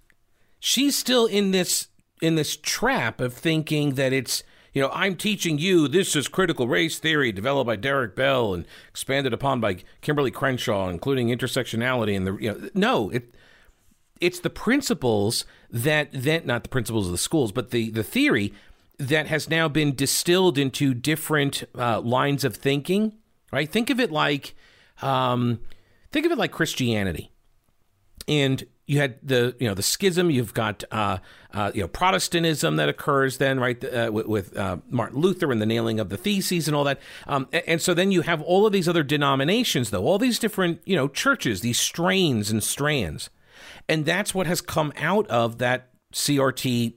she's 0.58 0.96
still 0.96 1.26
in 1.26 1.52
this 1.52 1.88
in 2.22 2.34
this 2.34 2.56
trap 2.56 3.20
of 3.20 3.34
thinking 3.34 3.94
that 3.94 4.12
it's 4.12 4.42
you 4.76 4.82
know, 4.82 4.90
I'm 4.92 5.16
teaching 5.16 5.56
you 5.56 5.88
this 5.88 6.14
is 6.14 6.28
critical 6.28 6.68
race 6.68 6.98
theory 6.98 7.32
developed 7.32 7.66
by 7.66 7.76
Derek 7.76 8.14
Bell 8.14 8.52
and 8.52 8.66
expanded 8.90 9.32
upon 9.32 9.58
by 9.58 9.76
Kimberlé 10.02 10.30
Crenshaw, 10.30 10.90
including 10.90 11.28
intersectionality 11.28 12.14
and 12.14 12.26
the 12.26 12.36
you 12.38 12.52
know, 12.52 12.68
no, 12.74 13.08
it 13.08 13.34
it's 14.20 14.38
the 14.38 14.50
principles 14.50 15.46
that 15.70 16.12
that 16.12 16.44
not 16.44 16.62
the 16.62 16.68
principles 16.68 17.06
of 17.06 17.12
the 17.12 17.16
schools, 17.16 17.52
but 17.52 17.70
the 17.70 17.88
the 17.88 18.02
theory 18.02 18.52
that 18.98 19.28
has 19.28 19.48
now 19.48 19.66
been 19.66 19.94
distilled 19.94 20.58
into 20.58 20.92
different 20.92 21.64
uh, 21.74 22.02
lines 22.02 22.44
of 22.44 22.54
thinking. 22.54 23.14
Right? 23.50 23.72
Think 23.72 23.88
of 23.88 23.98
it 23.98 24.12
like 24.12 24.54
um, 25.00 25.58
think 26.12 26.26
of 26.26 26.32
it 26.32 26.36
like 26.36 26.52
Christianity. 26.52 27.32
And 28.28 28.66
you 28.86 28.98
had 28.98 29.18
the 29.22 29.54
you 29.58 29.68
know 29.68 29.74
the 29.74 29.82
schism. 29.82 30.30
You've 30.30 30.54
got 30.54 30.84
uh, 30.90 31.18
uh, 31.52 31.72
you 31.74 31.82
know 31.82 31.88
Protestantism 31.88 32.76
that 32.76 32.88
occurs 32.88 33.38
then, 33.38 33.58
right, 33.58 33.82
uh, 33.84 34.10
with, 34.12 34.26
with 34.26 34.56
uh, 34.56 34.78
Martin 34.88 35.20
Luther 35.20 35.50
and 35.50 35.60
the 35.60 35.66
nailing 35.66 35.98
of 35.98 36.08
the 36.08 36.16
theses 36.16 36.68
and 36.68 36.76
all 36.76 36.84
that. 36.84 37.00
Um, 37.26 37.48
and, 37.52 37.62
and, 37.66 37.82
so 37.82 37.94
then 37.94 38.12
you 38.12 38.22
have 38.22 38.40
all 38.42 38.66
of 38.66 38.72
these 38.72 38.88
other 38.88 39.02
denominations, 39.02 39.90
though, 39.90 40.04
all 40.04 40.18
these 40.18 40.38
different 40.38 40.80
you 40.84 40.96
know 40.96 41.08
churches, 41.08 41.60
these 41.60 41.78
strains 41.78 42.50
and 42.50 42.62
strands, 42.62 43.28
and 43.88 44.06
that's 44.06 44.34
what 44.34 44.46
has 44.46 44.60
come 44.60 44.92
out 44.96 45.26
of 45.28 45.58
that 45.58 45.90
CRT. 46.12 46.94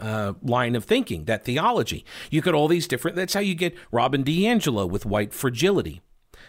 Uh, 0.00 0.32
line 0.42 0.74
of 0.74 0.84
thinking, 0.84 1.26
that 1.26 1.44
theology. 1.44 2.04
You 2.30 2.40
get 2.40 2.54
all 2.54 2.68
these 2.68 2.88
different. 2.88 3.16
That's 3.16 3.34
how 3.34 3.40
you 3.40 3.54
get 3.54 3.76
Robin 3.92 4.24
DiAngelo 4.24 4.88
with 4.88 5.04
white 5.06 5.32
fragility. 5.32 6.00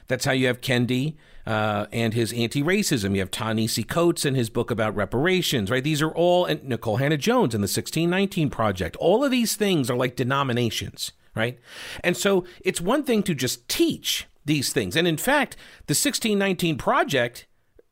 That's 0.07 0.25
how 0.25 0.31
you 0.31 0.47
have 0.47 0.61
Kendi 0.61 1.15
uh, 1.45 1.87
and 1.91 2.13
his 2.13 2.33
anti-racism. 2.33 3.13
You 3.13 3.19
have 3.19 3.31
Ta-Nehisi 3.31 3.87
Coates 3.87 4.25
and 4.25 4.35
his 4.35 4.49
book 4.49 4.71
about 4.71 4.95
reparations, 4.95 5.69
right? 5.69 5.83
These 5.83 6.01
are 6.01 6.11
all, 6.11 6.45
and 6.45 6.61
Nikole 6.61 6.99
Hannah-Jones 6.99 7.53
and 7.53 7.63
the 7.63 7.67
1619 7.67 8.49
Project. 8.49 8.95
All 8.97 9.23
of 9.23 9.31
these 9.31 9.55
things 9.55 9.89
are 9.89 9.95
like 9.95 10.15
denominations, 10.15 11.11
right? 11.35 11.59
And 12.03 12.15
so 12.17 12.45
it's 12.61 12.81
one 12.81 13.03
thing 13.03 13.23
to 13.23 13.35
just 13.35 13.67
teach 13.67 14.27
these 14.45 14.71
things. 14.71 14.95
And 14.95 15.07
in 15.07 15.17
fact, 15.17 15.55
the 15.87 15.91
1619 15.91 16.77
Project, 16.77 17.47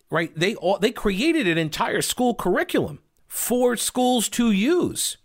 right, 0.10 0.32
they, 0.36 0.56
all, 0.56 0.78
they 0.78 0.92
created 0.92 1.48
an 1.48 1.58
entire 1.58 2.02
school 2.02 2.36
curriculum 2.36 3.00
for 3.28 3.76
schools 3.76 4.30
to 4.30 4.52
use 4.52 5.18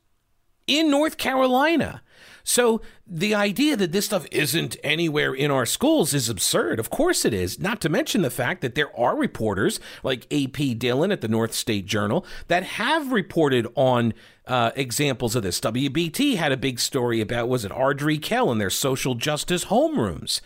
in 0.66 0.90
North 0.90 1.16
Carolina 1.16 2.02
so 2.48 2.80
the 3.06 3.34
idea 3.34 3.76
that 3.76 3.92
this 3.92 4.06
stuff 4.06 4.26
isn't 4.32 4.78
anywhere 4.82 5.34
in 5.34 5.50
our 5.50 5.66
schools 5.66 6.14
is 6.14 6.30
absurd. 6.30 6.80
Of 6.80 6.88
course 6.88 7.26
it 7.26 7.34
is. 7.34 7.58
Not 7.58 7.78
to 7.82 7.90
mention 7.90 8.22
the 8.22 8.30
fact 8.30 8.62
that 8.62 8.74
there 8.74 8.90
are 8.98 9.14
reporters 9.14 9.78
like 10.02 10.26
A.P. 10.30 10.72
Dillon 10.72 11.12
at 11.12 11.20
the 11.20 11.28
North 11.28 11.52
State 11.52 11.84
Journal 11.84 12.24
that 12.46 12.62
have 12.62 13.12
reported 13.12 13.66
on 13.74 14.14
uh, 14.46 14.70
examples 14.76 15.36
of 15.36 15.42
this. 15.42 15.60
WBT 15.60 16.36
had 16.36 16.50
a 16.50 16.56
big 16.56 16.80
story 16.80 17.20
about 17.20 17.50
was 17.50 17.66
it 17.66 17.70
Ardrey 17.72 18.16
Kell 18.16 18.50
and 18.50 18.58
their 18.58 18.70
social 18.70 19.14
justice 19.14 19.66
homerooms. 19.66 20.40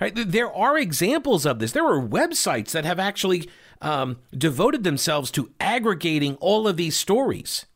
Right? 0.00 0.12
There 0.12 0.52
are 0.52 0.76
examples 0.76 1.46
of 1.46 1.60
this. 1.60 1.70
There 1.70 1.86
are 1.86 2.04
websites 2.04 2.72
that 2.72 2.84
have 2.84 2.98
actually 2.98 3.48
um, 3.80 4.16
devoted 4.36 4.82
themselves 4.82 5.30
to 5.30 5.52
aggregating 5.60 6.34
all 6.40 6.66
of 6.66 6.76
these 6.76 6.96
stories. 6.96 7.66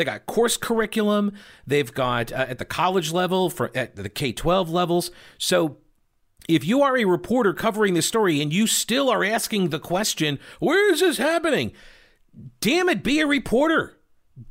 They 0.00 0.04
got 0.04 0.24
course 0.24 0.56
curriculum. 0.56 1.34
They've 1.66 1.92
got 1.92 2.32
uh, 2.32 2.46
at 2.48 2.58
the 2.58 2.64
college 2.64 3.12
level 3.12 3.50
for 3.50 3.70
at 3.76 3.96
the 3.96 4.08
K 4.08 4.32
twelve 4.32 4.70
levels. 4.70 5.10
So 5.36 5.76
if 6.48 6.64
you 6.64 6.80
are 6.80 6.96
a 6.96 7.04
reporter 7.04 7.52
covering 7.52 7.92
this 7.92 8.06
story 8.06 8.40
and 8.40 8.50
you 8.50 8.66
still 8.66 9.10
are 9.10 9.22
asking 9.22 9.68
the 9.68 9.78
question, 9.78 10.38
where 10.58 10.90
is 10.90 11.00
this 11.00 11.18
happening? 11.18 11.72
Damn 12.62 12.88
it, 12.88 13.02
be 13.02 13.20
a 13.20 13.26
reporter. 13.26 13.98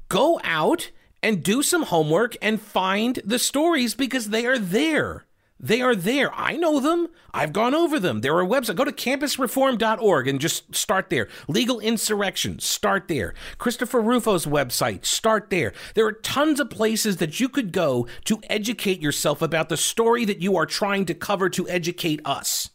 Go 0.08 0.40
out 0.44 0.92
and 1.24 1.42
do 1.42 1.64
some 1.64 1.82
homework 1.82 2.38
and 2.44 2.62
find 2.62 3.20
the 3.26 3.40
stories 3.40 3.96
because 3.96 4.30
they 4.30 4.46
are 4.46 4.60
there. 4.60 5.26
They 5.60 5.82
are 5.82 5.96
there. 5.96 6.34
I 6.34 6.56
know 6.56 6.80
them. 6.80 7.10
I've 7.34 7.52
gone 7.52 7.76
over 7.76 8.00
them. 8.00 8.22
There 8.22 8.38
are 8.38 8.46
websites. 8.46 8.76
Go 8.78 8.86
to 8.86 8.94
campusreform.org 8.94 10.28
and 10.28 10.40
just 10.40 10.74
start 10.74 11.10
there. 11.10 11.28
Legal 11.50 11.82
insurrection, 11.82 12.60
start 12.60 13.10
there. 13.10 13.34
Christopher 13.58 14.02
Rufo's 14.02 14.46
website, 14.46 15.06
start 15.06 15.50
there. 15.50 15.74
There 15.96 16.06
are 16.06 16.14
tons 16.14 16.62
of 16.62 16.70
places 16.70 17.18
that 17.18 17.42
you 17.42 17.50
could 17.50 17.74
go 17.74 18.08
to 18.26 18.40
educate 18.50 19.02
yourself 19.02 19.42
about 19.42 19.68
the 19.68 19.78
story 19.78 20.24
that 20.26 20.42
you 20.42 20.56
are 20.56 20.66
trying 20.66 21.06
to 21.06 21.14
cover 21.14 21.50
to 21.50 21.68
educate 21.68 22.22
us. 22.24 22.70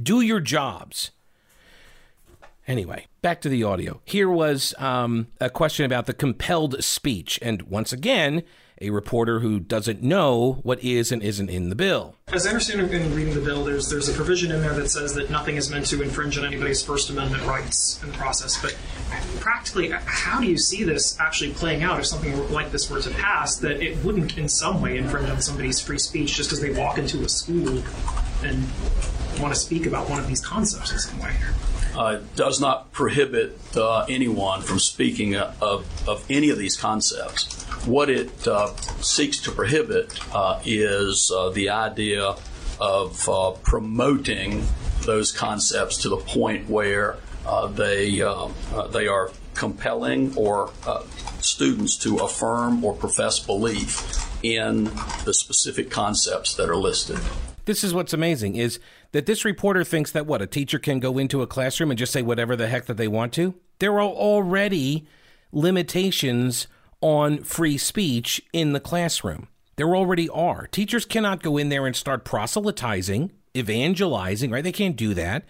Do 0.00 0.20
your 0.20 0.40
jobs. 0.40 1.12
Anyway, 2.66 3.06
back 3.22 3.40
to 3.40 3.48
the 3.48 3.64
audio. 3.64 4.00
Here 4.04 4.28
was 4.28 4.74
um, 4.78 5.28
a 5.40 5.50
question 5.50 5.84
about 5.84 6.06
the 6.06 6.14
compelled 6.14 6.82
speech. 6.82 7.38
And 7.40 7.62
once 7.62 7.92
again, 7.92 8.42
a 8.80 8.90
reporter 8.90 9.40
who 9.40 9.60
doesn't 9.60 10.02
know 10.02 10.60
what 10.62 10.82
is 10.82 11.12
and 11.12 11.22
isn't 11.22 11.50
in 11.50 11.68
the 11.68 11.74
bill. 11.74 12.14
As 12.28 12.46
I 12.46 12.50
understand 12.50 12.80
in 12.92 13.14
reading 13.14 13.34
the 13.34 13.40
bill, 13.40 13.64
there's 13.64 13.90
there's 13.90 14.08
a 14.08 14.12
provision 14.12 14.50
in 14.50 14.62
there 14.62 14.72
that 14.74 14.88
says 14.88 15.14
that 15.14 15.30
nothing 15.30 15.56
is 15.56 15.70
meant 15.70 15.86
to 15.86 16.02
infringe 16.02 16.38
on 16.38 16.44
anybody's 16.44 16.82
First 16.82 17.10
Amendment 17.10 17.44
rights 17.44 18.02
in 18.02 18.10
the 18.10 18.16
process. 18.16 18.60
But 18.60 18.76
practically, 19.40 19.90
how 19.90 20.40
do 20.40 20.46
you 20.46 20.56
see 20.56 20.82
this 20.82 21.18
actually 21.20 21.52
playing 21.52 21.82
out 21.82 21.98
if 21.98 22.06
something 22.06 22.50
like 22.50 22.72
this 22.72 22.90
were 22.90 23.00
to 23.02 23.10
pass? 23.10 23.56
That 23.58 23.82
it 23.82 24.02
wouldn't 24.02 24.38
in 24.38 24.48
some 24.48 24.80
way 24.80 24.96
infringe 24.96 25.28
on 25.28 25.42
somebody's 25.42 25.80
free 25.80 25.98
speech 25.98 26.36
just 26.36 26.48
because 26.48 26.62
they 26.62 26.70
walk 26.70 26.96
into 26.96 27.22
a 27.22 27.28
school 27.28 27.82
and 28.42 28.66
want 29.40 29.52
to 29.52 29.60
speak 29.60 29.86
about 29.86 30.08
one 30.08 30.18
of 30.18 30.26
these 30.26 30.40
concepts 30.40 30.92
in 30.92 30.98
some 30.98 31.20
way. 31.20 31.34
Uh, 31.96 32.20
does 32.36 32.60
not 32.60 32.92
prohibit 32.92 33.58
uh, 33.76 34.06
anyone 34.08 34.62
from 34.62 34.78
speaking 34.78 35.34
of, 35.34 36.08
of 36.08 36.24
any 36.30 36.50
of 36.50 36.56
these 36.56 36.76
concepts. 36.76 37.64
What 37.84 38.08
it 38.08 38.46
uh, 38.46 38.74
seeks 39.02 39.38
to 39.40 39.50
prohibit 39.50 40.18
uh, 40.34 40.60
is 40.64 41.32
uh, 41.34 41.50
the 41.50 41.70
idea 41.70 42.36
of 42.80 43.62
promoting 43.62 44.64
those 45.02 45.32
concepts 45.32 45.98
to 45.98 46.08
the 46.08 46.16
point 46.16 46.68
where 46.70 47.16
they 47.72 48.22
they 48.90 49.06
are 49.06 49.30
compelling 49.54 50.34
or 50.36 50.70
students 51.40 51.96
to 51.98 52.18
affirm 52.18 52.82
or 52.84 52.94
profess 52.94 53.38
belief 53.38 54.26
in 54.42 54.84
the 55.24 55.34
specific 55.34 55.90
concepts 55.90 56.54
that 56.54 56.70
are 56.70 56.76
listed. 56.76 57.18
This 57.66 57.84
is 57.84 57.92
what's 57.92 58.12
amazing 58.12 58.56
is 58.56 58.80
that 59.12 59.26
this 59.26 59.44
reporter 59.44 59.84
thinks 59.84 60.12
that 60.12 60.26
what 60.26 60.42
a 60.42 60.46
teacher 60.46 60.78
can 60.78 61.00
go 61.00 61.18
into 61.18 61.42
a 61.42 61.46
classroom 61.46 61.90
and 61.90 61.98
just 61.98 62.12
say 62.12 62.22
whatever 62.22 62.56
the 62.56 62.68
heck 62.68 62.86
that 62.86 62.96
they 62.96 63.08
want 63.08 63.32
to. 63.34 63.54
There 63.78 63.94
are 63.94 64.02
already 64.02 65.06
limitations 65.52 66.66
on 67.00 67.42
free 67.42 67.78
speech 67.78 68.42
in 68.52 68.72
the 68.72 68.80
classroom. 68.80 69.48
There 69.76 69.96
already 69.96 70.28
are. 70.28 70.66
Teachers 70.66 71.04
cannot 71.04 71.42
go 71.42 71.56
in 71.56 71.70
there 71.70 71.86
and 71.86 71.96
start 71.96 72.24
proselytizing, 72.24 73.32
evangelizing, 73.56 74.50
right? 74.50 74.62
They 74.62 74.72
can't 74.72 74.96
do 74.96 75.14
that. 75.14 75.44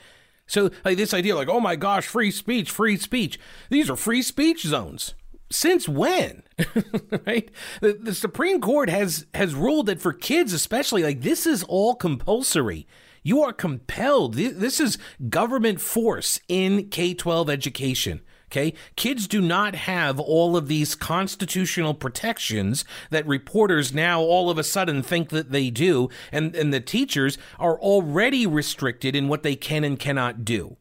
So, 0.46 0.70
like 0.84 0.96
this 0.96 1.14
idea, 1.14 1.36
like, 1.36 1.48
oh 1.48 1.60
my 1.60 1.76
gosh, 1.76 2.06
free 2.06 2.30
speech, 2.30 2.70
free 2.70 2.96
speech. 2.96 3.38
These 3.70 3.90
are 3.90 3.96
free 3.96 4.22
speech 4.22 4.62
zones. 4.62 5.14
Since 5.52 5.88
when? 5.88 6.44
right? 7.26 7.50
The, 7.80 7.98
the 8.00 8.14
Supreme 8.14 8.60
Court 8.60 8.88
has 8.88 9.26
has 9.34 9.54
ruled 9.54 9.86
that 9.86 10.00
for 10.00 10.12
kids, 10.12 10.52
especially, 10.52 11.02
like 11.02 11.22
this 11.22 11.46
is 11.46 11.64
all 11.64 11.94
compulsory. 11.94 12.86
You 13.22 13.42
are 13.42 13.52
compelled. 13.52 14.34
This 14.34 14.80
is 14.80 14.98
government 15.28 15.80
force 15.80 16.40
in 16.48 16.88
K 16.88 17.14
12 17.14 17.50
education. 17.50 18.20
Okay. 18.50 18.74
Kids 18.96 19.28
do 19.28 19.40
not 19.40 19.76
have 19.76 20.18
all 20.18 20.56
of 20.56 20.66
these 20.66 20.96
constitutional 20.96 21.94
protections 21.94 22.84
that 23.10 23.24
reporters 23.24 23.94
now 23.94 24.20
all 24.20 24.50
of 24.50 24.58
a 24.58 24.64
sudden 24.64 25.04
think 25.04 25.28
that 25.28 25.52
they 25.52 25.70
do. 25.70 26.08
And, 26.32 26.56
and 26.56 26.74
the 26.74 26.80
teachers 26.80 27.38
are 27.60 27.78
already 27.78 28.48
restricted 28.48 29.14
in 29.14 29.28
what 29.28 29.44
they 29.44 29.54
can 29.54 29.84
and 29.84 29.96
cannot 29.96 30.44
do. 30.44 30.78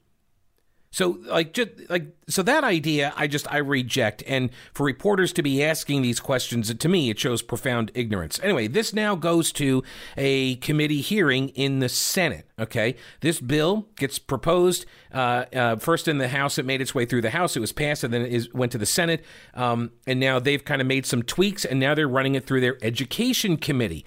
So 0.91 1.19
like 1.27 1.53
just 1.53 1.69
like 1.89 2.07
so 2.27 2.41
that 2.43 2.63
idea 2.63 3.13
I 3.15 3.27
just 3.27 3.51
I 3.51 3.57
reject 3.57 4.23
and 4.25 4.49
for 4.73 4.85
reporters 4.85 5.31
to 5.33 5.43
be 5.43 5.63
asking 5.63 6.01
these 6.01 6.19
questions 6.19 6.73
to 6.73 6.89
me 6.89 7.11
it 7.11 7.19
shows 7.19 7.43
profound 7.43 7.91
ignorance. 7.93 8.39
Anyway, 8.41 8.67
this 8.67 8.91
now 8.91 9.15
goes 9.15 9.51
to 9.53 9.83
a 10.17 10.55
committee 10.55 11.01
hearing 11.01 11.49
in 11.49 11.79
the 11.79 11.89
Senate, 11.89 12.47
okay? 12.57 12.95
This 13.21 13.39
bill 13.39 13.87
gets 13.97 14.17
proposed 14.17 14.87
uh, 15.13 15.45
uh, 15.53 15.75
first 15.75 16.07
in 16.07 16.17
the 16.17 16.29
House 16.29 16.57
it 16.57 16.65
made 16.65 16.81
its 16.81 16.95
way 16.95 17.05
through 17.05 17.21
the 17.21 17.29
House, 17.29 17.55
it 17.55 17.59
was 17.59 17.71
passed 17.71 18.03
and 18.03 18.11
then 18.11 18.23
it 18.23 18.33
is, 18.33 18.51
went 18.53 18.71
to 18.71 18.79
the 18.79 18.87
Senate 18.87 19.23
um, 19.53 19.91
and 20.07 20.19
now 20.19 20.39
they've 20.39 20.65
kind 20.65 20.81
of 20.81 20.87
made 20.87 21.05
some 21.05 21.21
tweaks 21.21 21.65
and 21.65 21.79
now 21.79 21.93
they're 21.93 22.07
running 22.07 22.33
it 22.33 22.47
through 22.47 22.61
their 22.61 22.77
education 22.81 23.57
committee. 23.57 24.05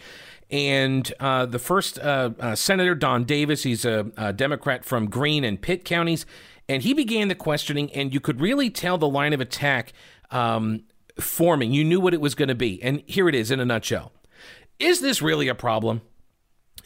And 0.52 1.10
uh, 1.18 1.46
the 1.46 1.58
first 1.58 1.98
uh, 1.98 2.30
uh, 2.38 2.54
Senator 2.54 2.94
Don 2.94 3.24
Davis, 3.24 3.62
he's 3.62 3.86
a, 3.86 4.12
a 4.18 4.34
Democrat 4.34 4.84
from 4.84 5.08
Greene 5.08 5.44
and 5.44 5.60
Pitt 5.60 5.82
counties 5.82 6.26
and 6.72 6.82
he 6.82 6.94
began 6.94 7.28
the 7.28 7.34
questioning, 7.34 7.92
and 7.92 8.14
you 8.14 8.18
could 8.18 8.40
really 8.40 8.70
tell 8.70 8.96
the 8.96 9.08
line 9.08 9.34
of 9.34 9.42
attack 9.42 9.92
um, 10.30 10.84
forming. 11.20 11.74
You 11.74 11.84
knew 11.84 12.00
what 12.00 12.14
it 12.14 12.20
was 12.20 12.34
going 12.34 12.48
to 12.48 12.54
be. 12.54 12.82
And 12.82 13.02
here 13.06 13.28
it 13.28 13.34
is 13.34 13.50
in 13.50 13.60
a 13.60 13.66
nutshell. 13.66 14.10
Is 14.78 15.02
this 15.02 15.20
really 15.20 15.48
a 15.48 15.54
problem? 15.54 16.00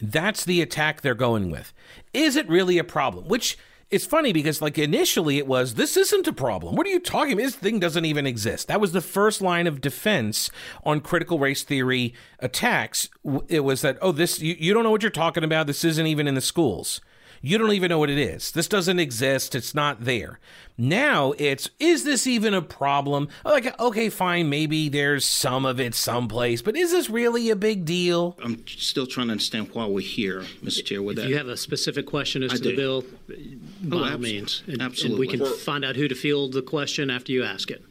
That's 0.03 0.45
the 0.45 0.61
attack 0.61 1.01
they're 1.01 1.15
going 1.15 1.53
with. 1.53 1.73
Is 2.13 2.35
it 2.35 2.49
really 2.49 2.79
a 2.79 2.85
problem? 2.85 3.29
Which 3.29 3.57
is 3.89 4.05
funny 4.05 4.33
because, 4.33 4.61
like, 4.61 4.77
initially 4.77 5.39
it 5.39 5.47
was, 5.47 5.75
this 5.75 5.97
isn't 5.97 6.27
a 6.27 6.33
problem. 6.33 6.75
What 6.75 6.89
are 6.89 6.91
you 6.91 6.99
talking 6.99 7.35
about? 7.35 7.45
This 7.45 7.55
thing 7.55 7.79
doesn't 7.79 8.05
even 8.05 8.27
exist. 8.27 8.67
That 8.67 8.81
was 8.81 8.91
the 8.91 9.01
first 9.01 9.41
line 9.41 9.69
of 9.69 9.81
defense 9.81 10.51
on 10.83 11.01
critical 11.01 11.39
race 11.39 11.63
theory 11.63 12.13
attacks. 12.41 13.09
It 13.47 13.61
was 13.61 13.83
that, 13.83 13.99
oh, 14.03 14.11
this, 14.11 14.41
you, 14.41 14.57
you 14.59 14.75
don't 14.75 14.83
know 14.83 14.91
what 14.91 15.03
you're 15.03 15.11
talking 15.11 15.45
about. 15.45 15.69
This 15.69 15.85
isn't 15.85 16.09
even 16.09 16.27
in 16.27 16.35
the 16.35 16.41
schools. 16.41 17.01
You 17.43 17.59
don't 17.59 17.73
even 17.73 17.89
know 17.89 17.99
what 17.99 18.11
it 18.11 18.19
is. 18.19 18.53
This 18.53 18.69
doesn't 18.69 18.99
exist. 18.99 19.55
It's 19.55 19.75
not 19.75 20.05
there. 20.05 20.39
Now 20.79 21.33
it's, 21.39 21.71
is 21.79 22.05
this 22.05 22.27
even 22.27 22.53
a 22.53 22.61
problem? 22.61 23.29
Like, 23.45 23.79
okay, 23.81 24.11
fine, 24.11 24.51
maybe 24.51 24.89
there's 24.89 25.25
some 25.25 25.65
of 25.65 25.81
it 25.81 25.95
someplace, 25.95 26.61
but 26.61 26.77
is 26.77 26.93
this 26.93 27.09
really 27.09 27.49
a 27.51 27.57
big 27.57 27.85
deal? 27.85 28.37
I'm 28.43 28.63
still 28.67 29.07
trying 29.07 29.29
to 29.29 29.33
understand 29.33 29.71
why 29.73 29.87
we're 29.87 30.01
here, 30.01 30.43
Mr. 30.63 30.85
Chair, 30.85 31.03
with 31.03 31.17
that. 31.17 31.23
If 31.23 31.27
that. 31.27 31.31
you 31.31 31.39
have 31.39 31.49
a 31.49 31.57
specific 31.57 32.07
question 32.07 32.43
as 32.43 32.53
I 32.53 32.57
to 32.57 32.63
the 32.63 32.77
bill, 32.77 33.05
oh, 33.31 33.35
by 33.83 33.97
all 33.97 34.05
abs- 34.05 34.21
means. 34.21 34.63
And, 34.67 34.83
absolutely. 34.83 35.29
And 35.29 35.41
we 35.41 35.47
can 35.47 35.59
find 35.59 35.85
out 35.85 35.97
who 35.97 36.09
to 36.09 36.15
field 36.15 36.53
the 36.53 36.63
question 36.63 37.11
after 37.11 37.33
you 37.33 37.43
ask 37.43 37.71
it. 37.71 37.83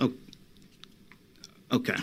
Okay. 0.00 0.14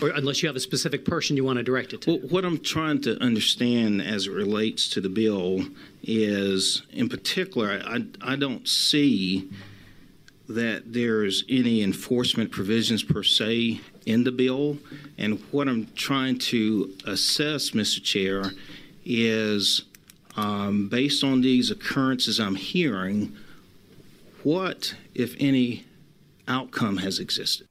Or 0.02 0.10
unless 0.10 0.42
you 0.42 0.48
have 0.48 0.56
a 0.56 0.62
specific 0.62 1.06
person 1.06 1.38
you 1.38 1.44
want 1.44 1.58
to 1.58 1.64
direct 1.64 1.94
it 1.94 2.02
to. 2.02 2.12
Well, 2.12 2.30
what 2.30 2.46
I'm 2.46 2.60
trying 2.60 3.02
to 3.04 3.18
understand 3.22 4.02
as 4.02 4.28
it 4.28 4.32
relates 4.32 4.90
to 4.90 5.02
the 5.02 5.10
bill 5.10 5.66
is, 6.04 6.84
in 6.92 7.10
particular, 7.10 7.82
I, 7.86 8.06
I 8.22 8.36
don't 8.36 8.68
see 8.68 9.50
that 10.50 10.92
there's 10.92 11.44
any 11.50 11.82
enforcement 11.82 12.52
provisions 12.52 13.04
per 13.04 13.24
se 13.24 13.80
in 14.06 14.24
the 14.24 14.32
bill. 14.32 14.78
And 15.18 15.40
what 15.52 15.68
I'm 15.68 15.88
trying 15.96 16.40
to 16.40 16.94
assess, 17.06 17.72
Mr. 17.72 18.04
Chair, 18.04 18.52
is 19.06 19.84
um, 20.36 20.90
based 20.90 21.24
on 21.24 21.42
these 21.42 21.72
occurrences 21.72 22.40
I'm 22.40 22.56
hearing, 22.56 23.36
what, 24.44 24.96
if 25.14 25.36
any, 25.40 25.86
outcome 26.48 26.98
has 26.98 27.20
existed? 27.20 27.68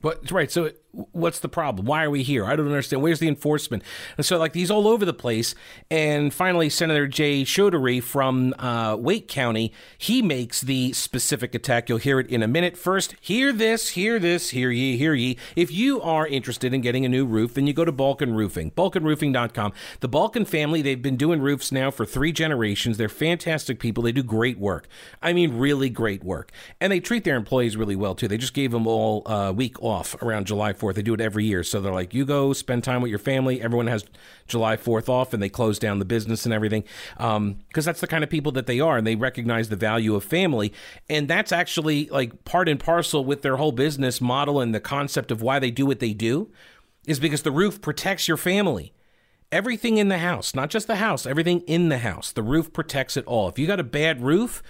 What 0.00 0.30
right? 0.30 0.50
So 0.50 0.72
what's 0.92 1.38
the 1.38 1.48
problem? 1.48 1.86
Why 1.86 2.04
are 2.04 2.10
we 2.10 2.22
here? 2.22 2.44
I 2.44 2.54
don't 2.54 2.66
understand. 2.66 3.02
Where's 3.02 3.18
the 3.18 3.28
enforcement? 3.28 3.82
And 4.16 4.26
so 4.26 4.38
like 4.38 4.52
these 4.52 4.70
all 4.70 4.86
over 4.86 5.04
the 5.04 5.14
place. 5.14 5.54
And 5.90 6.32
finally, 6.32 6.68
Senator 6.68 7.06
Jay 7.06 7.42
Chaudhuri 7.42 8.02
from 8.02 8.54
uh, 8.58 8.96
Wake 8.98 9.26
County, 9.26 9.72
he 9.96 10.20
makes 10.20 10.60
the 10.60 10.92
specific 10.92 11.54
attack. 11.54 11.88
You'll 11.88 11.98
hear 11.98 12.20
it 12.20 12.28
in 12.28 12.42
a 12.42 12.48
minute. 12.48 12.76
First, 12.76 13.14
hear 13.20 13.52
this, 13.52 13.90
hear 13.90 14.18
this, 14.18 14.50
hear 14.50 14.70
ye, 14.70 14.98
hear 14.98 15.14
ye. 15.14 15.38
If 15.56 15.70
you 15.70 16.02
are 16.02 16.26
interested 16.26 16.74
in 16.74 16.82
getting 16.82 17.06
a 17.06 17.08
new 17.08 17.24
roof, 17.24 17.54
then 17.54 17.66
you 17.66 17.72
go 17.72 17.86
to 17.86 17.92
Balken 17.92 18.34
Roofing, 18.34 18.70
BalkenRoofing.com. 18.72 19.72
The 20.00 20.08
Balken 20.08 20.44
family, 20.44 20.82
they've 20.82 21.00
been 21.00 21.16
doing 21.16 21.40
roofs 21.40 21.72
now 21.72 21.90
for 21.90 22.04
three 22.04 22.32
generations. 22.32 22.98
They're 22.98 23.08
fantastic 23.08 23.80
people. 23.80 24.02
They 24.02 24.12
do 24.12 24.22
great 24.22 24.58
work. 24.58 24.88
I 25.22 25.32
mean, 25.32 25.56
really 25.56 25.88
great 25.88 26.22
work. 26.22 26.52
And 26.80 26.92
they 26.92 27.00
treat 27.00 27.24
their 27.24 27.36
employees 27.36 27.78
really 27.78 27.96
well 27.96 28.14
too. 28.14 28.28
They 28.28 28.36
just 28.36 28.54
gave 28.54 28.72
them 28.72 28.86
all 28.86 29.22
a 29.26 29.52
week 29.52 29.82
off 29.82 30.20
around 30.22 30.46
July 30.46 30.74
4th. 30.82 30.94
They 30.94 31.02
do 31.02 31.14
it 31.14 31.20
every 31.20 31.44
year. 31.44 31.62
So 31.62 31.80
they're 31.80 31.92
like, 31.92 32.12
you 32.12 32.24
go 32.24 32.52
spend 32.52 32.84
time 32.84 33.02
with 33.02 33.10
your 33.10 33.18
family. 33.18 33.60
Everyone 33.60 33.86
has 33.86 34.04
July 34.48 34.76
4th 34.76 35.08
off 35.08 35.32
and 35.32 35.42
they 35.42 35.48
close 35.48 35.78
down 35.78 35.98
the 35.98 36.04
business 36.04 36.44
and 36.44 36.52
everything. 36.52 36.84
Um, 37.18 37.60
cause 37.72 37.84
that's 37.84 38.00
the 38.00 38.06
kind 38.06 38.24
of 38.24 38.30
people 38.30 38.52
that 38.52 38.66
they 38.66 38.80
are. 38.80 38.98
And 38.98 39.06
they 39.06 39.16
recognize 39.16 39.68
the 39.68 39.76
value 39.76 40.14
of 40.14 40.24
family. 40.24 40.72
And 41.08 41.28
that's 41.28 41.52
actually 41.52 42.06
like 42.06 42.44
part 42.44 42.68
and 42.68 42.80
parcel 42.80 43.24
with 43.24 43.42
their 43.42 43.56
whole 43.56 43.72
business 43.72 44.20
model 44.20 44.60
and 44.60 44.74
the 44.74 44.80
concept 44.80 45.30
of 45.30 45.42
why 45.42 45.58
they 45.58 45.70
do 45.70 45.86
what 45.86 46.00
they 46.00 46.12
do 46.12 46.50
is 47.06 47.18
because 47.18 47.42
the 47.42 47.50
roof 47.50 47.80
protects 47.80 48.28
your 48.28 48.36
family. 48.36 48.92
Everything 49.50 49.98
in 49.98 50.08
the 50.08 50.18
house, 50.18 50.54
not 50.54 50.70
just 50.70 50.86
the 50.86 50.96
house, 50.96 51.26
everything 51.26 51.60
in 51.62 51.90
the 51.90 51.98
house. 51.98 52.32
The 52.32 52.42
roof 52.42 52.72
protects 52.72 53.16
it 53.16 53.26
all. 53.26 53.48
If 53.48 53.58
you 53.58 53.66
got 53.66 53.80
a 53.80 53.84
bad 53.84 54.22
roof, 54.22 54.62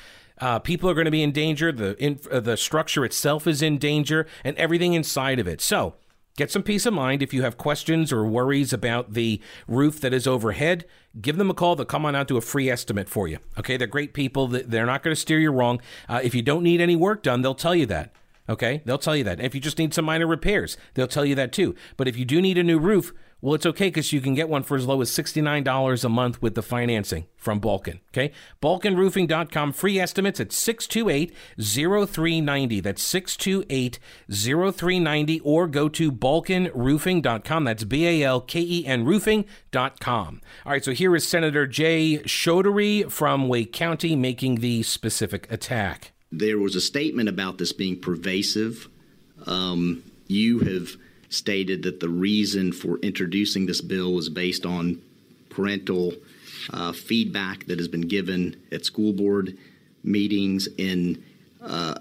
uh, 0.43 0.59
people 0.59 0.91
are 0.91 0.95
going 0.95 1.05
to 1.05 1.11
be 1.11 1.23
in 1.23 1.31
danger. 1.31 1.71
The 1.71 1.97
in, 2.03 2.19
uh, 2.31 2.41
the 2.41 2.57
structure 2.57 3.05
itself 3.05 3.47
is 3.47 3.63
in 3.63 3.79
danger, 3.79 4.27
and 4.43 4.57
everything 4.57 4.95
inside 4.95 5.39
of 5.39 5.47
it. 5.47 5.61
So, 5.61 5.95
get 6.37 6.51
some 6.51 6.63
peace 6.63 6.87
of 6.87 6.95
mind. 6.95 7.23
If 7.23 7.35
you 7.35 7.43
have 7.43 7.57
questions 7.57 8.13
or 8.13 8.27
worries 8.27 8.73
about 8.73 9.13
the 9.13 9.41
roof 9.67 10.01
that 10.01 10.15
is 10.15 10.27
overhead, 10.27 10.85
give 11.21 11.37
them 11.37 11.51
a 11.51 11.55
call. 11.55 11.77
They'll 11.77 11.87
come 11.87 12.07
on 12.07 12.17
out 12.17 12.29
to 12.29 12.37
a 12.37 12.41
free 12.41 12.71
estimate 12.71 13.09
for 13.09 13.29
you. 13.29 13.39
Okay, 13.59 13.77
they're 13.77 13.87
great 13.87 14.15
people. 14.15 14.47
They're 14.49 14.87
not 14.87 15.03
going 15.03 15.15
to 15.15 15.21
steer 15.21 15.39
you 15.39 15.51
wrong. 15.51 15.81
Uh, 16.09 16.21
if 16.23 16.35
you 16.35 16.43
don't 16.43 16.63
need 16.63 16.81
any 16.81 16.97
work 16.97 17.23
done, 17.23 17.43
they'll 17.43 17.55
tell 17.55 17.75
you 17.75 17.87
that. 17.87 18.13
Okay, 18.49 18.83
they'll 18.85 18.99
tell 18.99 19.17
you 19.17 19.25
that. 19.25 19.41
If 19.41 19.55
you 19.55 19.61
just 19.61 19.79
need 19.79 19.95
some 19.95 20.05
minor 20.05 20.27
repairs, 20.27 20.77
they'll 20.95 21.07
tell 21.07 21.25
you 21.25 21.35
that 21.37 21.53
too. 21.53 21.75
But 21.97 22.09
if 22.09 22.17
you 22.17 22.25
do 22.25 22.43
need 22.43 22.59
a 22.59 22.65
new 22.65 22.79
roof, 22.79 23.13
well, 23.43 23.55
it's 23.55 23.67
okay 23.67 23.89
because 23.89 24.13
you 24.13 24.21
can 24.23 24.35
get 24.35 24.49
one 24.49 24.63
for 24.63 24.77
as 24.77 24.87
low 24.87 25.01
as 25.03 25.11
$69 25.11 26.05
a 26.05 26.09
month 26.09 26.41
with 26.41 26.55
the 26.55 26.63
financing 26.63 27.27
from 27.37 27.59
Balken. 27.59 28.01
Okay, 28.11 28.33
BalkenRoofing.com. 28.63 29.73
Free 29.73 29.99
estimates 29.99 30.41
at 30.41 30.53
628 30.53 31.35
0390. 31.61 32.81
That's 32.81 33.03
628 33.03 33.99
0390. 34.31 35.41
Or 35.41 35.67
go 35.67 35.89
to 35.89 36.11
BalkenRoofing.com. 36.13 37.65
That's 37.65 37.85
B 37.85 38.07
A 38.07 38.23
L 38.23 38.41
K 38.41 38.61
E 38.61 38.87
N 38.87 39.05
roofing.com. 39.05 40.41
All 40.65 40.73
right, 40.73 40.85
so 40.85 40.93
here 40.93 41.15
is 41.17 41.27
Senator 41.27 41.67
Jay 41.67 42.19
Chaudhuri 42.25 43.11
from 43.11 43.49
Wake 43.49 43.73
County 43.73 44.17
making 44.17 44.57
the 44.57 44.83
specific 44.85 45.51
attack. 45.51 46.13
there 46.31 46.59
was 46.59 46.75
a 46.75 46.81
statement 46.81 47.29
about 47.29 47.59
this 47.59 47.73
being 47.73 47.99
pervasive. 48.01 48.89
Um, 49.47 50.03
you 50.29 50.61
have 50.61 50.97
stated 51.33 51.83
that 51.83 52.01
the 52.01 52.09
reason 52.09 52.73
for 52.73 52.99
introducing 52.99 53.67
this 53.67 53.81
bill 53.81 54.13
was 54.13 54.29
based 54.29 54.67
on 54.67 55.01
parental 55.49 56.13
uh, 56.71 56.93
feedback 56.93 57.67
that 57.67 57.79
has 57.79 57.89
been 57.89 58.03
given 58.03 58.57
at 58.71 58.85
school 58.85 59.13
board 59.13 59.57
meetings, 60.05 60.69
and 60.79 61.23
uh, 61.63 61.95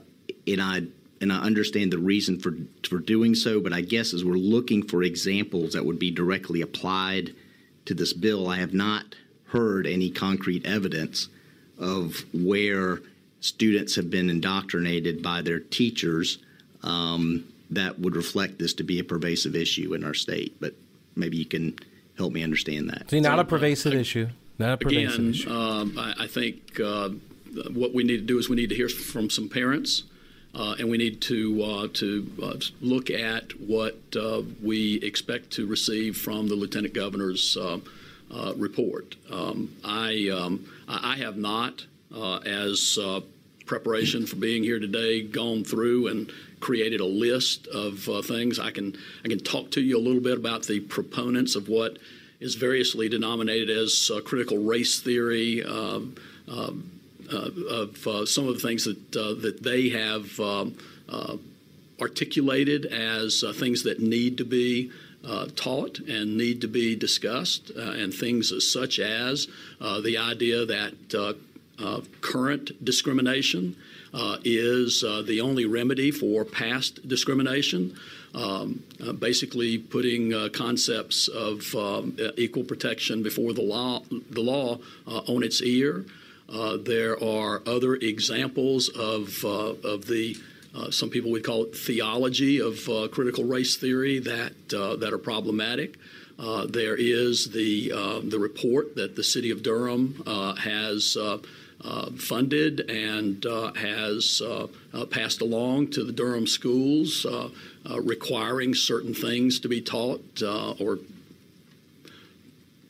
and 0.48 0.62
I 0.62 0.82
and 1.22 1.32
I 1.32 1.38
understand 1.38 1.92
the 1.92 1.98
reason 1.98 2.40
for 2.40 2.56
for 2.88 3.00
doing 3.00 3.36
so. 3.36 3.60
But 3.60 3.74
I 3.74 3.82
guess 3.82 4.14
as 4.14 4.24
we're 4.24 4.36
looking 4.36 4.84
for 4.84 5.04
examples 5.04 5.74
that 5.74 5.86
would 5.86 6.00
be 6.00 6.12
directly 6.12 6.62
applied 6.62 7.34
to 7.86 7.94
this 7.94 8.14
bill, 8.14 8.48
I 8.48 8.58
have 8.58 8.74
not 8.74 9.16
heard 9.46 9.86
any 9.86 10.10
concrete 10.10 10.66
evidence 10.66 11.28
of 11.78 12.24
where 12.34 13.02
students 13.40 13.96
have 13.96 14.10
been 14.10 14.30
indoctrinated 14.30 15.22
by 15.24 15.42
their 15.42 15.60
teachers 15.60 16.38
um, 16.84 17.44
that 17.72 18.00
would 18.00 18.16
reflect 18.16 18.60
this 18.60 18.74
to 18.76 18.84
be 18.84 19.00
a 19.00 19.04
pervasive 19.04 19.56
issue 19.56 19.94
in 19.94 20.04
our 20.04 20.14
state. 20.14 20.56
But 20.60 20.74
maybe 21.16 21.38
you 21.38 21.46
can 21.46 21.78
help 22.18 22.34
me 22.34 22.44
understand 22.44 22.90
that. 22.90 23.10
See, 23.10 23.20
not 23.20 23.40
a 23.40 23.44
pervasive 23.44 23.94
issue. 23.94 24.28
Not 24.60 24.74
a 24.74 24.78
pervasive 24.78 25.20
Again, 25.20 25.30
issue. 25.32 25.50
um, 25.52 25.98
I, 25.98 26.14
I 26.20 26.28
think 26.28 26.80
uh, 26.80 27.10
what 27.74 27.94
we 27.94 28.04
need 28.04 28.18
to 28.18 28.24
do 28.26 28.38
is 28.38 28.50
we 28.50 28.56
need 28.56 28.70
to 28.70 28.76
hear 28.76 28.90
from 28.90 29.30
some 29.30 29.50
parents, 29.50 30.04
uh, 30.54 30.76
and 30.78 30.90
we 30.90 30.98
need 30.98 31.22
to 31.22 31.64
uh, 31.64 31.88
to 31.94 32.32
uh, 32.44 32.56
look 32.82 33.10
at 33.10 33.60
what 33.60 33.98
uh, 34.16 34.42
we 34.62 34.96
expect 35.02 35.50
to 35.52 35.66
receive 35.66 36.18
from 36.18 36.48
the 36.48 36.56
lieutenant 36.56 36.94
governor's 36.94 37.58
uh, 37.58 37.80
uh, 38.30 38.54
report. 38.56 39.16
Um, 39.32 39.76
I 39.84 40.30
um, 40.30 40.66
I 40.88 41.14
I 41.14 41.16
have 41.18 41.38
not, 41.38 41.86
uh, 42.14 42.38
as 42.40 43.00
uh, 43.02 43.22
preparation 43.66 44.26
for 44.26 44.36
being 44.36 44.64
here 44.64 44.80
today, 44.80 45.22
gone 45.22 45.64
through 45.64 46.08
and 46.08 46.32
created 46.62 47.02
a 47.02 47.06
list 47.06 47.68
of 47.68 48.08
uh, 48.08 48.22
things. 48.22 48.60
I 48.60 48.72
can 48.72 48.96
I 49.26 49.28
can 49.28 49.40
talk 49.40 49.72
to 49.72 49.82
you 49.82 49.98
a 49.98 50.00
little 50.00 50.22
bit 50.22 50.38
about 50.38 50.64
the 50.64 50.80
proponents 50.80 51.56
of 51.56 51.68
what 51.68 51.98
is 52.40 52.56
variously 52.56 53.10
denominated 53.10 53.70
as 53.70 54.10
uh, 54.14 54.22
critical 54.22 54.58
race 54.60 55.00
theory. 55.00 55.64
Um, 55.64 56.16
um, 56.48 56.92
uh, 57.32 57.50
of 57.70 58.08
uh, 58.08 58.26
some 58.26 58.48
of 58.48 58.56
the 58.56 58.60
things 58.60 58.84
that 58.84 59.16
uh, 59.16 59.34
that 59.36 59.64
they 59.64 59.90
have 59.90 60.38
um, 60.40 60.76
articulated 62.02 62.86
as 62.86 63.44
things 63.56 63.84
that 63.84 64.02
need 64.02 64.38
to 64.38 64.44
be 64.44 64.92
uh, 65.26 65.46
taught 65.56 66.00
and 66.00 66.36
need 66.36 66.60
to 66.62 66.68
be 66.68 66.96
discussed, 66.96 67.72
uh, 67.78 67.92
and 67.92 68.14
things 68.14 68.52
such 68.70 69.00
as 69.00 69.48
uh, 69.80 70.02
the 70.02 70.18
idea 70.18 70.66
that 70.66 70.94
current 72.22 72.84
discrimination 72.84 73.76
is 74.44 75.04
uh, 75.04 75.22
the 75.22 75.42
only 75.42 75.66
remedy 75.66 76.12
for 76.12 76.46
past 76.46 77.08
discrimination. 77.08 77.96
Um, 78.34 78.84
uh, 79.06 79.12
basically, 79.12 79.78
putting 79.78 80.34
uh, 80.34 80.50
concepts 80.54 81.28
of 81.28 81.76
um, 81.76 82.16
equal 82.38 82.64
protection 82.64 83.24
before 83.24 83.52
the 83.54 83.62
law, 83.62 84.04
the 84.30 84.42
law 84.42 84.80
uh, 85.06 85.22
on 85.28 85.44
its 85.44 85.62
ear. 85.62 86.06
Uh, 86.48 86.78
there 86.78 87.22
are 87.24 87.62
other 87.66 87.96
examples 87.96 88.90
of 88.90 89.44
uh, 89.44 89.74
of 89.84 90.06
the 90.06 90.38
uh, 90.74 90.90
some 90.90 91.10
people 91.10 91.32
would 91.32 91.44
call 91.44 91.64
it 91.64 91.76
theology 91.76 92.62
of 92.62 92.88
uh, 92.88 93.08
critical 93.10 93.44
race 93.44 93.76
theory 93.76 94.20
that 94.20 94.54
uh, 94.74 94.96
that 94.96 95.14
are 95.14 95.18
problematic. 95.18 95.98
Uh, 96.40 96.66
there 96.66 96.96
is 96.96 97.52
the 97.52 97.92
uh, 97.94 98.22
the 98.24 98.40
report 98.40 98.96
that 98.96 99.16
the 99.16 99.24
city 99.24 99.52
of 99.52 99.62
Durham 99.64 100.24
uh, 100.26 100.56
has. 100.56 101.18
Uh, 101.84 102.12
funded 102.12 102.82
and 102.92 103.44
uh, 103.48 103.74
has 103.74 104.40
uh, 104.46 104.68
passed 105.08 105.42
along 105.42 105.88
to 105.88 106.04
the 106.04 106.12
Durham 106.12 106.46
schools, 106.46 107.26
requiring 107.90 108.76
certain 108.76 109.16
things 109.16 109.60
to 109.62 109.68
be 109.68 109.82
taught 109.82 110.44
or 110.80 111.00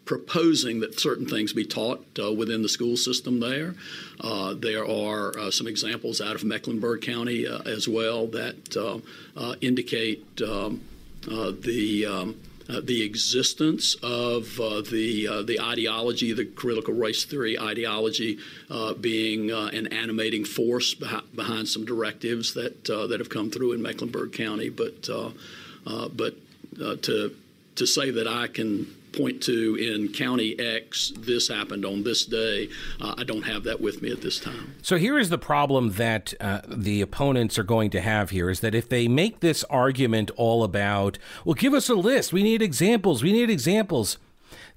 proposing 0.04 0.82
that 0.82 1.00
certain 1.00 1.26
things 1.26 1.54
be 1.54 1.64
taught 1.64 2.06
uh, 2.22 2.34
within 2.34 2.62
the 2.62 2.68
school 2.68 2.98
system 2.98 3.40
there. 3.40 3.76
Uh, 4.20 4.54
there 4.54 4.86
are 4.86 5.38
uh, 5.40 5.50
some 5.50 5.68
examples 5.68 6.20
out 6.20 6.36
of 6.36 6.44
Mecklenburg 6.44 7.02
County 7.02 7.46
as 7.46 7.88
well 7.88 8.28
that 8.28 9.00
indicate 9.62 10.26
um, 10.42 10.82
the 11.24 12.06
um, 12.06 12.36
uh, 12.72 12.80
the 12.82 13.04
existence 13.04 13.96
of 14.02 14.60
uh, 14.60 14.82
the 14.82 15.28
uh, 15.28 15.42
the 15.42 15.60
ideology, 15.60 16.32
the 16.32 16.46
critical 16.46 16.94
race 16.94 17.26
theory 17.26 17.60
ideology, 17.60 18.38
uh, 18.70 18.94
being 18.94 19.52
uh, 19.52 19.70
an 19.74 19.88
animating 19.88 20.46
force 20.46 20.96
beh- 20.96 21.36
behind 21.36 21.68
some 21.68 21.86
directives 21.86 22.54
that 22.54 22.86
that 22.86 23.20
have 23.20 23.30
come 23.30 23.50
through 23.50 23.74
in 23.74 23.82
Mecklenburg 23.82 24.32
County. 24.32 24.70
But 24.70 25.10
but 26.16 26.36
to 27.04 27.36
to 27.76 27.86
say 27.86 28.12
that 28.12 28.28
I 28.28 28.48
can 28.48 28.88
point 29.14 29.42
to 29.44 29.76
in 29.76 30.12
County 30.12 30.58
X, 30.60 31.12
this 31.18 31.48
happened 31.48 31.86
on 31.86 32.04
this 32.04 32.26
day. 32.26 32.70
Uh, 33.00 33.16
I 33.18 33.24
don't 33.24 33.44
have 33.44 33.64
that 33.64 33.82
with 33.82 34.02
me 34.02 34.12
at 34.12 34.22
this 34.22 34.40
time. 34.40 34.76
So 34.82 34.98
here 34.98 35.18
is 35.18 35.30
the 35.30 35.38
problem 35.38 35.94
that 35.94 36.34
uh, 36.40 36.62
the 36.68 37.02
opponents 37.02 37.58
are 37.60 37.64
going 37.64 37.90
to 37.92 38.02
have 38.02 38.30
here 38.30 38.50
is 38.50 38.62
that 38.62 38.76
if 38.76 38.90
they 38.90 39.08
make 39.08 39.40
this 39.40 39.64
argument 39.66 40.32
all 40.36 40.64
about, 40.64 41.18
well, 41.46 41.56
give 41.56 41.74
us 41.74 41.90
a 41.90 41.96
list, 41.96 42.34
we 42.34 42.44
need 42.44 42.62
examples, 42.62 43.24
we 43.24 43.32
need 43.32 43.50
examples. 43.50 44.18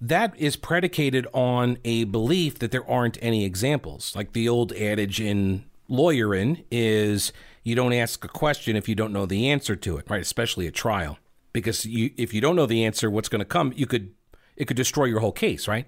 That 0.01 0.37
is 0.39 0.57
predicated 0.57 1.27
on 1.33 1.79
a 1.85 2.05
belief 2.05 2.59
that 2.59 2.71
there 2.71 2.89
aren't 2.89 3.19
any 3.23 3.45
examples. 3.45 4.15
Like 4.15 4.33
the 4.33 4.49
old 4.49 4.73
adage 4.73 5.21
in 5.21 5.65
lawyering 5.89 6.65
is 6.71 7.33
you 7.63 7.75
don't 7.75 7.93
ask 7.93 8.25
a 8.25 8.29
question 8.29 8.77
if 8.77 8.89
you 8.89 8.95
don't 8.95 9.13
know 9.13 9.27
the 9.27 9.49
answer 9.49 9.77
to 9.77 9.97
it, 9.97 10.07
right? 10.11 10.21
Especially 10.21 10.67
a 10.67 10.71
trial 10.71 11.19
because 11.55 11.87
you, 11.87 12.11
if 12.17 12.35
you 12.35 12.43
don't 12.43 12.57
know 12.57 12.67
the 12.67 12.85
answer, 12.85 13.11
what's 13.11 13.31
going 13.31 13.39
to 13.39 13.47
come, 13.47 13.73
you 13.75 13.87
could 13.87 14.13
it 14.57 14.67
could 14.67 14.77
destroy 14.77 15.05
your 15.05 15.21
whole 15.21 15.33
case, 15.33 15.67
right? 15.67 15.87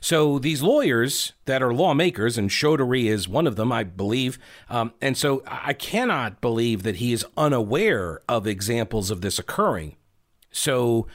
So 0.00 0.38
these 0.38 0.62
lawyers 0.62 1.32
that 1.44 1.62
are 1.62 1.74
lawmakers, 1.74 2.38
and 2.38 2.50
Chaudhuri 2.50 3.04
is 3.04 3.28
one 3.28 3.46
of 3.46 3.56
them, 3.56 3.72
I 3.72 3.84
believe, 3.84 4.38
um, 4.70 4.92
and 5.00 5.16
so 5.16 5.42
I 5.46 5.72
cannot 5.72 6.40
believe 6.40 6.82
that 6.82 6.96
he 6.96 7.12
is 7.12 7.26
unaware 7.36 8.20
of 8.28 8.46
examples 8.46 9.10
of 9.10 9.20
this 9.20 9.38
occurring. 9.38 9.96
So 10.50 11.06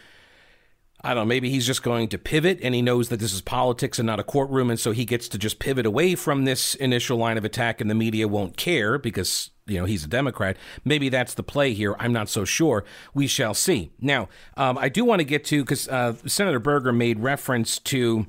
I 1.04 1.16
don't 1.16 1.24
know, 1.24 1.30
maybe 1.30 1.49
he's 1.49 1.66
just 1.66 1.82
going 1.82 2.10
to 2.10 2.20
pivot 2.20 2.60
and 2.62 2.76
he 2.76 2.82
knows 2.82 3.10
that 3.10 3.20
this 3.20 3.34
is 3.34 3.41
politics 3.41 3.97
and 3.97 4.06
not 4.06 4.20
a 4.20 4.24
courtroom, 4.24 4.70
and 4.70 4.80
so 4.80 4.91
he 4.91 5.06
gets 5.06 5.28
to 5.30 5.38
just 5.38 5.60
pivot 5.60 5.86
away 5.86 6.16
from 6.16 6.45
this 6.45 6.76
initial 6.76 7.18
line 7.18 7.38
of 7.38 7.45
attack, 7.45 7.82
and 7.82 7.89
the 7.89 7.95
media 7.95 8.28
won't 8.28 8.58
care 8.58 8.97
because 8.97 9.51
you 9.66 9.80
know 9.80 9.86
he's 9.86 10.03
a 10.03 10.07
Democrat. 10.07 10.57
Maybe 10.84 11.09
that's 11.09 11.34
the 11.34 11.43
play 11.43 11.74
here. 11.74 11.95
I'm 11.99 12.14
not 12.14 12.30
so 12.30 12.45
sure. 12.45 12.84
We 13.14 13.28
shall 13.28 13.53
see. 13.53 13.91
Now, 13.99 14.30
um, 14.57 14.78
I 14.78 14.89
do 14.89 15.05
want 15.05 15.20
to 15.20 15.26
get 15.26 15.43
to 15.45 15.64
because 15.64 15.88
uh, 15.88 16.16
Senator 16.26 16.59
Berger 16.59 16.93
made 16.93 17.20
reference 17.20 17.80
to. 17.80 18.28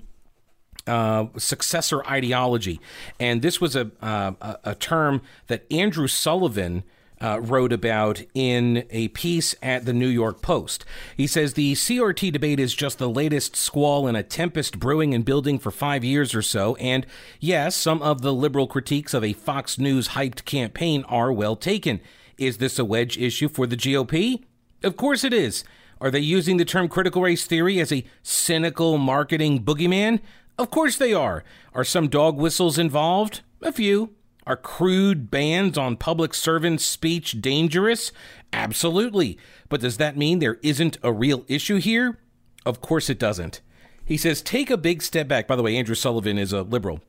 Uh, 0.84 1.26
successor 1.36 2.04
ideology, 2.06 2.80
and 3.20 3.40
this 3.40 3.60
was 3.60 3.76
a, 3.76 3.92
uh, 4.02 4.32
a 4.64 4.74
term 4.74 5.22
that 5.46 5.64
Andrew 5.70 6.08
Sullivan 6.08 6.82
uh, 7.22 7.40
wrote 7.40 7.72
about 7.72 8.22
in 8.34 8.84
a 8.90 9.08
piece 9.08 9.54
at 9.62 9.84
the 9.84 9.92
New 9.92 10.08
York 10.08 10.42
Post. 10.42 10.84
He 11.16 11.26
says 11.26 11.54
the 11.54 11.74
CRT 11.74 12.32
debate 12.32 12.58
is 12.58 12.74
just 12.74 12.98
the 12.98 13.08
latest 13.08 13.54
squall 13.54 14.08
in 14.08 14.16
a 14.16 14.22
tempest 14.22 14.80
brewing 14.80 15.14
and 15.14 15.24
building 15.24 15.58
for 15.58 15.70
five 15.70 16.02
years 16.02 16.34
or 16.34 16.42
so. 16.42 16.74
And 16.76 17.06
yes, 17.38 17.76
some 17.76 18.02
of 18.02 18.22
the 18.22 18.34
liberal 18.34 18.66
critiques 18.66 19.14
of 19.14 19.22
a 19.22 19.32
Fox 19.32 19.78
News 19.78 20.08
hyped 20.08 20.44
campaign 20.44 21.04
are 21.04 21.32
well 21.32 21.56
taken. 21.56 22.00
Is 22.38 22.58
this 22.58 22.78
a 22.78 22.84
wedge 22.84 23.16
issue 23.16 23.48
for 23.48 23.66
the 23.66 23.76
GOP? 23.76 24.42
Of 24.82 24.96
course 24.96 25.22
it 25.22 25.32
is. 25.32 25.62
Are 26.00 26.10
they 26.10 26.18
using 26.18 26.56
the 26.56 26.64
term 26.64 26.88
critical 26.88 27.22
race 27.22 27.46
theory 27.46 27.78
as 27.78 27.92
a 27.92 28.04
cynical 28.24 28.98
marketing 28.98 29.62
boogeyman? 29.62 30.18
Of 30.58 30.70
course 30.70 30.96
they 30.96 31.12
are. 31.12 31.44
Are 31.72 31.84
some 31.84 32.08
dog 32.08 32.36
whistles 32.36 32.78
involved? 32.78 33.42
A 33.62 33.70
few. 33.70 34.10
Are 34.46 34.56
crude 34.56 35.30
bans 35.30 35.78
on 35.78 35.96
public 35.96 36.34
servants' 36.34 36.84
speech 36.84 37.40
dangerous? 37.40 38.12
Absolutely. 38.52 39.38
But 39.68 39.80
does 39.80 39.98
that 39.98 40.16
mean 40.16 40.38
there 40.38 40.58
isn't 40.62 40.98
a 41.02 41.12
real 41.12 41.44
issue 41.48 41.76
here? 41.76 42.18
Of 42.66 42.80
course 42.80 43.08
it 43.08 43.18
doesn't. 43.18 43.60
He 44.04 44.16
says, 44.16 44.42
take 44.42 44.68
a 44.68 44.76
big 44.76 45.02
step 45.02 45.28
back. 45.28 45.46
By 45.46 45.56
the 45.56 45.62
way, 45.62 45.76
Andrew 45.76 45.94
Sullivan 45.94 46.38
is 46.38 46.52
a 46.52 46.62
liberal. 46.62 47.00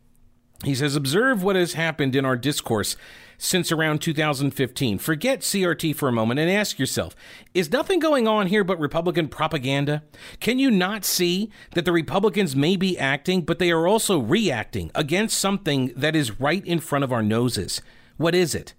He 0.64 0.76
says, 0.76 0.96
observe 0.96 1.44
what 1.44 1.56
has 1.56 1.74
happened 1.74 2.16
in 2.16 2.26
our 2.26 2.38
discourse 2.38 2.96
since 3.38 3.72
around 3.72 4.00
2015. 4.00 4.98
Forget 4.98 5.42
CRT 5.42 5.96
for 5.96 6.08
a 6.08 6.14
moment 6.14 6.40
and 6.40 6.50
ask 6.50 6.80
yourself 6.80 7.16
is 7.54 7.72
nothing 7.72 8.00
going 8.00 8.28
on 8.28 8.48
here 8.48 8.64
but 8.64 8.80
Republican 8.80 9.28
propaganda? 9.28 10.04
Can 10.40 10.60
you 10.60 10.72
not 10.72 11.04
see 11.04 11.52
that 11.74 11.86
the 11.86 11.92
Republicans 11.92 12.56
may 12.56 12.78
be 12.78 12.98
acting, 12.98 13.42
but 13.42 13.60
they 13.60 13.72
are 13.72 13.88
also 13.88 14.20
reacting 14.20 14.92
against 14.96 15.38
something 15.38 15.92
that 15.96 16.16
is 16.16 16.40
right 16.40 16.66
in 16.66 16.80
front 16.80 17.04
of 17.04 17.12
our 17.12 17.24
noses? 17.24 17.82
What 18.18 18.34
is 18.34 18.56
it? 18.56 18.74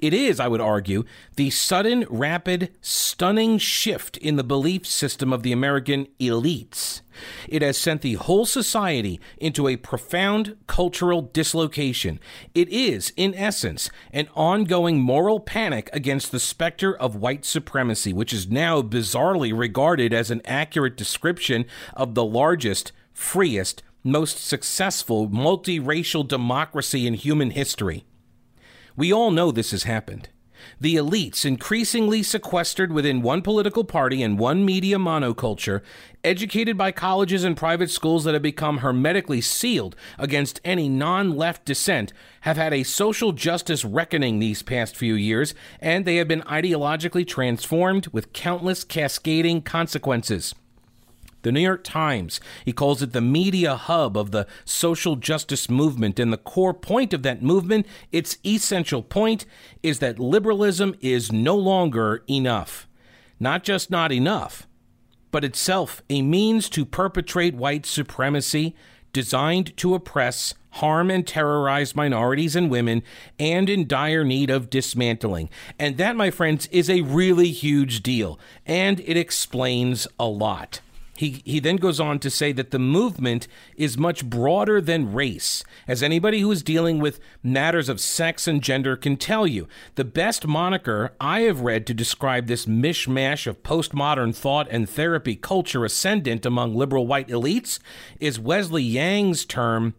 It 0.00 0.14
is, 0.14 0.38
I 0.38 0.48
would 0.48 0.60
argue, 0.60 1.04
the 1.36 1.50
sudden, 1.50 2.06
rapid, 2.08 2.70
stunning 2.80 3.58
shift 3.58 4.16
in 4.16 4.36
the 4.36 4.44
belief 4.44 4.86
system 4.86 5.32
of 5.32 5.42
the 5.42 5.52
American 5.52 6.06
elites. 6.20 7.00
It 7.48 7.62
has 7.62 7.76
sent 7.76 8.02
the 8.02 8.14
whole 8.14 8.46
society 8.46 9.20
into 9.38 9.66
a 9.66 9.76
profound 9.76 10.56
cultural 10.68 11.22
dislocation. 11.22 12.20
It 12.54 12.68
is, 12.68 13.12
in 13.16 13.34
essence, 13.34 13.90
an 14.12 14.28
ongoing 14.36 15.00
moral 15.00 15.40
panic 15.40 15.90
against 15.92 16.30
the 16.30 16.38
specter 16.38 16.96
of 16.96 17.16
white 17.16 17.44
supremacy, 17.44 18.12
which 18.12 18.32
is 18.32 18.48
now 18.48 18.82
bizarrely 18.82 19.56
regarded 19.56 20.12
as 20.12 20.30
an 20.30 20.42
accurate 20.44 20.96
description 20.96 21.64
of 21.94 22.14
the 22.14 22.24
largest, 22.24 22.92
freest, 23.12 23.82
most 24.04 24.38
successful 24.38 25.28
multiracial 25.28 26.26
democracy 26.26 27.04
in 27.04 27.14
human 27.14 27.50
history. 27.50 28.04
We 28.98 29.12
all 29.12 29.30
know 29.30 29.52
this 29.52 29.70
has 29.70 29.84
happened. 29.84 30.28
The 30.80 30.96
elites, 30.96 31.44
increasingly 31.44 32.24
sequestered 32.24 32.90
within 32.90 33.22
one 33.22 33.42
political 33.42 33.84
party 33.84 34.24
and 34.24 34.40
one 34.40 34.64
media 34.64 34.96
monoculture, 34.96 35.82
educated 36.24 36.76
by 36.76 36.90
colleges 36.90 37.44
and 37.44 37.56
private 37.56 37.90
schools 37.90 38.24
that 38.24 38.34
have 38.34 38.42
become 38.42 38.78
hermetically 38.78 39.40
sealed 39.40 39.94
against 40.18 40.60
any 40.64 40.88
non 40.88 41.36
left 41.36 41.64
dissent, 41.64 42.12
have 42.40 42.56
had 42.56 42.74
a 42.74 42.82
social 42.82 43.30
justice 43.30 43.84
reckoning 43.84 44.40
these 44.40 44.64
past 44.64 44.96
few 44.96 45.14
years, 45.14 45.54
and 45.78 46.04
they 46.04 46.16
have 46.16 46.26
been 46.26 46.42
ideologically 46.42 47.24
transformed 47.24 48.08
with 48.08 48.32
countless 48.32 48.82
cascading 48.82 49.62
consequences. 49.62 50.56
The 51.42 51.52
New 51.52 51.60
York 51.60 51.84
Times, 51.84 52.40
he 52.64 52.72
calls 52.72 53.00
it 53.00 53.12
the 53.12 53.20
media 53.20 53.76
hub 53.76 54.16
of 54.16 54.32
the 54.32 54.46
social 54.64 55.16
justice 55.16 55.70
movement. 55.70 56.18
And 56.18 56.32
the 56.32 56.36
core 56.36 56.74
point 56.74 57.12
of 57.12 57.22
that 57.22 57.42
movement, 57.42 57.86
its 58.10 58.38
essential 58.44 59.02
point, 59.02 59.46
is 59.82 60.00
that 60.00 60.18
liberalism 60.18 60.94
is 61.00 61.30
no 61.30 61.54
longer 61.56 62.24
enough. 62.28 62.88
Not 63.38 63.62
just 63.62 63.90
not 63.90 64.10
enough, 64.10 64.66
but 65.30 65.44
itself 65.44 66.02
a 66.10 66.22
means 66.22 66.68
to 66.70 66.84
perpetrate 66.84 67.54
white 67.54 67.86
supremacy 67.86 68.74
designed 69.12 69.76
to 69.76 69.94
oppress, 69.94 70.54
harm, 70.70 71.10
and 71.10 71.26
terrorize 71.26 71.96
minorities 71.96 72.54
and 72.54 72.70
women, 72.70 73.02
and 73.38 73.70
in 73.70 73.86
dire 73.86 74.24
need 74.24 74.50
of 74.50 74.70
dismantling. 74.70 75.48
And 75.78 75.96
that, 75.98 76.16
my 76.16 76.30
friends, 76.30 76.66
is 76.72 76.90
a 76.90 77.02
really 77.02 77.50
huge 77.50 78.02
deal, 78.02 78.38
and 78.66 79.00
it 79.00 79.16
explains 79.16 80.06
a 80.18 80.26
lot. 80.26 80.80
He, 81.18 81.42
he 81.44 81.58
then 81.58 81.78
goes 81.78 81.98
on 81.98 82.20
to 82.20 82.30
say 82.30 82.52
that 82.52 82.70
the 82.70 82.78
movement 82.78 83.48
is 83.74 83.98
much 83.98 84.24
broader 84.24 84.80
than 84.80 85.12
race. 85.12 85.64
As 85.88 86.00
anybody 86.00 86.38
who 86.38 86.52
is 86.52 86.62
dealing 86.62 87.00
with 87.00 87.18
matters 87.42 87.88
of 87.88 88.00
sex 88.00 88.46
and 88.46 88.62
gender 88.62 88.94
can 88.94 89.16
tell 89.16 89.44
you, 89.44 89.66
the 89.96 90.04
best 90.04 90.46
moniker 90.46 91.16
I 91.20 91.40
have 91.40 91.62
read 91.62 91.88
to 91.88 91.92
describe 91.94 92.46
this 92.46 92.66
mishmash 92.66 93.48
of 93.48 93.64
postmodern 93.64 94.32
thought 94.32 94.68
and 94.70 94.88
therapy 94.88 95.34
culture 95.34 95.84
ascendant 95.84 96.46
among 96.46 96.76
liberal 96.76 97.08
white 97.08 97.26
elites 97.26 97.80
is 98.20 98.38
Wesley 98.38 98.84
Yang's 98.84 99.44
term, 99.44 99.94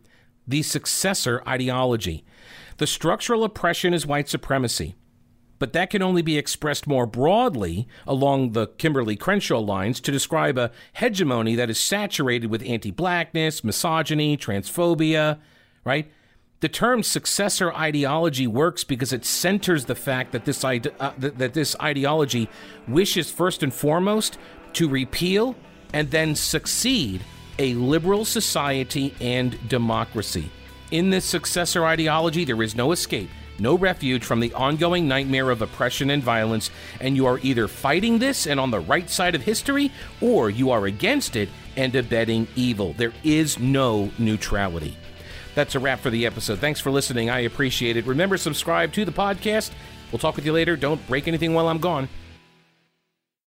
the 0.48 0.62
successor 0.62 1.44
ideology. 1.46 2.24
The 2.78 2.88
structural 2.88 3.44
oppression 3.44 3.94
is 3.94 4.08
white 4.08 4.30
supremacy 4.30 4.96
but 5.60 5.74
that 5.74 5.90
can 5.90 6.02
only 6.02 6.22
be 6.22 6.38
expressed 6.38 6.88
more 6.88 7.06
broadly 7.06 7.88
along 8.08 8.54
the 8.54 8.68
Kimberlé 8.68 9.20
Crenshaw 9.20 9.60
lines 9.60 10.00
to 10.02 10.12
describe 10.12 10.58
a 10.58 10.72
hegemony 10.94 11.56
that 11.56 11.70
is 11.70 11.80
saturated 11.80 12.50
with 12.50 12.64
anti 12.66 12.92
blackness, 12.92 13.64
misogyny, 13.64 14.38
transphobia, 14.38 15.40
right? 15.84 16.10
The 16.62 16.70
term 16.70 17.04
successor 17.04 17.72
ideology 17.74 18.48
works 18.48 18.84
because 18.84 19.14
it 19.14 19.26
centers 19.26 19.86
the 19.86 19.96
fact 19.96 20.32
that 20.32 20.46
this, 20.46 20.64
ide- 20.64 20.94
uh, 21.00 21.14
that, 21.18 21.38
that 21.38 21.54
this 21.54 21.76
ideology 21.82 22.50
wishes 22.88 23.30
first 23.30 23.64
and 23.64 23.74
foremost 23.74 24.38
to 24.74 24.90
repeal 24.90 25.56
and 25.94 26.12
then 26.12 26.36
succeed 26.36 27.22
a 27.58 27.74
liberal 27.76 28.26
society 28.26 29.14
and 29.20 29.70
democracy. 29.70 30.50
In 30.92 31.10
this 31.10 31.26
successor 31.26 31.86
ideology, 31.86 32.46
there 32.46 32.62
is 32.62 32.76
no 32.76 32.92
escape 32.92 33.30
no 33.60 33.78
refuge 33.78 34.24
from 34.24 34.40
the 34.40 34.54
ongoing 34.54 35.08
nightmare 35.08 35.50
of 35.50 35.62
oppression 35.62 36.10
and 36.10 36.24
violence, 36.24 36.70
and 37.00 37.16
you 37.16 37.26
are 37.26 37.40
either 37.40 37.68
fighting 37.68 38.20
this 38.20 38.48
and 38.48 38.60
on 38.60 38.72
the 38.72 38.80
right 38.80 39.10
side 39.10 39.36
of 39.36 39.42
history, 39.42 39.92
or 40.22 40.50
you 40.50 40.72
are 40.72 40.86
against 40.86 41.36
it 41.36 41.50
and 41.76 41.96
abetting 41.96 42.48
evil. 42.56 42.94
There 42.94 43.14
is 43.24 43.60
no 43.60 44.12
neutrality. 44.18 44.98
That's 45.56 45.76
a 45.76 45.80
wrap 45.80 46.00
for 46.00 46.10
the 46.10 46.26
episode. 46.26 46.60
Thanks 46.60 46.80
for 46.80 46.92
listening. 46.92 47.30
I 47.30 47.40
appreciate 47.40 47.98
it. 47.98 48.06
Remember, 48.06 48.38
subscribe 48.38 48.94
to 48.94 49.06
the 49.06 49.12
podcast. 49.12 49.72
We'll 50.12 50.20
talk 50.20 50.36
with 50.36 50.46
you 50.46 50.54
later. 50.54 50.76
Don't 50.76 51.06
break 51.08 51.28
anything 51.28 51.54
while 51.54 51.68
I'm 51.68 51.80
gone. 51.80 52.08